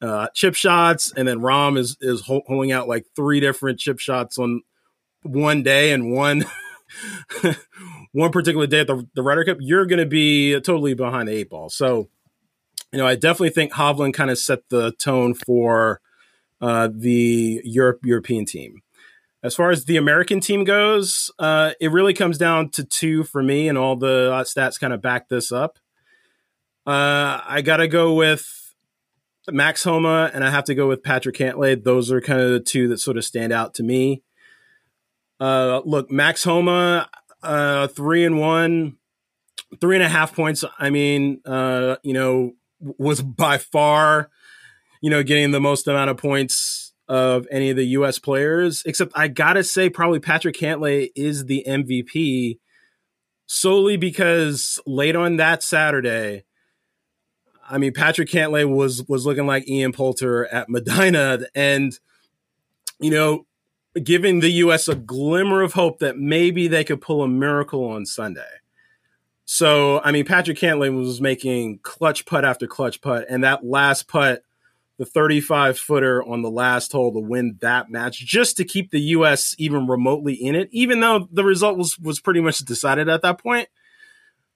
uh, 0.00 0.28
chip 0.34 0.54
shots, 0.54 1.12
and 1.16 1.26
then 1.26 1.40
Rahm 1.40 1.78
is 1.78 1.96
is 2.00 2.22
holing 2.26 2.72
out 2.72 2.88
like 2.88 3.06
three 3.14 3.40
different 3.40 3.78
chip 3.78 3.98
shots 3.98 4.38
on 4.38 4.62
one 5.22 5.62
day 5.62 5.92
and 5.92 6.12
one 6.12 6.44
one 8.12 8.30
particular 8.30 8.66
day 8.66 8.80
at 8.80 8.86
the, 8.86 9.06
the 9.14 9.22
Ryder 9.22 9.44
Cup, 9.44 9.58
you're 9.60 9.86
going 9.86 9.98
to 9.98 10.06
be 10.06 10.52
totally 10.60 10.94
behind 10.94 11.28
the 11.28 11.32
eight 11.32 11.50
ball. 11.50 11.68
So, 11.68 12.08
you 12.94 12.98
know, 12.98 13.08
I 13.08 13.16
definitely 13.16 13.50
think 13.50 13.72
Hovland 13.72 14.14
kind 14.14 14.30
of 14.30 14.38
set 14.38 14.60
the 14.68 14.92
tone 14.92 15.34
for 15.34 16.00
uh, 16.60 16.88
the 16.94 17.60
Europe 17.64 17.98
European 18.04 18.44
team. 18.44 18.82
As 19.42 19.56
far 19.56 19.72
as 19.72 19.86
the 19.86 19.96
American 19.96 20.38
team 20.38 20.62
goes, 20.62 21.28
uh, 21.40 21.72
it 21.80 21.90
really 21.90 22.14
comes 22.14 22.38
down 22.38 22.70
to 22.70 22.84
two 22.84 23.24
for 23.24 23.42
me, 23.42 23.68
and 23.68 23.76
all 23.76 23.96
the 23.96 24.32
uh, 24.32 24.44
stats 24.44 24.78
kind 24.78 24.92
of 24.92 25.02
back 25.02 25.28
this 25.28 25.50
up. 25.50 25.80
Uh, 26.86 27.40
I 27.44 27.62
got 27.62 27.78
to 27.78 27.88
go 27.88 28.14
with 28.14 28.72
Max 29.50 29.82
Homa, 29.82 30.30
and 30.32 30.44
I 30.44 30.50
have 30.50 30.64
to 30.66 30.74
go 30.76 30.86
with 30.86 31.02
Patrick 31.02 31.34
Cantlay. 31.34 31.82
Those 31.82 32.12
are 32.12 32.20
kind 32.20 32.40
of 32.40 32.50
the 32.50 32.60
two 32.60 32.86
that 32.88 32.98
sort 32.98 33.16
of 33.16 33.24
stand 33.24 33.52
out 33.52 33.74
to 33.74 33.82
me. 33.82 34.22
Uh, 35.40 35.80
look, 35.84 36.12
Max 36.12 36.44
Homa, 36.44 37.08
uh, 37.42 37.88
three 37.88 38.24
and 38.24 38.38
one, 38.38 38.98
three 39.80 39.96
and 39.96 40.04
a 40.04 40.08
half 40.08 40.32
points. 40.32 40.64
I 40.78 40.90
mean, 40.90 41.40
you 41.44 42.12
know, 42.12 42.52
was 42.98 43.22
by 43.22 43.58
far, 43.58 44.30
you 45.00 45.10
know, 45.10 45.22
getting 45.22 45.50
the 45.50 45.60
most 45.60 45.86
amount 45.88 46.10
of 46.10 46.16
points 46.16 46.92
of 47.08 47.46
any 47.50 47.70
of 47.70 47.76
the 47.76 47.84
U.S. 47.84 48.18
players, 48.18 48.82
except 48.86 49.12
I 49.14 49.28
gotta 49.28 49.64
say, 49.64 49.90
probably 49.90 50.20
Patrick 50.20 50.56
Cantlay 50.56 51.10
is 51.14 51.46
the 51.46 51.64
MVP 51.66 52.58
solely 53.46 53.96
because 53.96 54.80
late 54.86 55.16
on 55.16 55.36
that 55.36 55.62
Saturday, 55.62 56.44
I 57.68 57.78
mean, 57.78 57.92
Patrick 57.92 58.28
Cantlay 58.28 58.68
was 58.68 59.04
was 59.08 59.26
looking 59.26 59.46
like 59.46 59.68
Ian 59.68 59.92
Poulter 59.92 60.46
at 60.46 60.68
Medinah, 60.68 61.44
and 61.54 61.98
you 63.00 63.10
know, 63.10 63.46
giving 64.02 64.40
the 64.40 64.50
U.S. 64.50 64.88
a 64.88 64.94
glimmer 64.94 65.62
of 65.62 65.74
hope 65.74 65.98
that 65.98 66.18
maybe 66.18 66.68
they 66.68 66.84
could 66.84 67.00
pull 67.00 67.22
a 67.22 67.28
miracle 67.28 67.84
on 67.84 68.06
Sunday. 68.06 68.42
So, 69.46 70.00
I 70.02 70.12
mean, 70.12 70.24
Patrick 70.24 70.58
Cantlay 70.58 70.94
was 70.94 71.20
making 71.20 71.80
clutch 71.82 72.24
putt 72.24 72.44
after 72.44 72.66
clutch 72.66 73.00
putt, 73.00 73.26
and 73.28 73.44
that 73.44 73.64
last 73.64 74.08
putt, 74.08 74.42
the 74.96 75.04
35 75.04 75.78
footer 75.78 76.22
on 76.22 76.42
the 76.42 76.50
last 76.50 76.92
hole 76.92 77.12
to 77.12 77.20
win 77.20 77.58
that 77.60 77.90
match, 77.90 78.18
just 78.18 78.56
to 78.56 78.64
keep 78.64 78.90
the 78.90 79.00
U.S. 79.00 79.54
even 79.58 79.86
remotely 79.86 80.34
in 80.34 80.54
it, 80.54 80.68
even 80.72 81.00
though 81.00 81.28
the 81.30 81.44
result 81.44 81.76
was 81.76 81.98
was 81.98 82.20
pretty 82.20 82.40
much 82.40 82.58
decided 82.58 83.08
at 83.08 83.22
that 83.22 83.38
point. 83.38 83.68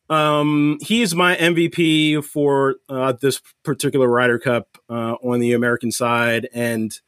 Um, 0.08 0.78
he's 0.80 1.14
my 1.14 1.36
MVP 1.36 2.24
for 2.24 2.76
uh, 2.88 3.12
this 3.12 3.42
particular 3.62 4.08
Ryder 4.08 4.38
Cup 4.38 4.78
uh, 4.88 5.16
on 5.22 5.40
the 5.40 5.52
American 5.52 5.92
side, 5.92 6.48
and 6.54 6.98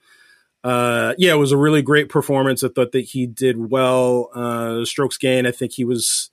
uh, 0.62 1.14
yeah, 1.16 1.32
it 1.32 1.38
was 1.38 1.52
a 1.52 1.56
really 1.56 1.80
great 1.80 2.10
performance. 2.10 2.62
I 2.62 2.68
thought 2.68 2.92
that 2.92 3.06
he 3.06 3.26
did 3.26 3.70
well. 3.70 4.28
Uh, 4.34 4.84
strokes 4.84 5.16
gain, 5.16 5.46
I 5.46 5.50
think 5.50 5.72
he 5.72 5.84
was 5.84 6.30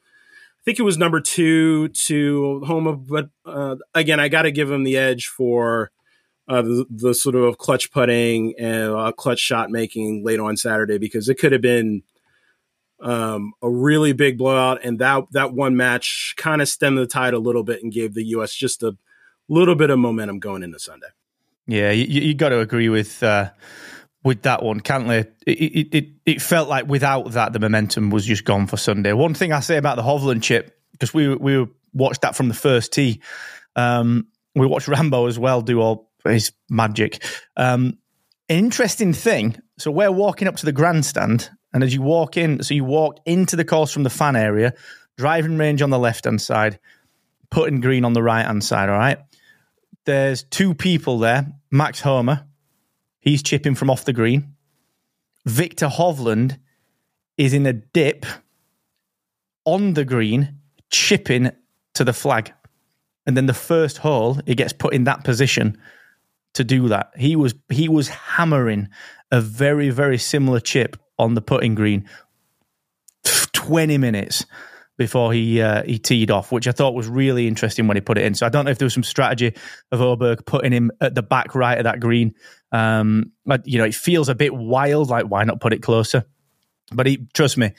think 0.68 0.80
it 0.80 0.84
was 0.84 0.98
number 0.98 1.22
two 1.22 1.88
to 1.88 2.62
Homa, 2.66 2.98
but 2.98 3.30
uh, 3.46 3.78
again, 3.96 4.20
I 4.20 4.28
got 4.28 4.42
to 4.42 4.52
give 4.52 4.70
him 4.70 4.84
the 4.84 4.98
edge 4.98 5.28
for 5.28 5.92
uh, 6.50 6.62
the, 6.62 6.86
the, 6.90 7.14
sort 7.14 7.36
of 7.36 7.58
clutch 7.58 7.90
putting 7.90 8.54
and 8.60 8.94
uh, 8.94 9.14
clutch 9.14 9.40
shot 9.40 9.72
making 9.72 10.26
late 10.26 10.42
on 10.42 10.58
Saturday 10.58 10.98
because 10.98 11.30
it 11.30 11.36
could 11.36 11.54
have 11.54 11.62
been 11.62 12.04
um, 13.00 13.54
a 13.62 13.70
really 13.70 14.12
big 14.12 14.38
blowout, 14.38 14.84
and 14.84 15.00
that 15.00 15.24
that 15.32 15.54
one 15.54 15.78
match 15.78 16.34
kind 16.36 16.62
of 16.62 16.68
stemmed 16.68 16.98
the 16.98 17.08
tide 17.08 17.34
a 17.34 17.40
little 17.40 17.64
bit 17.64 17.82
and 17.82 17.94
gave 17.94 18.14
the 18.14 18.26
U.S. 18.26 18.54
just 18.54 18.84
a 18.84 18.98
little 19.48 19.76
bit 19.76 19.90
of 19.90 20.00
momentum 20.00 20.40
going 20.40 20.64
into 20.64 20.80
Sunday. 20.80 21.08
Yeah, 21.66 21.92
you, 21.92 22.04
you 22.04 22.34
got 22.34 22.50
to 22.50 22.60
agree 22.60 22.90
with 22.90 23.24
uh, 23.24 23.52
with 24.24 24.42
that 24.44 24.64
one, 24.64 24.82
Cantlay, 24.82 25.28
it, 25.46 25.52
it, 25.52 25.96
it, 25.96 26.10
it 26.26 26.42
felt 26.42 26.68
like 26.68 26.88
without 26.88 27.32
that, 27.32 27.54
the 27.54 27.60
momentum 27.60 28.10
was 28.10 28.26
just 28.26 28.44
gone 28.44 28.68
for 28.68 28.78
Sunday. 28.78 29.14
One 29.14 29.34
thing 29.34 29.54
I 29.54 29.62
say 29.62 29.78
about 29.78 29.96
the 29.96 30.04
Hovland 30.04 30.44
chip, 30.44 30.78
because 30.92 31.14
we, 31.14 31.34
we 31.36 31.68
watched 31.94 32.22
that 32.22 32.36
from 32.36 32.48
the 32.48 32.54
first 32.54 32.92
tee, 32.92 33.22
um, 33.76 34.28
we 34.56 34.66
watched 34.66 34.88
Rahmbo 34.88 35.28
as 35.28 35.38
well 35.38 35.62
do 35.62 35.80
all 35.80 36.12
his 36.26 36.52
magic. 36.70 37.24
Um, 37.56 38.00
interesting 38.50 39.14
thing, 39.14 39.58
so 39.78 39.92
we're 39.92 40.12
walking 40.12 40.48
up 40.48 40.58
to 40.58 40.66
the 40.66 40.72
grandstand, 40.72 41.50
and 41.74 41.84
as 41.84 41.94
you 41.94 42.02
walk 42.02 42.38
in, 42.38 42.64
so 42.64 42.74
you 42.74 42.84
walk 42.84 43.20
into 43.26 43.56
the 43.56 43.66
course 43.66 43.94
from 43.94 44.04
the 44.04 44.10
fan 44.10 44.36
area, 44.36 44.74
driving 45.18 45.58
range 45.58 45.82
on 45.82 45.90
the 45.90 46.00
left 46.00 46.26
hand 46.26 46.42
side, 46.42 46.80
putting 47.50 47.80
green 47.82 48.04
on 48.04 48.14
the 48.14 48.24
right 48.24 48.46
hand 48.46 48.64
side, 48.64 48.90
all 48.90 48.98
right? 48.98 49.20
There's 50.06 50.44
two 50.44 50.74
people 50.74 51.20
there, 51.20 51.48
Max 51.72 52.02
Homa, 52.02 52.48
He's 53.28 53.44
chipping 53.44 53.76
from 53.76 53.90
off 53.90 54.06
the 54.06 54.14
green. 54.14 54.56
Viktor 55.46 55.88
Hovland 55.88 56.60
is 57.38 57.54
in 57.54 57.66
a 57.66 57.74
dip 57.74 58.26
on 59.66 59.96
the 59.96 60.06
green, 60.06 60.60
chipping 60.90 61.52
to 61.96 62.06
the 62.06 62.14
flag. 62.14 62.54
And 63.26 63.36
then 63.36 63.46
the 63.46 63.54
first 63.54 63.98
hole, 63.98 64.40
he 64.46 64.56
gets 64.56 64.72
put 64.72 64.94
in 64.94 65.04
that 65.04 65.26
position 65.26 65.78
to 66.54 66.64
do 66.64 66.88
that. 66.88 67.12
He 67.18 67.36
was 67.36 67.54
he 67.68 67.90
was 67.90 68.08
hammering 68.08 68.88
a 69.30 69.42
very 69.42 69.90
very 69.90 70.18
similar 70.18 70.62
chip 70.62 70.96
on 71.20 71.34
the 71.34 71.42
putting 71.42 71.76
green. 71.76 72.08
Twenty 73.52 73.98
minutes 73.98 74.46
before 74.98 75.34
he 75.34 75.62
uh, 75.62 75.84
he 75.84 76.00
teed 76.00 76.32
off, 76.32 76.54
which 76.54 76.66
I 76.66 76.72
thought 76.72 76.94
was 76.94 77.10
really 77.10 77.46
interesting 77.46 77.88
when 77.88 77.98
he 77.98 78.02
put 78.02 78.18
it 78.18 78.24
in. 78.24 78.36
So 78.36 78.46
I 78.46 78.50
don't 78.50 78.64
know 78.64 78.72
if 78.72 78.78
there 78.78 78.86
was 78.86 78.94
some 78.94 79.04
strategy 79.04 79.54
of 79.92 80.00
Åberg 80.00 80.46
putting 80.46 80.72
him 80.72 80.92
at 81.02 81.14
the 81.14 81.24
back 81.24 81.56
right 81.56 81.78
of 81.78 81.84
that 81.84 82.00
green. 82.00 82.34
Um, 82.72 83.32
but 83.46 83.68
you 83.68 83.78
know, 83.78 83.86
it 83.86 83.96
feels 83.96 84.30
a 84.30 84.36
bit 84.36 84.54
wild. 84.54 85.10
Like 85.10 85.26
why 85.26 85.44
not 85.44 85.62
put 85.62 85.74
it 85.74 85.82
closer? 85.82 86.26
But 86.92 87.06
he, 87.06 87.28
trust 87.34 87.58
me, 87.58 87.72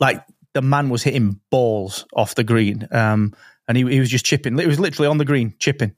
like 0.00 0.24
the 0.52 0.62
man 0.62 0.88
was 0.88 1.02
hitting 1.02 1.40
balls 1.50 2.06
off 2.14 2.34
the 2.34 2.44
green, 2.44 2.88
um, 2.90 3.34
and 3.68 3.76
he, 3.76 3.84
he 3.84 4.00
was 4.00 4.10
just 4.10 4.24
chipping. 4.24 4.58
It 4.58 4.66
was 4.66 4.80
literally 4.80 5.08
on 5.08 5.18
the 5.18 5.24
green, 5.24 5.54
chipping. 5.58 5.94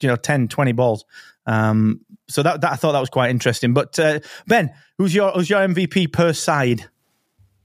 You 0.00 0.08
know, 0.08 0.16
10, 0.16 0.48
20 0.48 0.72
balls. 0.72 1.04
Um, 1.44 2.02
so 2.28 2.42
that, 2.42 2.60
that 2.60 2.72
I 2.72 2.76
thought 2.76 2.92
that 2.92 3.00
was 3.00 3.10
quite 3.10 3.30
interesting. 3.30 3.74
But 3.74 3.98
uh, 3.98 4.20
Ben, 4.46 4.72
who's 4.98 5.14
your 5.14 5.32
who's 5.32 5.50
your 5.50 5.60
MVP 5.60 6.12
per 6.12 6.32
side? 6.32 6.88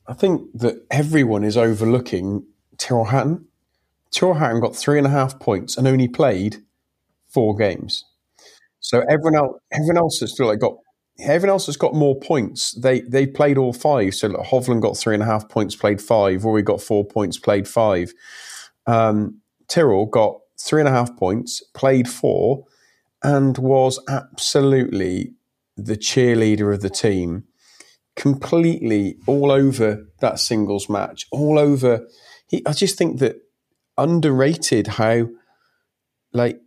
I 0.07 0.13
think 0.13 0.41
that 0.55 0.85
everyone 0.89 1.43
is 1.43 1.57
overlooking 1.57 2.45
Tyrrell 2.77 3.05
Hatton. 3.05 3.45
Tyrrell 4.11 4.35
Hatton 4.35 4.61
got 4.61 4.75
three 4.75 4.97
and 4.97 5.07
a 5.07 5.09
half 5.09 5.39
points 5.39 5.77
and 5.77 5.87
only 5.87 6.07
played 6.07 6.57
four 7.27 7.55
games. 7.55 8.05
So 8.83 9.01
everyone 9.09 9.35
else, 9.35 9.59
everyone 9.71 9.97
else 9.97 10.19
has 10.19 10.33
still 10.33 10.47
like 10.47 10.59
got 10.59 10.75
everyone 11.19 11.53
else 11.53 11.65
has 11.67 11.77
got 11.77 11.95
more 11.95 12.19
points. 12.19 12.73
They 12.73 13.01
they 13.01 13.25
played 13.25 13.57
all 13.57 13.73
five. 13.73 14.13
So 14.13 14.27
like 14.27 14.47
Hovland 14.47 14.81
got 14.81 14.97
three 14.97 15.13
and 15.13 15.23
a 15.23 15.25
half 15.25 15.49
points, 15.49 15.75
played 15.75 16.01
five. 16.01 16.43
Rory 16.43 16.61
got 16.61 16.81
four 16.81 17.05
points, 17.05 17.39
played 17.39 17.67
five. 17.67 18.13
Um, 18.85 19.41
Tyrrell 19.69 20.05
got 20.05 20.35
three 20.59 20.81
and 20.81 20.89
a 20.89 20.91
half 20.91 21.15
points, 21.15 21.63
played 21.73 22.09
four, 22.09 22.65
and 23.23 23.57
was 23.57 23.99
absolutely 24.09 25.33
the 25.77 25.97
cheerleader 25.97 26.73
of 26.73 26.81
the 26.81 26.89
team 26.89 27.45
completely 28.15 29.17
all 29.25 29.49
over 29.49 30.05
that 30.19 30.39
singles 30.39 30.89
match, 30.89 31.25
all 31.31 31.57
over. 31.57 32.05
He, 32.47 32.61
I 32.65 32.73
just 32.73 32.97
think 32.97 33.19
that 33.19 33.37
underrated 33.97 34.87
how 34.87 35.29
like 36.33 36.59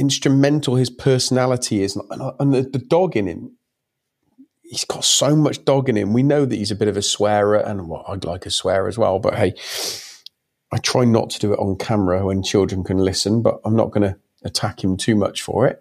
instrumental 0.00 0.76
his 0.76 0.90
personality 0.90 1.82
is, 1.82 1.96
and, 1.96 2.32
and 2.38 2.54
the, 2.54 2.62
the 2.62 2.78
dog 2.78 3.16
in 3.16 3.26
him. 3.26 3.56
He's 4.62 4.84
got 4.84 5.04
so 5.04 5.34
much 5.34 5.64
dog 5.64 5.88
in 5.88 5.96
him. 5.96 6.12
We 6.12 6.22
know 6.22 6.44
that 6.44 6.54
he's 6.54 6.70
a 6.70 6.76
bit 6.76 6.88
of 6.88 6.96
a 6.96 7.02
swearer, 7.02 7.56
and 7.56 7.88
well, 7.88 8.04
I'd 8.08 8.24
like 8.24 8.46
a 8.46 8.50
swear 8.50 8.88
as 8.88 8.96
well. 8.96 9.18
But 9.18 9.34
hey, 9.34 9.54
I 10.72 10.78
try 10.78 11.04
not 11.04 11.30
to 11.30 11.38
do 11.40 11.52
it 11.52 11.58
on 11.58 11.76
camera 11.76 12.24
when 12.24 12.42
children 12.42 12.84
can 12.84 12.98
listen. 12.98 13.42
But 13.42 13.60
I'm 13.64 13.76
not 13.76 13.90
going 13.90 14.08
to 14.08 14.18
attack 14.44 14.82
him 14.82 14.96
too 14.96 15.16
much 15.16 15.42
for 15.42 15.66
it. 15.66 15.80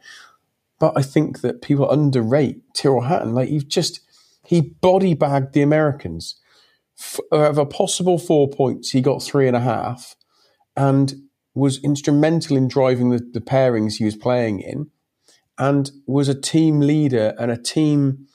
But 0.79 0.93
I 0.97 1.01
think 1.01 1.41
that 1.41 1.61
people 1.61 1.89
underrate 1.89 2.61
Tyrrell 2.73 3.01
Hatton. 3.01 3.33
Like 3.33 3.49
you've 3.49 3.67
just 3.67 4.01
he 4.43 4.61
body 4.61 5.13
bagged 5.13 5.53
the 5.53 5.61
Americans. 5.61 6.35
of 7.31 7.57
a 7.57 7.65
possible 7.65 8.17
four 8.17 8.49
points, 8.49 8.89
he 8.89 9.01
got 9.01 9.21
three 9.21 9.47
and 9.47 9.55
a 9.55 9.61
half 9.61 10.15
and 10.75 11.13
was 11.55 11.83
instrumental 11.83 12.55
in 12.55 12.67
driving 12.67 13.09
the, 13.09 13.19
the 13.19 13.41
pairings 13.41 13.95
he 13.95 14.05
was 14.05 14.15
playing 14.15 14.59
in 14.59 14.89
and 15.57 15.91
was 16.07 16.29
a 16.29 16.39
team 16.39 16.79
leader 16.79 17.35
and 17.37 17.51
a 17.51 17.57
team 17.57 18.27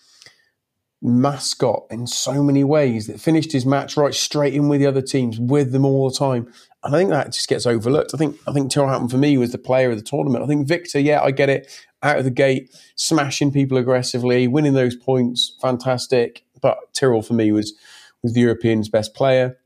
mascot 1.00 1.84
in 1.90 2.06
so 2.06 2.42
many 2.42 2.64
ways 2.64 3.06
that 3.06 3.20
finished 3.20 3.52
his 3.52 3.66
match 3.66 3.96
right 3.96 4.14
straight 4.14 4.54
in 4.54 4.68
with 4.68 4.80
the 4.80 4.86
other 4.86 5.02
teams, 5.02 5.38
with 5.38 5.70
them 5.72 5.84
all 5.84 6.08
the 6.08 6.16
time. 6.16 6.50
And 6.82 6.94
I 6.94 6.98
think 6.98 7.10
that 7.10 7.32
just 7.32 7.48
gets 7.48 7.66
overlooked. 7.66 8.12
I 8.14 8.18
think 8.18 8.36
I 8.46 8.52
think 8.52 8.70
Tyrrell 8.70 8.88
Hatton 8.88 9.08
for 9.08 9.18
me 9.18 9.36
was 9.36 9.52
the 9.52 9.58
player 9.58 9.90
of 9.90 9.96
the 9.96 10.02
tournament. 10.02 10.44
I 10.44 10.46
think 10.46 10.66
Viktor, 10.66 10.98
yeah, 10.98 11.22
I 11.22 11.30
get 11.30 11.50
it 11.50 11.70
out 12.02 12.18
of 12.18 12.24
the 12.24 12.30
gate, 12.30 12.74
smashing 12.96 13.52
people 13.52 13.76
aggressively, 13.78 14.48
winning 14.48 14.72
those 14.72 14.96
points, 14.96 15.56
fantastic. 15.60 16.44
But 16.60 16.78
Tyrrell 16.94 17.22
for 17.22 17.34
me 17.34 17.52
was 17.52 17.74
was 18.22 18.32
the 18.32 18.40
Europeans' 18.40 18.88
best 18.88 19.14
player. 19.14 19.58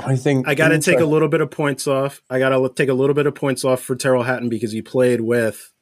I 0.00 0.16
think 0.16 0.48
I 0.48 0.54
got 0.54 0.68
to 0.68 0.80
take 0.80 1.00
a 1.00 1.04
little 1.04 1.28
bit 1.28 1.40
of 1.40 1.50
points 1.50 1.86
off. 1.86 2.22
I 2.28 2.38
got 2.38 2.50
to 2.50 2.72
take 2.74 2.88
a 2.88 2.94
little 2.94 3.14
bit 3.14 3.26
of 3.26 3.34
points 3.34 3.64
off 3.64 3.80
for 3.80 3.94
Tyrrell 3.94 4.24
Hatton 4.24 4.48
because 4.48 4.72
he 4.72 4.82
played 4.82 5.20
with 5.20 5.72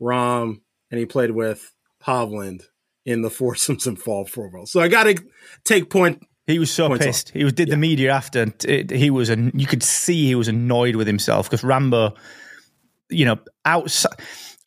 Rahm 0.00 0.60
and 0.90 0.98
he 0.98 1.06
played 1.06 1.32
with 1.32 1.72
Hovland 2.04 2.62
in 3.04 3.22
the 3.22 3.30
foursomes 3.30 3.86
and 3.86 3.98
fall 3.98 4.24
four 4.24 4.50
So 4.66 4.80
I 4.80 4.88
got 4.88 5.04
to 5.04 5.22
take 5.64 5.90
point. 5.90 6.22
He 6.46 6.58
was 6.58 6.70
so 6.70 6.96
pissed. 6.96 7.28
Off. 7.28 7.34
He 7.34 7.44
was 7.44 7.52
did 7.52 7.68
yeah. 7.68 7.74
the 7.74 7.78
media 7.78 8.12
after. 8.12 8.52
It, 8.64 8.90
he 8.90 9.10
was, 9.10 9.28
an, 9.28 9.52
you 9.54 9.66
could 9.66 9.82
see 9.82 10.26
he 10.26 10.34
was 10.34 10.48
annoyed 10.48 10.96
with 10.96 11.06
himself 11.06 11.48
because 11.48 11.62
Rahmbo, 11.62 12.16
you 13.08 13.24
know, 13.24 13.38
outside 13.64 14.16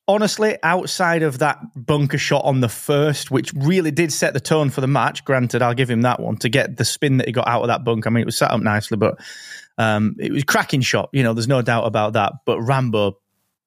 honestly, 0.08 0.58
outside 0.64 1.24
of 1.24 1.40
that 1.40 1.60
bunker 1.76 2.18
shot 2.18 2.44
on 2.46 2.60
the 2.60 2.70
first, 2.70 3.32
which 3.32 3.54
really 3.54 3.92
did 3.92 4.12
set 4.12 4.34
the 4.34 4.40
tone 4.40 4.70
for 4.70 4.82
the 4.82 4.88
match, 4.88 5.24
granted, 5.26 5.62
I'll 5.62 5.74
give 5.74 5.90
him 5.90 6.02
that 6.02 6.20
one 6.20 6.38
to 6.38 6.50
get 6.50 6.78
the 6.78 6.86
spin 6.86 7.18
that 7.18 7.28
he 7.28 7.34
got 7.34 7.48
out 7.48 7.62
of 7.62 7.68
that 7.68 7.84
bunker. 7.84 8.10
I 8.10 8.12
mean, 8.12 8.22
it 8.22 8.26
was 8.26 8.38
set 8.38 8.52
up 8.52 8.62
nicely, 8.62 8.98
but 8.98 9.18
um, 9.78 10.16
it 10.20 10.32
was 10.32 10.44
cracking 10.44 10.82
shot. 10.82 11.10
You 11.14 11.24
know, 11.24 11.34
there's 11.34 11.48
no 11.48 11.62
doubt 11.62 11.86
about 11.86 12.14
that. 12.14 12.34
But 12.46 12.60
Rahmbo, 12.60 13.14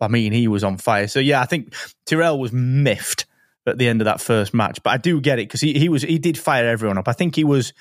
I 0.01 0.09
mean, 0.09 0.33
he 0.33 0.49
was 0.49 0.65
on 0.65 0.77
fire. 0.77 1.09
So 1.09 1.21
yeah, 1.21 1.41
I 1.41 1.47
think 1.47 1.75
Tyrrell 2.05 2.39
was 2.39 2.53
miffed 2.53 3.27
at 3.67 3.79
the 3.79 3.89
end 3.89 4.01
of 4.01 4.05
that 4.05 4.21
first 4.21 4.55
match, 4.55 4.81
but 4.83 4.91
I 4.91 4.97
do 4.97 5.21
get 5.21 5.41
it 5.41 5.49
because 5.49 5.61
he, 5.61 5.77
he 5.77 5.89
was 5.89 6.03
he 6.03 6.19
did 6.19 6.39
fire 6.39 6.69
everyone 6.69 6.99
up. 6.99 7.09
I 7.09 7.13
think 7.13 7.35
he 7.35 7.43
was 7.43 7.73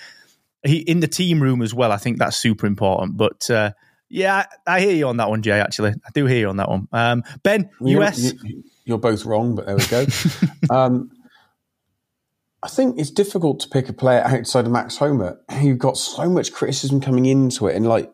he 0.64 0.78
in 0.78 1.00
the 1.00 1.08
team 1.08 1.42
room 1.42 1.62
as 1.62 1.74
well. 1.74 1.92
I 1.92 1.98
think 1.98 2.18
that's 2.18 2.38
super 2.38 2.66
important. 2.66 3.18
But 3.18 3.50
uh, 3.52 3.72
yeah, 4.10 4.46
I 4.68 4.80
hear 4.82 4.94
you 4.94 5.08
on 5.08 5.18
that 5.18 5.30
one, 5.30 5.42
Jay. 5.42 5.60
Actually, 5.60 5.92
I 5.92 6.10
do 6.14 6.26
hear 6.26 6.40
you 6.40 6.50
on 6.50 6.58
that 6.58 6.70
one. 6.70 6.88
Um, 6.92 7.24
ben, 7.44 7.70
you're, 7.82 8.04
US. 8.04 8.34
You're 8.86 8.98
both 8.98 9.26
wrong, 9.26 9.56
but 9.56 9.66
there 9.66 9.76
we 9.76 9.86
go. 9.88 10.06
um, 10.70 11.12
I 12.62 12.68
think 12.68 13.00
it's 13.00 13.12
difficult 13.12 13.60
to 13.62 13.70
pick 13.70 13.90
a 13.90 13.94
player 13.94 14.22
outside 14.22 14.66
of 14.66 14.72
Max 14.72 14.98
Homa. 14.98 15.38
You've 15.62 15.80
got 15.80 15.98
so 15.98 16.30
much 16.30 16.54
criticism 16.54 17.02
coming 17.02 17.26
into 17.26 17.68
it, 17.68 17.76
and 17.76 17.88
like 17.88 18.12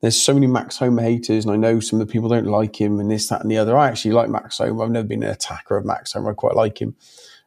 there's 0.00 0.20
so 0.20 0.34
many 0.34 0.46
Max 0.46 0.78
Homa 0.78 1.02
haters, 1.02 1.44
and 1.44 1.52
I 1.54 1.56
know 1.56 1.80
some 1.80 2.00
of 2.00 2.06
the 2.06 2.12
people 2.12 2.28
don't 2.28 2.46
like 2.46 2.80
him, 2.80 2.98
and 2.98 3.10
this, 3.10 3.28
that, 3.28 3.42
and 3.42 3.50
the 3.50 3.58
other. 3.58 3.76
I 3.76 3.88
actually 3.88 4.12
like 4.12 4.28
Max 4.28 4.58
Homa. 4.58 4.82
I've 4.82 4.90
never 4.90 5.06
been 5.06 5.22
an 5.22 5.30
attacker 5.30 5.76
of 5.76 5.84
Max 5.84 6.12
Homa. 6.12 6.30
I 6.30 6.34
quite 6.34 6.56
like 6.56 6.80
him. 6.80 6.96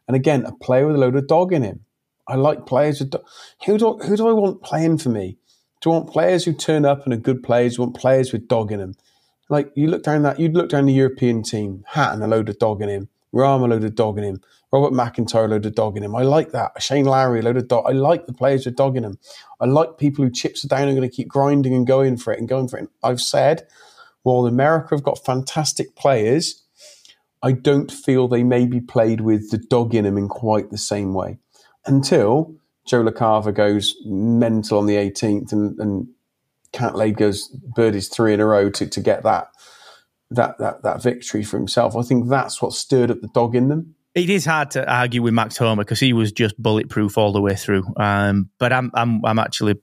And 0.08 0.16
again, 0.16 0.46
a 0.46 0.54
player 0.54 0.88
with 0.88 0.96
a 0.96 1.00
load 1.00 1.16
of 1.16 1.28
dog 1.28 1.52
in 1.52 1.64
him. 1.64 1.82
I 2.28 2.36
like 2.36 2.66
players 2.66 3.00
with 3.00 3.12
do- 3.12 3.24
who 3.66 3.78
do 3.78 3.98
who 3.98 4.16
do 4.18 4.28
I 4.28 4.32
want 4.32 4.64
playing 4.64 5.00
for 5.00 5.10
me? 5.10 5.38
Do 5.86 5.92
I 5.92 5.98
want 5.98 6.10
players 6.10 6.46
who 6.46 6.54
turn 6.54 6.84
up 6.84 7.06
and 7.06 7.14
are 7.14 7.18
good 7.18 7.44
players? 7.44 7.76
Do 7.76 7.84
I 7.84 7.86
want 7.86 7.96
players 7.96 8.34
with 8.34 8.48
dog 8.48 8.72
in 8.72 8.80
them? 8.80 8.96
Like 9.50 9.72
you 9.76 9.86
look 9.86 10.02
down 10.02 10.24
that, 10.24 10.40
you'd 10.40 10.56
look 10.56 10.70
down 10.70 10.88
the 10.88 10.94
European 10.94 11.44
team, 11.44 11.84
Hatton 11.88 12.24
a 12.24 12.28
load 12.28 12.50
of 12.50 12.58
dog 12.58 12.82
in 12.82 12.90
him, 12.90 13.08
Rahm 13.32 13.62
a 13.62 13.68
load 13.68 13.84
of 13.84 13.94
dog 13.94 14.18
in 14.18 14.24
him, 14.24 14.42
Robert 14.74 14.94
MacIntyre 14.94 15.46
a 15.46 15.48
load 15.48 15.68
of 15.68 15.76
dog 15.76 15.96
in 15.96 16.02
him. 16.02 16.16
I 16.16 16.24
like 16.24 16.54
that. 16.54 16.82
Shane 16.82 17.06
Lowry 17.06 17.42
a 17.42 17.44
load 17.44 17.58
of 17.58 17.68
dog. 17.68 17.86
I 17.88 17.92
like 17.92 18.26
the 18.26 18.34
players 18.34 18.66
with 18.66 18.76
dog 18.76 18.98
in 18.98 19.04
them. 19.04 19.20
I 19.62 19.66
like 19.66 20.00
people 20.00 20.26
who 20.26 20.32
chips 20.32 20.66
are 20.66 20.68
down 20.68 20.88
and 20.88 20.98
going 20.98 21.08
to 21.08 21.16
keep 21.16 21.28
grinding 21.28 21.76
and 21.76 21.86
going 21.86 22.18
for 22.18 22.34
it 22.34 22.40
and 22.40 22.50
going 22.50 22.68
for 22.68 22.78
it. 22.78 22.80
And 22.80 22.90
I've 23.04 23.22
said, 23.22 23.68
while 24.24 24.48
America 24.48 24.96
have 24.96 25.04
got 25.04 25.24
fantastic 25.24 25.96
players, 25.96 26.64
I 27.44 27.52
don't 27.52 27.92
feel 27.92 28.28
they 28.28 28.42
may 28.42 28.66
be 28.66 28.82
played 28.82 29.22
with 29.22 29.52
the 29.52 29.60
dog 29.60 29.94
in 29.94 30.06
them 30.06 30.18
in 30.18 30.30
quite 30.30 30.72
the 30.72 30.80
same 30.80 31.14
way 31.14 31.38
until 31.86 32.56
Joe 32.86 33.04
LaCava 33.04 33.54
goes 33.54 33.96
mental 34.06 34.78
on 34.78 34.86
the 34.86 34.96
18th 34.96 35.52
and, 35.52 35.80
and 35.80 36.08
Cantlay 36.72 37.16
goes 37.16 37.48
birdies 37.48 38.10
three 38.10 38.34
in 38.34 38.40
a 38.40 38.46
row 38.46 38.70
to, 38.70 38.86
to 38.88 39.00
get 39.00 39.24
that 39.24 39.50
that 40.32 40.58
that 40.58 40.84
that 40.84 41.02
victory 41.02 41.44
for 41.44 41.58
himself. 41.58 41.96
I 41.96 42.02
think 42.02 42.30
that's 42.30 42.62
what 42.62 42.74
stirred 42.74 43.12
up 43.12 43.22
the 43.22 43.28
dog 43.28 43.56
in 43.56 43.70
them. 43.70 43.96
It 44.14 44.30
is 44.30 44.46
hard 44.46 44.72
to 44.72 44.90
argue 44.90 45.22
with 45.22 45.34
Max 45.34 45.58
Homa 45.58 45.82
because 45.82 46.00
he 46.00 46.14
was 46.14 46.32
just 46.32 46.62
bulletproof 46.62 47.18
all 47.18 47.32
the 47.34 47.42
way 47.42 47.56
through. 47.56 47.86
Um, 47.98 48.50
but 48.60 48.74
I'm 48.74 48.92
I'm 48.94 49.24
I'm 49.26 49.40
actually 49.40 49.76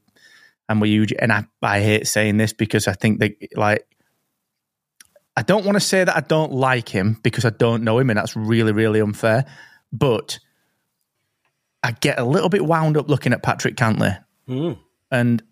I'm 0.68 0.80
with 0.80 0.90
you, 0.90 1.06
and 1.18 1.32
I 1.32 1.44
I 1.62 1.80
hate 1.80 2.06
saying 2.06 2.36
this 2.36 2.52
because 2.52 2.88
I 2.88 2.92
think 2.92 3.20
that 3.20 3.36
like 3.56 3.86
I 5.36 5.42
don't 5.42 5.64
want 5.64 5.76
to 5.76 5.80
say 5.80 6.04
that 6.04 6.16
I 6.16 6.20
don't 6.20 6.52
like 6.52 6.88
him 6.88 7.18
because 7.22 7.44
I 7.44 7.50
don't 7.50 7.84
know 7.84 7.98
him, 7.98 8.10
and 8.10 8.18
that's 8.18 8.36
really 8.36 8.72
really 8.72 9.00
unfair. 9.00 9.46
But 9.92 10.38
I 11.82 11.92
get 11.92 12.18
a 12.18 12.24
little 12.24 12.48
bit 12.48 12.64
wound 12.64 12.96
up 12.96 13.08
looking 13.08 13.32
at 13.32 13.42
Patrick 13.42 13.76
Cantlay, 13.76 14.22
mm. 14.48 14.78
and 15.10 15.42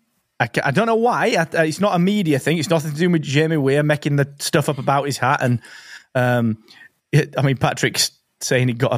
I, 0.41 0.49
I, 0.63 0.71
don't 0.71 0.87
know 0.87 0.95
why. 0.95 1.35
I, 1.37 1.65
it's 1.65 1.79
not 1.79 1.95
a 1.95 1.99
media 1.99 2.39
thing. 2.39 2.57
It's 2.57 2.69
nothing 2.69 2.91
to 2.91 2.97
do 2.97 3.09
with 3.11 3.21
Jamie 3.21 3.57
Weir 3.57 3.83
making 3.83 4.15
the 4.15 4.33
stuff 4.39 4.69
up 4.69 4.79
about 4.79 5.05
his 5.05 5.19
hat. 5.19 5.39
And 5.43 5.61
um, 6.15 6.63
it, 7.11 7.35
I 7.37 7.43
mean, 7.43 7.57
Patrick's 7.57 8.09
saying 8.39 8.67
he 8.67 8.73
got 8.73 8.91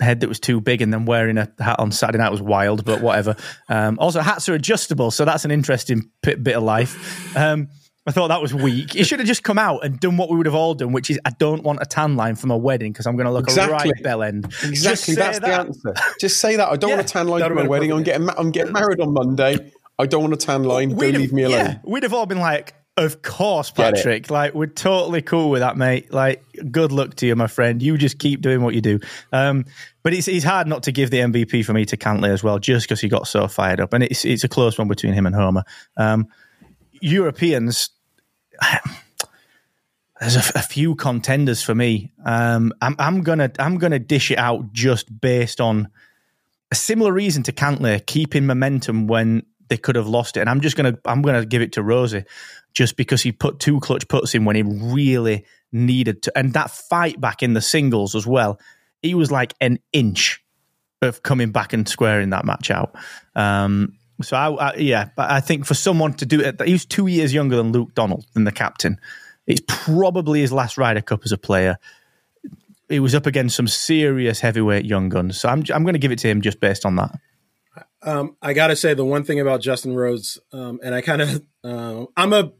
a 0.00 0.04
head 0.04 0.20
that 0.20 0.28
was 0.28 0.40
too 0.40 0.60
big 0.60 0.82
and 0.82 0.92
then 0.92 1.04
wearing 1.04 1.38
a 1.38 1.48
hat 1.60 1.78
on 1.78 1.92
Saturday 1.92 2.18
night 2.18 2.32
was 2.32 2.42
wild, 2.42 2.84
but 2.84 3.00
whatever. 3.00 3.36
Um, 3.68 3.96
also, 4.00 4.20
hats 4.20 4.48
are 4.48 4.54
adjustable, 4.54 5.12
so 5.12 5.24
that's 5.24 5.44
an 5.44 5.52
interesting 5.52 6.10
bit, 6.20 6.42
bit 6.42 6.56
of 6.56 6.64
life. 6.64 7.36
Um, 7.36 7.68
I 8.08 8.10
thought 8.10 8.28
that 8.28 8.40
was 8.40 8.54
weak. 8.54 8.94
He 8.94 9.04
should 9.04 9.18
have 9.18 9.28
just 9.28 9.42
come 9.42 9.58
out 9.58 9.84
and 9.84 10.00
done 10.00 10.16
what 10.16 10.30
we 10.30 10.36
would 10.38 10.46
have 10.46 10.54
all 10.54 10.74
done, 10.74 10.92
which 10.92 11.10
is 11.10 11.20
I 11.26 11.30
don't 11.38 11.62
want 11.62 11.80
a 11.82 11.84
tan 11.84 12.16
line 12.16 12.36
from 12.36 12.50
a 12.50 12.56
wedding 12.56 12.90
because 12.90 13.06
I'm 13.06 13.16
going 13.16 13.26
to 13.26 13.32
look 13.32 13.44
exactly. 13.44 13.74
a 13.74 13.92
right 13.92 14.02
bell 14.02 14.22
end. 14.22 14.46
Exactly, 14.64 15.14
that's 15.14 15.40
that. 15.40 15.46
the 15.46 15.92
answer. 15.92 15.94
Just 16.18 16.40
say 16.40 16.56
that. 16.56 16.70
I 16.70 16.76
don't 16.76 16.88
yeah, 16.88 16.96
want 16.96 17.10
a 17.10 17.12
tan 17.12 17.28
line 17.28 17.42
from 17.46 17.58
a 17.58 17.68
wedding. 17.68 17.92
I'm 17.92 18.02
getting 18.02 18.30
I'm 18.30 18.50
getting 18.50 18.72
married 18.72 19.00
on 19.00 19.12
Monday. 19.12 19.72
I 19.98 20.06
don't 20.06 20.22
want 20.22 20.32
a 20.32 20.38
tan 20.38 20.64
line. 20.64 20.96
We'd 20.96 21.12
don't 21.12 21.12
have, 21.12 21.20
leave 21.20 21.32
me 21.34 21.42
alone. 21.42 21.58
Yeah, 21.58 21.78
we'd 21.84 22.02
have 22.02 22.14
all 22.14 22.24
been 22.24 22.40
like, 22.40 22.72
of 22.96 23.20
course, 23.20 23.70
Patrick. 23.70 24.30
Like, 24.30 24.54
we're 24.54 24.66
totally 24.66 25.20
cool 25.20 25.50
with 25.50 25.60
that, 25.60 25.76
mate. 25.76 26.10
Like, 26.10 26.42
good 26.70 26.92
luck 26.92 27.14
to 27.16 27.26
you, 27.26 27.36
my 27.36 27.46
friend. 27.46 27.82
You 27.82 27.98
just 27.98 28.18
keep 28.18 28.40
doing 28.40 28.62
what 28.62 28.74
you 28.74 28.80
do. 28.80 29.00
Um, 29.32 29.66
but 30.02 30.14
it's, 30.14 30.28
it's 30.28 30.44
hard 30.44 30.66
not 30.66 30.84
to 30.84 30.92
give 30.92 31.10
the 31.10 31.18
MVP 31.18 31.62
for 31.62 31.74
me 31.74 31.84
to 31.84 31.96
Cantlay 31.98 32.30
as 32.30 32.42
well, 32.42 32.58
just 32.58 32.86
because 32.86 33.02
he 33.02 33.08
got 33.08 33.28
so 33.28 33.48
fired 33.48 33.80
up. 33.80 33.92
And 33.92 34.02
it's 34.02 34.24
it's 34.24 34.44
a 34.44 34.48
close 34.48 34.78
one 34.78 34.88
between 34.88 35.12
him 35.12 35.26
and 35.26 35.34
Homa. 35.34 35.64
Um, 35.98 36.28
Europeans, 37.00 37.90
there's 40.20 40.36
a, 40.36 40.58
a, 40.58 40.62
few 40.62 40.94
contenders 40.94 41.62
for 41.62 41.74
me. 41.74 42.12
Um, 42.24 42.72
I'm, 42.82 42.96
I'm 42.98 43.22
gonna 43.22 43.50
I'm 43.58 43.78
gonna 43.78 43.98
dish 43.98 44.30
it 44.30 44.38
out 44.38 44.72
just 44.72 45.20
based 45.20 45.60
on 45.60 45.88
a 46.70 46.74
similar 46.74 47.12
reason 47.12 47.42
to 47.44 47.52
Cantlay, 47.52 48.04
keeping 48.04 48.46
momentum 48.46 49.06
when 49.06 49.44
they 49.68 49.76
could 49.76 49.96
have 49.96 50.08
lost 50.08 50.36
it. 50.36 50.40
And 50.40 50.50
I'm 50.50 50.60
just 50.60 50.76
gonna 50.76 50.98
I'm 51.04 51.22
gonna 51.22 51.46
give 51.46 51.62
it 51.62 51.72
to 51.72 51.82
Rosie, 51.82 52.24
just 52.74 52.96
because 52.96 53.22
he 53.22 53.32
put 53.32 53.58
two 53.58 53.80
clutch 53.80 54.08
puts 54.08 54.34
in 54.34 54.44
when 54.44 54.56
he 54.56 54.62
really 54.62 55.44
needed 55.72 56.22
to, 56.22 56.36
and 56.36 56.52
that 56.54 56.70
fight 56.70 57.20
back 57.20 57.42
in 57.42 57.54
the 57.54 57.60
singles 57.60 58.14
as 58.14 58.26
well. 58.26 58.60
He 59.02 59.14
was 59.14 59.30
like 59.30 59.54
an 59.60 59.78
inch 59.92 60.42
of 61.02 61.22
coming 61.22 61.52
back 61.52 61.72
and 61.72 61.88
squaring 61.88 62.30
that 62.30 62.44
match 62.44 62.70
out. 62.70 62.96
Um, 63.36 63.94
so 64.22 64.36
I, 64.36 64.50
I, 64.50 64.74
yeah, 64.76 65.10
but 65.16 65.30
I 65.30 65.40
think 65.40 65.64
for 65.66 65.74
someone 65.74 66.14
to 66.14 66.26
do 66.26 66.40
it, 66.40 66.60
he 66.62 66.72
was 66.72 66.84
two 66.84 67.06
years 67.06 67.32
younger 67.32 67.56
than 67.56 67.72
Luke 67.72 67.94
Donald, 67.94 68.26
than 68.34 68.44
the 68.44 68.52
captain. 68.52 68.98
It's 69.46 69.62
probably 69.66 70.40
his 70.40 70.52
last 70.52 70.76
Ryder 70.76 71.00
Cup 71.00 71.22
as 71.24 71.32
a 71.32 71.38
player. 71.38 71.78
He 72.88 73.00
was 73.00 73.14
up 73.14 73.26
against 73.26 73.56
some 73.56 73.68
serious 73.68 74.40
heavyweight 74.40 74.84
young 74.84 75.08
guns, 75.08 75.40
so 75.40 75.48
I'm 75.48 75.62
I'm 75.72 75.82
going 75.82 75.94
to 75.94 75.98
give 75.98 76.12
it 76.12 76.18
to 76.20 76.28
him 76.28 76.40
just 76.40 76.60
based 76.60 76.84
on 76.86 76.96
that. 76.96 77.18
Um, 78.02 78.36
I 78.40 78.52
got 78.52 78.68
to 78.68 78.76
say 78.76 78.94
the 78.94 79.04
one 79.04 79.24
thing 79.24 79.40
about 79.40 79.60
Justin 79.60 79.94
Rose, 79.94 80.38
um, 80.52 80.80
and 80.82 80.94
I 80.94 81.00
kind 81.00 81.22
of, 81.22 81.42
uh, 81.64 82.06
I'm 82.16 82.32
a 82.32 82.52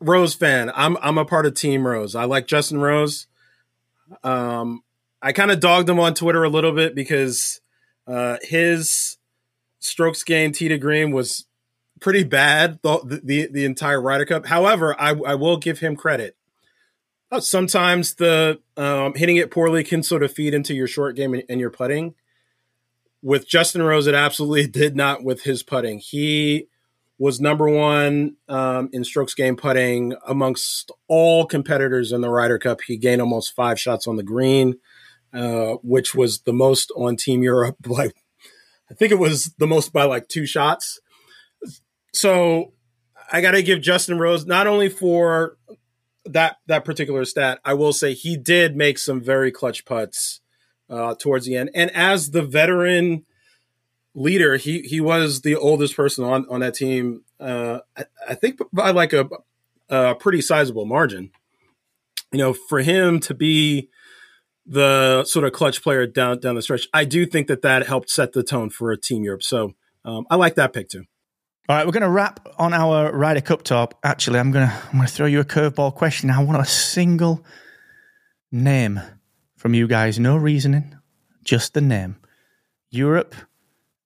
Rose 0.00 0.34
fan. 0.34 0.70
I'm 0.74 0.96
I'm 0.98 1.18
a 1.18 1.24
part 1.24 1.46
of 1.46 1.54
Team 1.54 1.86
Rose. 1.86 2.14
I 2.14 2.24
like 2.24 2.46
Justin 2.46 2.78
Rose. 2.78 3.26
Um, 4.22 4.82
I 5.20 5.32
kind 5.32 5.50
of 5.50 5.60
dogged 5.60 5.88
him 5.88 5.98
on 5.98 6.14
Twitter 6.14 6.44
a 6.44 6.48
little 6.48 6.72
bit 6.72 6.94
because 6.94 7.60
uh, 8.06 8.36
his 8.42 9.16
strokes 9.86 10.22
gained 10.22 10.54
tee 10.54 10.68
to 10.68 10.78
green 10.78 11.10
was 11.10 11.46
pretty 12.00 12.24
bad 12.24 12.78
the, 12.82 13.20
the 13.22 13.48
the 13.50 13.64
entire 13.64 14.00
Ryder 14.00 14.26
Cup. 14.26 14.46
However, 14.46 14.94
I 15.00 15.10
I 15.10 15.34
will 15.34 15.56
give 15.56 15.78
him 15.80 15.96
credit. 15.96 16.36
Uh, 17.30 17.40
sometimes 17.40 18.14
the 18.14 18.60
um, 18.76 19.14
hitting 19.14 19.36
it 19.36 19.50
poorly 19.50 19.82
can 19.82 20.02
sort 20.02 20.22
of 20.22 20.32
feed 20.32 20.54
into 20.54 20.74
your 20.74 20.86
short 20.86 21.16
game 21.16 21.34
and, 21.34 21.42
and 21.48 21.60
your 21.60 21.70
putting 21.70 22.14
with 23.26 23.48
Justin 23.48 23.82
Rose, 23.82 24.06
it 24.06 24.14
absolutely 24.14 24.66
did 24.80 24.96
not 24.96 25.24
with 25.24 25.42
his 25.42 25.64
putting. 25.64 25.98
He 25.98 26.68
was 27.18 27.40
number 27.40 27.68
one 27.68 28.36
um, 28.48 28.88
in 28.92 29.02
strokes 29.02 29.34
game 29.34 29.56
putting 29.56 30.14
amongst 30.26 30.92
all 31.08 31.44
competitors 31.44 32.12
in 32.12 32.20
the 32.20 32.30
Ryder 32.30 32.58
Cup. 32.58 32.82
He 32.82 32.96
gained 32.96 33.20
almost 33.20 33.56
five 33.56 33.80
shots 33.80 34.06
on 34.06 34.16
the 34.16 34.22
green, 34.22 34.78
uh, 35.32 35.74
which 35.82 36.14
was 36.14 36.40
the 36.40 36.52
most 36.52 36.92
on 36.96 37.16
Team 37.16 37.42
Europe. 37.42 37.76
Like, 37.86 38.14
I 38.90 38.94
think 38.94 39.12
it 39.12 39.18
was 39.18 39.54
the 39.58 39.66
most 39.66 39.92
by 39.92 40.04
like 40.04 40.28
two 40.28 40.46
shots. 40.46 41.00
So 42.12 42.72
I 43.30 43.40
got 43.40 43.52
to 43.52 43.62
give 43.62 43.80
Justin 43.80 44.18
Rose 44.18 44.46
not 44.46 44.66
only 44.66 44.88
for 44.88 45.56
that 46.24 46.56
that 46.66 46.84
particular 46.84 47.24
stat. 47.24 47.60
I 47.64 47.74
will 47.74 47.92
say 47.92 48.14
he 48.14 48.36
did 48.36 48.76
make 48.76 48.98
some 48.98 49.20
very 49.20 49.50
clutch 49.50 49.84
putts 49.84 50.40
uh, 50.88 51.14
towards 51.14 51.46
the 51.46 51.56
end. 51.56 51.70
And 51.74 51.90
as 51.90 52.30
the 52.30 52.42
veteran 52.42 53.24
leader, 54.14 54.56
he 54.56 54.82
he 54.82 55.00
was 55.00 55.42
the 55.42 55.56
oldest 55.56 55.96
person 55.96 56.24
on 56.24 56.46
on 56.48 56.60
that 56.60 56.74
team. 56.74 57.22
Uh, 57.38 57.80
I, 57.96 58.04
I, 58.30 58.34
think 58.34 58.60
by 58.72 58.90
like 58.90 59.12
a, 59.12 59.28
a 59.88 60.14
pretty 60.14 60.40
sizable 60.40 60.86
margin. 60.86 61.30
You 62.32 62.38
know, 62.38 62.52
for 62.54 62.80
him 62.80 63.20
to 63.20 63.34
be 63.34 63.88
the 64.66 65.24
sort 65.24 65.44
of 65.44 65.52
clutch 65.52 65.82
player 65.82 66.06
down 66.06 66.40
down 66.40 66.54
the 66.54 66.62
stretch, 66.62 66.88
I 66.92 67.04
do 67.04 67.26
think 67.26 67.46
that 67.48 67.62
that 67.62 67.86
helped 67.86 68.10
set 68.10 68.32
the 68.32 68.42
tone 68.42 68.70
for 68.70 68.90
a 68.90 68.96
Team 68.96 69.22
Europe. 69.22 69.42
So 69.42 69.74
um, 70.04 70.26
I 70.30 70.36
like 70.36 70.56
that 70.56 70.72
pick 70.72 70.88
too. 70.88 71.04
All 71.68 71.76
right, 71.76 71.84
we're 71.84 71.92
going 71.92 72.04
to 72.04 72.08
wrap 72.08 72.46
on 72.58 72.72
our 72.72 73.10
Ryder 73.12 73.40
Cup 73.40 73.62
top. 73.62 73.98
Actually, 74.04 74.38
I'm 74.38 74.52
going 74.52 74.68
to 74.68 74.74
I'm 74.74 74.98
going 74.98 75.06
to 75.06 75.12
throw 75.12 75.26
you 75.26 75.40
a 75.40 75.44
curveball 75.44 75.94
question. 75.94 76.30
I 76.30 76.42
want 76.42 76.60
a 76.60 76.64
single 76.64 77.44
name 78.52 79.00
from 79.56 79.74
you 79.74 79.88
guys. 79.88 80.18
No 80.18 80.36
reasoning, 80.36 80.96
just 81.44 81.74
the 81.74 81.80
name. 81.80 82.16
Europe 82.90 83.34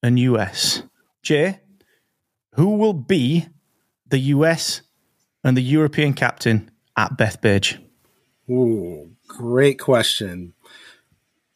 and 0.03 0.19
US. 0.19 0.83
Jay, 1.23 1.61
who 2.55 2.77
will 2.77 2.95
be 2.95 3.47
the 4.09 4.19
US 4.19 4.83
and 5.45 5.57
the 5.57 5.63
European 5.63 6.15
captain 6.15 6.71
at 6.97 7.17
Bethpage? 7.17 7.79
Ooh, 8.51 9.13
great 9.31 9.79
question. 9.79 10.55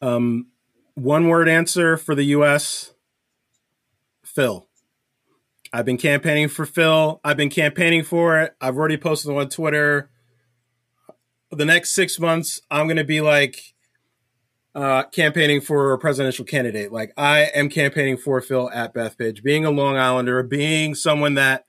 Um, 0.01 0.47
one 0.95 1.27
word 1.27 1.49
answer 1.49 1.97
for 1.97 2.15
the 2.15 2.23
US 2.25 2.93
Phil. 4.23 4.67
I've 5.73 5.85
been 5.85 5.97
campaigning 5.97 6.47
for 6.47 6.65
Phil. 6.65 7.19
I've 7.23 7.35
been 7.35 7.49
campaigning 7.49 8.03
for 8.03 8.39
it. 8.39 8.55
I've 8.61 8.77
already 8.77 8.97
posted 8.97 9.35
on 9.35 9.49
Twitter. 9.49 10.09
The 11.51 11.65
next 11.65 11.91
six 11.91 12.17
months, 12.17 12.61
I'm 12.71 12.87
going 12.87 12.97
to 12.97 13.03
be 13.03 13.19
like 13.19 13.75
uh, 14.73 15.03
campaigning 15.03 15.59
for 15.59 15.91
a 15.91 15.99
presidential 15.99 16.45
candidate. 16.45 16.93
Like 16.93 17.11
I 17.17 17.49
am 17.53 17.69
campaigning 17.69 18.17
for 18.17 18.39
Phil 18.39 18.69
at 18.71 18.93
Bethpage, 18.93 19.43
being 19.43 19.65
a 19.65 19.71
Long 19.71 19.97
Islander, 19.97 20.43
being 20.43 20.95
someone 20.95 21.33
that 21.33 21.65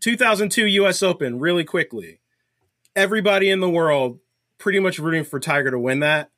2002 0.00 0.66
U.S. 0.66 1.02
Open 1.02 1.38
really 1.38 1.64
quickly. 1.64 2.20
Everybody 2.96 3.50
in 3.50 3.60
the 3.60 3.70
world 3.70 4.18
pretty 4.60 4.78
much 4.78 5.00
rooting 5.00 5.24
for 5.24 5.40
Tiger 5.40 5.72
to 5.72 5.78
win 5.78 6.00
that. 6.00 6.30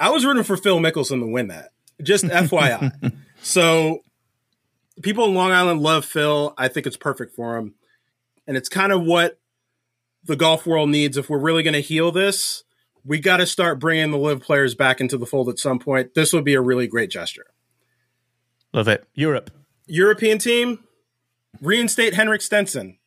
I 0.00 0.10
was 0.10 0.24
rooting 0.24 0.42
for 0.42 0.56
Phil 0.56 0.80
Mickelson 0.80 1.20
to 1.20 1.26
win 1.26 1.48
that. 1.48 1.70
Just 2.02 2.24
FYI. 2.26 3.14
so 3.42 4.00
people 5.02 5.26
in 5.26 5.34
Long 5.34 5.52
Island 5.52 5.80
love 5.80 6.04
Phil. 6.04 6.54
I 6.58 6.66
think 6.66 6.86
it's 6.86 6.96
perfect 6.96 7.34
for 7.34 7.56
him. 7.56 7.74
And 8.46 8.56
it's 8.56 8.68
kind 8.68 8.92
of 8.92 9.04
what 9.04 9.38
the 10.24 10.36
golf 10.36 10.66
world 10.66 10.88
needs 10.88 11.16
if 11.16 11.30
we're 11.30 11.38
really 11.38 11.62
going 11.62 11.74
to 11.74 11.80
heal 11.80 12.10
this. 12.10 12.64
We 13.04 13.18
got 13.18 13.38
to 13.38 13.46
start 13.46 13.78
bringing 13.78 14.10
the 14.10 14.18
LIV 14.18 14.42
players 14.42 14.74
back 14.74 15.00
into 15.00 15.16
the 15.16 15.26
fold 15.26 15.48
at 15.48 15.58
some 15.58 15.78
point. 15.78 16.14
This 16.14 16.32
would 16.32 16.44
be 16.44 16.54
a 16.54 16.60
really 16.60 16.86
great 16.86 17.10
gesture. 17.10 17.46
Love 18.72 18.88
it. 18.88 19.06
Europe. 19.14 19.50
European 19.86 20.38
team, 20.38 20.84
reinstate 21.60 22.14
Henrik 22.14 22.42
Stenson. 22.42 22.98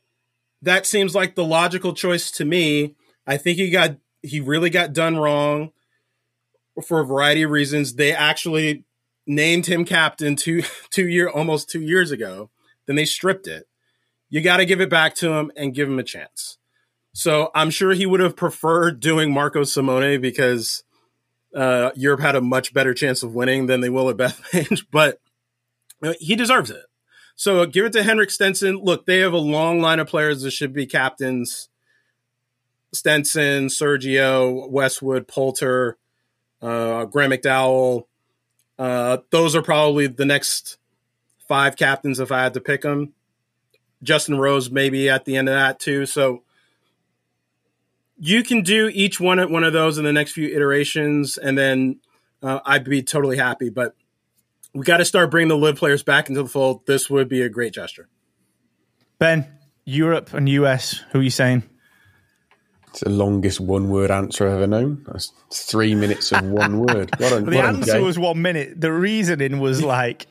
That 0.62 0.86
seems 0.86 1.14
like 1.14 1.36
the 1.36 1.44
logical 1.46 1.94
choice 1.94 2.32
to 2.32 2.46
me. 2.46 2.96
I 3.28 3.38
think 3.38 3.58
he 3.58 3.70
got 3.70 3.98
he 4.24 4.40
really 4.40 4.70
got 4.70 4.94
done 4.94 5.18
wrong 5.18 5.72
for 6.88 7.02
a 7.02 7.06
variety 7.06 7.44
of 7.44 7.52
reasons. 7.52 7.96
They 7.96 8.12
actually 8.12 8.86
named 9.28 9.68
him 9.68 9.86
captain 9.86 10.36
two 10.36 10.64
two 10.90 11.08
year 11.08 11.30
almost 11.30 11.70
two 11.70 11.82
years 11.82 12.12
ago. 12.12 12.50
Then 12.88 12.96
they 12.96 13.06
stripped 13.06 13.48
it. 13.48 13.68
You 14.30 14.42
got 14.42 14.58
to 14.58 14.66
give 14.66 14.82
it 14.82 14.90
back 14.90 15.14
to 15.16 15.34
him 15.34 15.52
and 15.56 15.76
give 15.76 15.88
him 15.88 16.00
a 16.00 16.04
chance. 16.04 16.58
So 17.14 17.52
I'm 17.54 17.70
sure 17.70 17.94
he 17.94 18.08
would 18.08 18.20
have 18.20 18.36
preferred 18.36 19.00
doing 19.00 19.32
Marco 19.32 19.64
Simone 19.64 20.20
because 20.20 20.84
uh, 21.56 21.92
Europe 21.96 22.22
had 22.22 22.36
a 22.36 22.42
much 22.42 22.74
better 22.74 22.96
chance 22.96 23.22
of 23.22 23.36
winning 23.36 23.68
than 23.68 23.82
they 23.82 23.90
will 23.90 24.10
at 24.10 24.18
Bethpage, 24.18 24.88
but 24.90 25.20
he 26.20 26.36
deserves 26.36 26.72
it. 26.72 26.86
So 27.36 27.66
give 27.66 27.86
it 27.86 27.94
to 27.94 28.04
Henrik 28.04 28.32
Stenson. 28.32 28.78
Look, 28.78 29.06
they 29.06 29.20
have 29.20 29.34
a 29.34 29.38
long 29.38 29.82
line 29.82 30.00
of 30.00 30.08
players 30.08 30.42
that 30.42 30.52
should 30.52 30.74
be 30.74 30.86
captains. 30.86 31.70
Stenson, 32.94 33.68
Sergio, 33.68 34.70
Westwood, 34.70 35.28
Poulter, 35.28 35.98
uh, 36.62 37.06
Graham 37.06 37.32
McDowell. 37.32 38.06
Uh, 38.78 39.18
those 39.30 39.56
are 39.56 39.62
probably 39.62 40.08
the 40.08 40.26
next 40.26 40.78
five 41.48 41.76
captains 41.76 42.20
if 42.20 42.32
I 42.32 42.44
had 42.44 42.54
to 42.54 42.62
pick 42.62 42.82
them. 42.82 43.14
Justin 44.02 44.38
Rose 44.38 44.70
maybe 44.70 45.10
at 45.10 45.26
the 45.26 45.38
end 45.38 45.50
of 45.50 45.56
that 45.56 45.80
too. 45.80 46.06
So 46.06 46.44
you 48.18 48.44
can 48.44 48.62
do 48.62 48.90
each 48.94 49.20
one 49.20 49.40
at 49.40 49.50
one 49.50 49.64
of 49.64 49.74
those 49.74 49.98
in 49.98 50.04
the 50.04 50.14
next 50.14 50.34
few 50.34 50.48
iterations, 50.48 51.38
and 51.38 51.58
then 51.58 52.00
uh, 52.42 52.60
I'd 52.66 52.84
be 52.84 53.02
totally 53.02 53.38
happy. 53.38 53.70
But 53.70 53.96
we 54.74 54.84
got 54.84 54.98
to 54.98 55.06
start 55.06 55.32
bringing 55.32 55.50
the 55.50 55.58
LIV 55.58 55.78
players 55.78 56.04
back 56.04 56.30
into 56.30 56.44
the 56.44 56.50
fold. 56.50 56.86
This 56.86 57.10
would 57.10 57.28
be 57.28 57.42
a 57.42 57.50
great 57.50 57.74
gesture. 57.74 58.08
Ben, 59.20 59.48
Europe 59.86 60.34
and 60.34 60.48
US, 60.50 61.04
who 61.12 61.20
are 61.20 61.24
you 61.24 61.30
saying? 61.30 61.64
It's 62.94 63.00
the 63.00 63.10
longest 63.10 63.60
one 63.60 63.90
word 63.90 64.12
answer 64.12 64.48
I've 64.48 64.54
ever 64.54 64.68
known. 64.68 65.04
That's 65.08 65.34
three 65.52 65.96
minutes 65.96 66.32
of 66.32 66.44
one 66.44 66.78
word. 66.78 67.10
Well 67.20 67.42
the 67.44 67.60
answer 67.60 68.04
was 68.04 68.20
one 68.20 68.40
minute. 68.44 68.80
The 68.80 68.92
reasoning 68.92 69.60
was 69.60 69.82
like. 69.96 70.28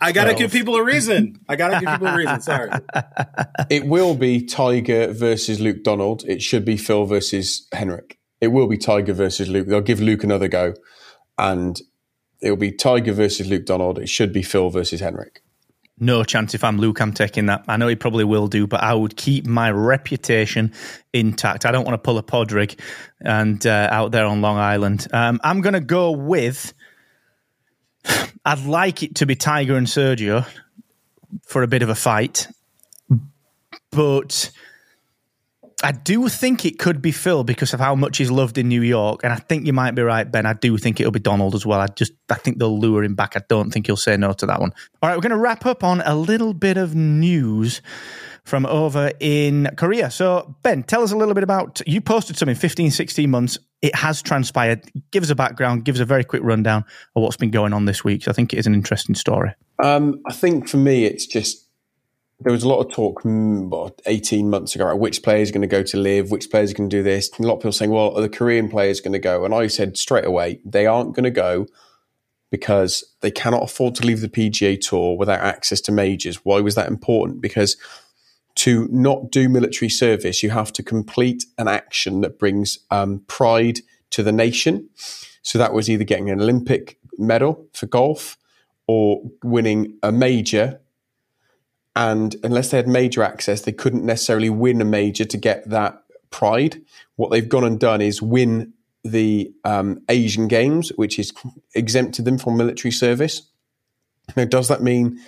I 0.00 0.12
got 0.12 0.26
to 0.26 0.34
give 0.34 0.52
people 0.52 0.76
a 0.76 0.84
reason. 0.84 1.40
I 1.48 1.56
got 1.56 1.70
to 1.70 1.80
give 1.80 1.90
people 1.90 2.06
a 2.06 2.16
reason. 2.16 2.40
Sorry. 2.40 2.70
It 3.68 3.86
will 3.86 4.14
be 4.14 4.46
Tiger 4.46 5.12
versus 5.12 5.58
Luke 5.58 5.82
Donald. 5.82 6.22
It 6.24 6.40
should 6.40 6.64
be 6.64 6.76
Phil 6.76 7.04
versus 7.04 7.66
Henrik. 7.72 8.16
It 8.40 8.48
will 8.48 8.68
be 8.68 8.78
Tiger 8.78 9.12
versus 9.12 9.48
Luke. 9.48 9.66
They'll 9.66 9.80
give 9.80 10.00
Luke 10.00 10.22
another 10.22 10.46
go. 10.46 10.74
And 11.36 11.80
it'll 12.40 12.56
be 12.56 12.70
Tiger 12.70 13.12
versus 13.12 13.48
Luke 13.48 13.66
Donald. 13.66 13.98
It 13.98 14.08
should 14.08 14.32
be 14.32 14.42
Phil 14.42 14.70
versus 14.70 15.00
Henrik 15.00 15.42
no 16.00 16.24
chance 16.24 16.54
if 16.54 16.64
I'm 16.64 16.78
Luke, 16.78 17.00
I'm 17.00 17.12
taking 17.12 17.46
that. 17.46 17.64
I 17.68 17.76
know 17.76 17.88
he 17.88 17.96
probably 17.96 18.24
will 18.24 18.48
do, 18.48 18.66
but 18.66 18.82
I 18.82 18.94
would 18.94 19.16
keep 19.16 19.46
my 19.46 19.70
reputation 19.70 20.72
intact. 21.12 21.66
I 21.66 21.72
don't 21.72 21.84
want 21.84 21.94
to 21.94 21.98
pull 21.98 22.18
a 22.18 22.22
Padraig 22.22 22.78
and 23.20 23.64
uh, 23.66 23.88
out 23.90 24.12
there 24.12 24.26
on 24.26 24.40
Long 24.40 24.56
Island. 24.56 25.06
Um, 25.12 25.40
I'm 25.42 25.60
going 25.60 25.74
to 25.74 25.80
go 25.80 26.12
with. 26.12 26.72
I'd 28.44 28.64
like 28.64 29.02
it 29.02 29.16
to 29.16 29.26
be 29.26 29.34
Tiger 29.34 29.76
and 29.76 29.86
Sergio 29.86 30.46
for 31.46 31.62
a 31.62 31.66
bit 31.66 31.82
of 31.82 31.88
a 31.88 31.94
fight, 31.94 32.48
but 33.90 34.50
I 35.82 35.92
do 35.92 36.28
think 36.28 36.64
it 36.64 36.80
could 36.80 37.00
be 37.00 37.12
Phil 37.12 37.44
because 37.44 37.72
of 37.72 37.78
how 37.78 37.94
much 37.94 38.18
he's 38.18 38.32
loved 38.32 38.58
in 38.58 38.68
New 38.68 38.82
York, 38.82 39.20
and 39.22 39.32
I 39.32 39.36
think 39.36 39.64
you 39.64 39.72
might 39.72 39.92
be 39.92 40.02
right, 40.02 40.28
Ben. 40.28 40.44
I 40.44 40.54
do 40.54 40.76
think 40.76 40.98
it'll 40.98 41.12
be 41.12 41.20
Donald 41.20 41.54
as 41.54 41.64
well. 41.64 41.80
I 41.80 41.86
just 41.86 42.12
I 42.30 42.34
think 42.34 42.58
they'll 42.58 42.78
lure 42.78 43.04
him 43.04 43.14
back. 43.14 43.36
I 43.36 43.42
don't 43.48 43.70
think 43.70 43.86
he'll 43.86 43.96
say 43.96 44.16
no 44.16 44.32
to 44.32 44.46
that 44.46 44.60
one. 44.60 44.72
All 45.02 45.08
right, 45.08 45.16
we're 45.16 45.22
going 45.22 45.30
to 45.30 45.38
wrap 45.38 45.66
up 45.66 45.84
on 45.84 46.00
a 46.00 46.16
little 46.16 46.52
bit 46.52 46.78
of 46.78 46.96
news 46.96 47.80
from 48.44 48.66
over 48.66 49.12
in 49.20 49.68
Korea. 49.76 50.10
So, 50.10 50.56
Ben, 50.62 50.82
tell 50.82 51.02
us 51.02 51.12
a 51.12 51.16
little 51.16 51.34
bit 51.34 51.44
about 51.44 51.80
you 51.86 52.00
posted 52.00 52.36
something 52.36 52.56
15, 52.56 52.90
16 52.90 53.30
months. 53.30 53.58
It 53.80 53.94
has 53.94 54.20
transpired. 54.20 54.82
Give 55.12 55.22
us 55.22 55.30
a 55.30 55.36
background, 55.36 55.84
give 55.84 55.94
us 55.94 56.00
a 56.00 56.04
very 56.04 56.24
quick 56.24 56.42
rundown 56.42 56.84
of 57.14 57.22
what's 57.22 57.36
been 57.36 57.52
going 57.52 57.72
on 57.72 57.84
this 57.84 58.02
week. 58.02 58.24
So 58.24 58.32
I 58.32 58.34
think 58.34 58.52
it 58.52 58.58
is 58.58 58.66
an 58.66 58.74
interesting 58.74 59.14
story. 59.14 59.54
Um, 59.80 60.20
I 60.26 60.32
think 60.32 60.68
for 60.68 60.78
me, 60.78 61.04
it's 61.04 61.26
just 61.26 61.67
there 62.40 62.52
was 62.52 62.62
a 62.62 62.68
lot 62.68 62.78
of 62.78 62.92
talk 62.92 63.22
mm, 63.22 63.92
18 64.06 64.48
months 64.48 64.74
ago 64.74 64.84
about 64.84 65.00
which 65.00 65.22
players 65.22 65.50
are 65.50 65.52
going 65.52 65.62
to 65.62 65.66
go 65.66 65.82
to 65.82 65.96
LIV, 65.96 66.30
which 66.30 66.50
players 66.50 66.70
are 66.70 66.74
going 66.74 66.88
to 66.88 66.96
do 66.96 67.02
this. 67.02 67.30
And 67.36 67.44
a 67.44 67.48
lot 67.48 67.54
of 67.54 67.60
people 67.60 67.72
saying, 67.72 67.90
well, 67.90 68.14
are 68.16 68.20
the 68.20 68.28
Korean 68.28 68.68
players 68.68 69.00
going 69.00 69.12
to 69.12 69.18
go? 69.18 69.44
And 69.44 69.52
I 69.52 69.66
said 69.66 69.96
straight 69.96 70.24
away, 70.24 70.60
they 70.64 70.86
aren't 70.86 71.14
going 71.14 71.24
to 71.24 71.30
go 71.30 71.66
because 72.50 73.04
they 73.20 73.30
cannot 73.30 73.64
afford 73.64 73.94
to 73.96 74.06
leave 74.06 74.20
the 74.20 74.28
PGA 74.28 74.80
Tour 74.80 75.16
without 75.16 75.40
access 75.40 75.80
to 75.82 75.92
majors. 75.92 76.44
Why 76.44 76.60
was 76.60 76.76
that 76.76 76.88
important? 76.88 77.40
Because 77.40 77.76
to 78.56 78.88
not 78.90 79.30
do 79.30 79.48
military 79.48 79.88
service, 79.88 80.42
you 80.42 80.50
have 80.50 80.72
to 80.74 80.82
complete 80.82 81.44
an 81.58 81.68
action 81.68 82.22
that 82.22 82.38
brings 82.38 82.78
um, 82.90 83.22
pride 83.26 83.80
to 84.10 84.22
the 84.22 84.32
nation. 84.32 84.88
So 85.42 85.58
that 85.58 85.72
was 85.72 85.90
either 85.90 86.04
getting 86.04 86.30
an 86.30 86.40
Olympic 86.40 86.98
medal 87.18 87.66
for 87.72 87.86
golf 87.86 88.36
or 88.86 89.22
winning 89.42 89.98
a 90.02 90.10
major 90.10 90.80
and 91.96 92.36
unless 92.42 92.70
they 92.70 92.76
had 92.76 92.88
major 92.88 93.22
access, 93.22 93.62
they 93.62 93.72
couldn't 93.72 94.04
necessarily 94.04 94.50
win 94.50 94.80
a 94.80 94.84
major 94.84 95.24
to 95.24 95.36
get 95.36 95.68
that 95.68 96.02
pride. 96.30 96.80
What 97.16 97.30
they've 97.30 97.48
gone 97.48 97.64
and 97.64 97.80
done 97.80 98.00
is 98.00 98.22
win 98.22 98.72
the 99.04 99.52
um, 99.64 100.02
Asian 100.08 100.48
Games, 100.48 100.90
which 100.96 101.16
has 101.16 101.32
exempted 101.74 102.24
them 102.24 102.38
from 102.38 102.56
military 102.56 102.92
service. 102.92 103.50
Now, 104.36 104.44
does 104.44 104.68
that 104.68 104.82
mean 104.82 105.18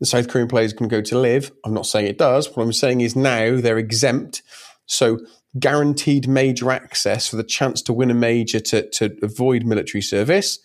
the 0.00 0.06
South 0.06 0.28
Korean 0.28 0.48
players 0.48 0.72
can 0.72 0.88
go 0.88 1.00
to 1.00 1.18
LIV? 1.18 1.52
I'm 1.64 1.74
not 1.74 1.86
saying 1.86 2.06
it 2.06 2.18
does. 2.18 2.54
What 2.54 2.62
I'm 2.62 2.72
saying 2.72 3.00
is 3.00 3.16
now 3.16 3.60
they're 3.60 3.78
exempt. 3.78 4.42
So, 4.86 5.18
guaranteed 5.58 6.28
major 6.28 6.70
access 6.70 7.28
for 7.28 7.36
the 7.36 7.44
chance 7.44 7.80
to 7.82 7.92
win 7.92 8.10
a 8.10 8.14
major 8.14 8.60
to, 8.60 8.88
to 8.90 9.16
avoid 9.22 9.64
military 9.64 10.02
service 10.02 10.58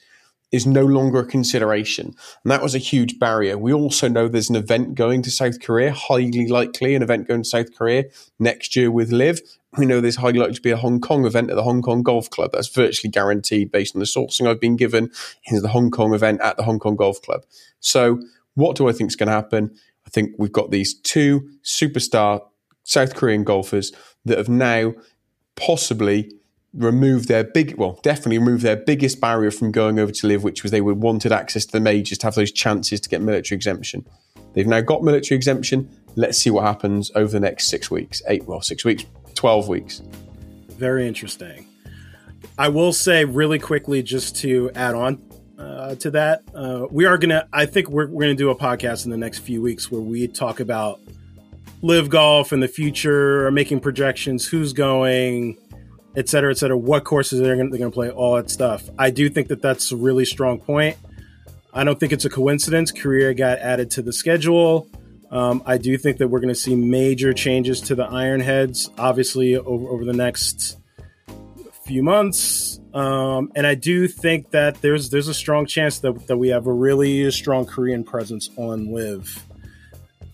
is 0.51 0.65
no 0.65 0.83
longer 0.83 1.19
a 1.19 1.25
consideration. 1.25 2.15
And 2.43 2.51
that 2.51 2.63
was 2.63 2.73
a 2.73 2.79
huge 2.79 3.19
barrier. 3.19 3.57
We 3.57 3.73
also 3.73 4.07
know 4.07 4.27
there's 4.27 4.49
an 4.49 4.55
event 4.55 4.95
going 4.95 5.21
to 5.23 5.31
South 5.31 5.61
Korea, 5.61 5.93
highly 5.93 6.47
likely 6.47 6.95
an 6.95 7.03
event 7.03 7.27
going 7.27 7.43
to 7.43 7.49
South 7.49 7.75
Korea 7.75 8.05
next 8.39 8.75
year 8.75 8.89
with 8.89 9.11
LIV. 9.11 9.41
We 9.77 9.85
know 9.85 10.01
there's 10.01 10.15
highly 10.15 10.39
likely 10.39 10.55
to 10.55 10.61
be 10.61 10.71
a 10.71 10.77
Hong 10.77 10.99
Kong 10.99 11.25
event 11.25 11.51
at 11.51 11.55
the 11.55 11.63
Hong 11.63 11.83
Kong 11.83 12.01
Golf 12.01 12.29
Club. 12.29 12.51
That's 12.53 12.67
virtually 12.67 13.11
guaranteed 13.11 13.71
based 13.71 13.95
on 13.95 13.99
the 13.99 14.05
sourcing 14.05 14.47
I've 14.47 14.59
been 14.59 14.75
given 14.75 15.11
is 15.45 15.61
the 15.61 15.69
Hong 15.69 15.91
Kong 15.91 16.13
event 16.15 16.41
at 16.41 16.57
the 16.57 16.63
Hong 16.63 16.79
Kong 16.79 16.95
Golf 16.95 17.21
Club. 17.21 17.43
So, 17.79 18.19
what 18.55 18.75
do 18.75 18.89
I 18.89 18.91
think 18.91 19.11
is 19.11 19.15
going 19.15 19.27
to 19.27 19.33
happen? 19.33 19.75
I 20.07 20.09
think 20.09 20.33
we've 20.39 20.51
got 20.51 20.71
these 20.71 20.95
two 20.95 21.47
superstar 21.63 22.41
South 22.83 23.13
Korean 23.13 23.43
golfers 23.43 23.91
that 24.25 24.39
have 24.39 24.49
now 24.49 24.93
possibly 25.55 26.31
remove 26.73 27.27
their 27.27 27.43
big, 27.43 27.77
well, 27.77 27.99
definitely 28.03 28.37
remove 28.37 28.61
their 28.61 28.75
biggest 28.75 29.19
barrier 29.19 29.51
from 29.51 29.71
going 29.71 29.99
over 29.99 30.11
to 30.11 30.27
LIV, 30.27 30.43
which 30.43 30.63
was 30.63 30.71
they 30.71 30.81
would 30.81 30.97
wanted 30.97 31.31
access 31.31 31.65
to 31.65 31.71
the 31.71 31.79
majors 31.79 32.17
to 32.19 32.27
have 32.27 32.35
those 32.35 32.51
chances 32.51 32.99
to 33.01 33.09
get 33.09 33.21
military 33.21 33.55
exemption. 33.55 34.05
They've 34.53 34.67
now 34.67 34.81
got 34.81 35.03
military 35.03 35.35
exemption. 35.35 35.89
Let's 36.15 36.37
see 36.37 36.49
what 36.49 36.65
happens 36.65 37.11
over 37.15 37.31
the 37.31 37.39
next 37.39 37.67
six 37.67 37.89
weeks, 37.89 38.21
eight, 38.27 38.45
well, 38.45 38.61
six 38.61 38.83
weeks, 38.83 39.05
12 39.35 39.67
weeks. 39.67 40.01
Very 40.69 41.07
interesting. 41.07 41.67
I 42.57 42.69
will 42.69 42.93
say 42.93 43.25
really 43.25 43.59
quickly, 43.59 44.03
just 44.03 44.35
to 44.37 44.71
add 44.75 44.95
on 44.95 45.21
uh, 45.57 45.95
to 45.95 46.11
that, 46.11 46.43
uh, 46.53 46.87
we 46.89 47.05
are 47.05 47.17
going 47.17 47.29
to, 47.29 47.47
I 47.51 47.65
think 47.65 47.89
we're, 47.89 48.07
we're 48.07 48.23
going 48.23 48.35
to 48.35 48.43
do 48.43 48.49
a 48.49 48.55
podcast 48.55 49.05
in 49.05 49.11
the 49.11 49.17
next 49.17 49.39
few 49.39 49.61
weeks 49.61 49.91
where 49.91 50.01
we 50.01 50.27
talk 50.27 50.59
about 50.59 50.99
LIV 51.81 52.09
golf 52.09 52.53
in 52.53 52.59
the 52.59 52.67
future, 52.67 53.49
making 53.51 53.79
projections, 53.79 54.45
who's 54.45 54.73
going, 54.73 55.57
et 56.19 56.27
cetera, 56.27 56.51
et 56.51 56.57
cetera, 56.57 56.77
what 56.77 57.05
courses 57.05 57.39
they're 57.39 57.55
going 57.55 57.71
to 57.71 57.91
play, 57.91 58.11
all 58.11 58.35
that 58.35 58.49
stuff. 58.49 58.83
I 58.99 59.09
do 59.09 59.29
think 59.29 59.47
that 59.47 59.61
that's 59.61 59.93
a 59.93 59.95
really 59.95 60.25
strong 60.25 60.59
point. 60.59 60.97
I 61.73 61.85
don't 61.85 61.97
think 61.97 62.11
it's 62.11 62.25
a 62.25 62.29
coincidence. 62.29 62.91
Korea 62.91 63.33
got 63.33 63.59
added 63.59 63.91
to 63.91 64.01
the 64.01 64.11
schedule. 64.11 64.89
Um, 65.31 65.63
I 65.65 65.77
do 65.77 65.97
think 65.97 66.17
that 66.17 66.27
we're 66.27 66.41
going 66.41 66.53
to 66.53 66.59
see 66.59 66.75
major 66.75 67.33
changes 67.33 67.79
to 67.81 67.95
the 67.95 68.03
Iron 68.03 68.41
Heads, 68.41 68.89
obviously, 68.97 69.55
over, 69.55 69.87
over 69.87 70.03
the 70.03 70.13
next 70.13 70.77
few 71.85 72.03
months. 72.03 72.81
Um, 72.93 73.51
and 73.55 73.65
I 73.65 73.75
do 73.75 74.07
think 74.07 74.51
that 74.51 74.81
there's 74.81 75.11
there's 75.11 75.27
a 75.29 75.33
strong 75.33 75.67
chance 75.67 75.99
that, 75.99 76.27
that 76.27 76.37
we 76.37 76.49
have 76.49 76.67
a 76.67 76.73
really 76.73 77.31
strong 77.31 77.65
Korean 77.65 78.03
presence 78.03 78.49
on 78.57 78.91
LIV 78.91 79.45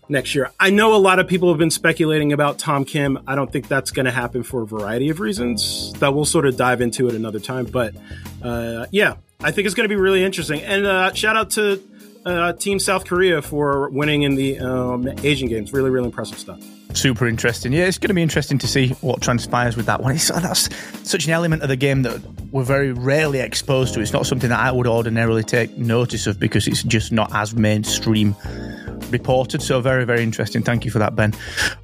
next 0.09 0.35
year. 0.35 0.51
I 0.59 0.69
know 0.69 0.95
a 0.95 0.97
lot 0.97 1.19
of 1.19 1.27
people 1.27 1.49
have 1.49 1.57
been 1.57 1.71
speculating 1.71 2.33
about 2.33 2.59
Tom 2.59 2.85
Kim. 2.85 3.19
I 3.27 3.35
don't 3.35 3.51
think 3.51 3.67
that's 3.67 3.91
going 3.91 4.05
to 4.05 4.11
happen 4.11 4.43
for 4.43 4.61
a 4.61 4.65
variety 4.65 5.09
of 5.09 5.19
reasons 5.19 5.93
that 5.99 6.13
we'll 6.13 6.25
sort 6.25 6.45
of 6.45 6.57
dive 6.57 6.81
into 6.81 7.07
at 7.07 7.15
another 7.15 7.39
time. 7.39 7.65
But 7.65 7.95
uh, 8.43 8.85
yeah, 8.91 9.15
I 9.41 9.51
think 9.51 9.65
it's 9.65 9.75
going 9.75 9.87
to 9.87 9.93
be 9.93 9.99
really 9.99 10.23
interesting. 10.23 10.61
And 10.61 10.85
uh, 10.85 11.13
shout 11.13 11.35
out 11.35 11.51
to 11.51 11.81
uh, 12.25 12.53
Team 12.53 12.79
South 12.79 13.05
Korea 13.05 13.41
for 13.41 13.89
winning 13.89 14.23
in 14.23 14.35
the 14.35 14.59
um, 14.59 15.07
Asian 15.23 15.47
Games. 15.47 15.73
Really, 15.73 15.89
really 15.89 16.07
impressive 16.07 16.39
stuff. 16.39 16.61
Super 16.93 17.27
interesting. 17.27 17.73
Yeah, 17.73 17.85
it's 17.85 17.97
going 17.97 18.07
to 18.07 18.13
be 18.13 18.21
interesting 18.21 18.57
to 18.59 18.67
see 18.67 18.89
what 19.01 19.21
transpires 19.21 19.75
with 19.75 19.85
that 19.87 20.01
one. 20.01 20.15
It's, 20.15 20.29
that's 20.29 20.69
such 21.03 21.25
an 21.25 21.31
element 21.31 21.61
of 21.61 21.67
the 21.67 21.75
game 21.75 22.03
that 22.03 22.21
we're 22.51 22.63
very 22.63 22.93
rarely 22.93 23.39
exposed 23.39 23.93
to. 23.95 23.99
It's 23.99 24.13
not 24.13 24.25
something 24.25 24.49
that 24.49 24.59
I 24.59 24.71
would 24.71 24.87
ordinarily 24.87 25.43
take 25.43 25.77
notice 25.77 26.25
of 26.25 26.39
because 26.39 26.67
it's 26.67 26.83
just 26.83 27.11
not 27.11 27.35
as 27.35 27.53
mainstream 27.53 28.33
reported. 29.09 29.61
So 29.61 29.81
very, 29.81 30.05
very 30.05 30.23
interesting. 30.23 30.63
Thank 30.63 30.85
you 30.85 30.91
for 30.91 30.99
that, 30.99 31.15
Ben. 31.15 31.33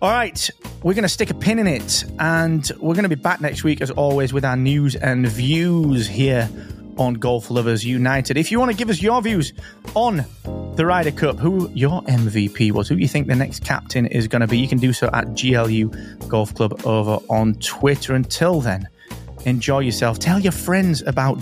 All 0.01 0.09
right, 0.11 0.49
we're 0.83 0.93
going 0.93 1.03
to 1.03 1.09
stick 1.09 1.29
a 1.29 1.33
pin 1.33 1.59
in 1.59 1.67
it, 1.67 2.03
and 2.19 2.69
we're 2.79 2.95
going 2.95 3.03
to 3.03 3.09
be 3.09 3.15
back 3.15 3.41
next 3.41 3.63
week 3.63 3.81
as 3.81 3.91
always 3.91 4.33
with 4.33 4.45
our 4.45 4.57
news 4.57 4.95
and 4.95 5.27
views 5.27 6.07
here 6.07 6.49
on 6.97 7.15
Golf 7.15 7.49
Lovers 7.49 7.85
United. 7.85 8.37
If 8.37 8.51
you 8.51 8.59
want 8.59 8.71
to 8.71 8.77
give 8.77 8.89
us 8.89 9.01
your 9.01 9.21
views 9.21 9.53
on 9.95 10.25
the 10.75 10.85
Ryder 10.85 11.11
Cup, 11.11 11.39
who 11.39 11.69
your 11.73 12.01
MVP 12.03 12.71
was, 12.71 12.87
who 12.87 12.95
you 12.95 13.07
think 13.07 13.27
the 13.27 13.35
next 13.35 13.63
captain 13.63 14.05
is 14.05 14.27
going 14.27 14.41
to 14.41 14.47
be, 14.47 14.57
you 14.57 14.67
can 14.67 14.77
do 14.77 14.93
so 14.93 15.09
at 15.13 15.39
GLU 15.39 15.89
Golf 16.27 16.53
Club 16.53 16.85
over 16.85 17.19
on 17.29 17.55
Twitter. 17.55 18.13
Until 18.13 18.61
then, 18.61 18.87
enjoy 19.45 19.79
yourself. 19.79 20.19
Tell 20.19 20.39
your 20.39 20.51
friends 20.51 21.01
about 21.01 21.39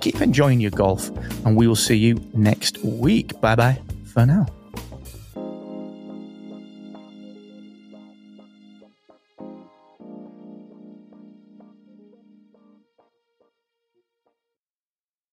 Keep 0.00 0.20
enjoying 0.20 0.60
your 0.60 0.70
golf, 0.70 1.10
and 1.44 1.56
we 1.56 1.66
will 1.66 1.76
see 1.76 1.96
you 1.96 2.20
next 2.34 2.78
week. 2.84 3.40
Bye 3.40 3.56
bye 3.56 3.80
for 4.12 4.26
now. 4.26 4.46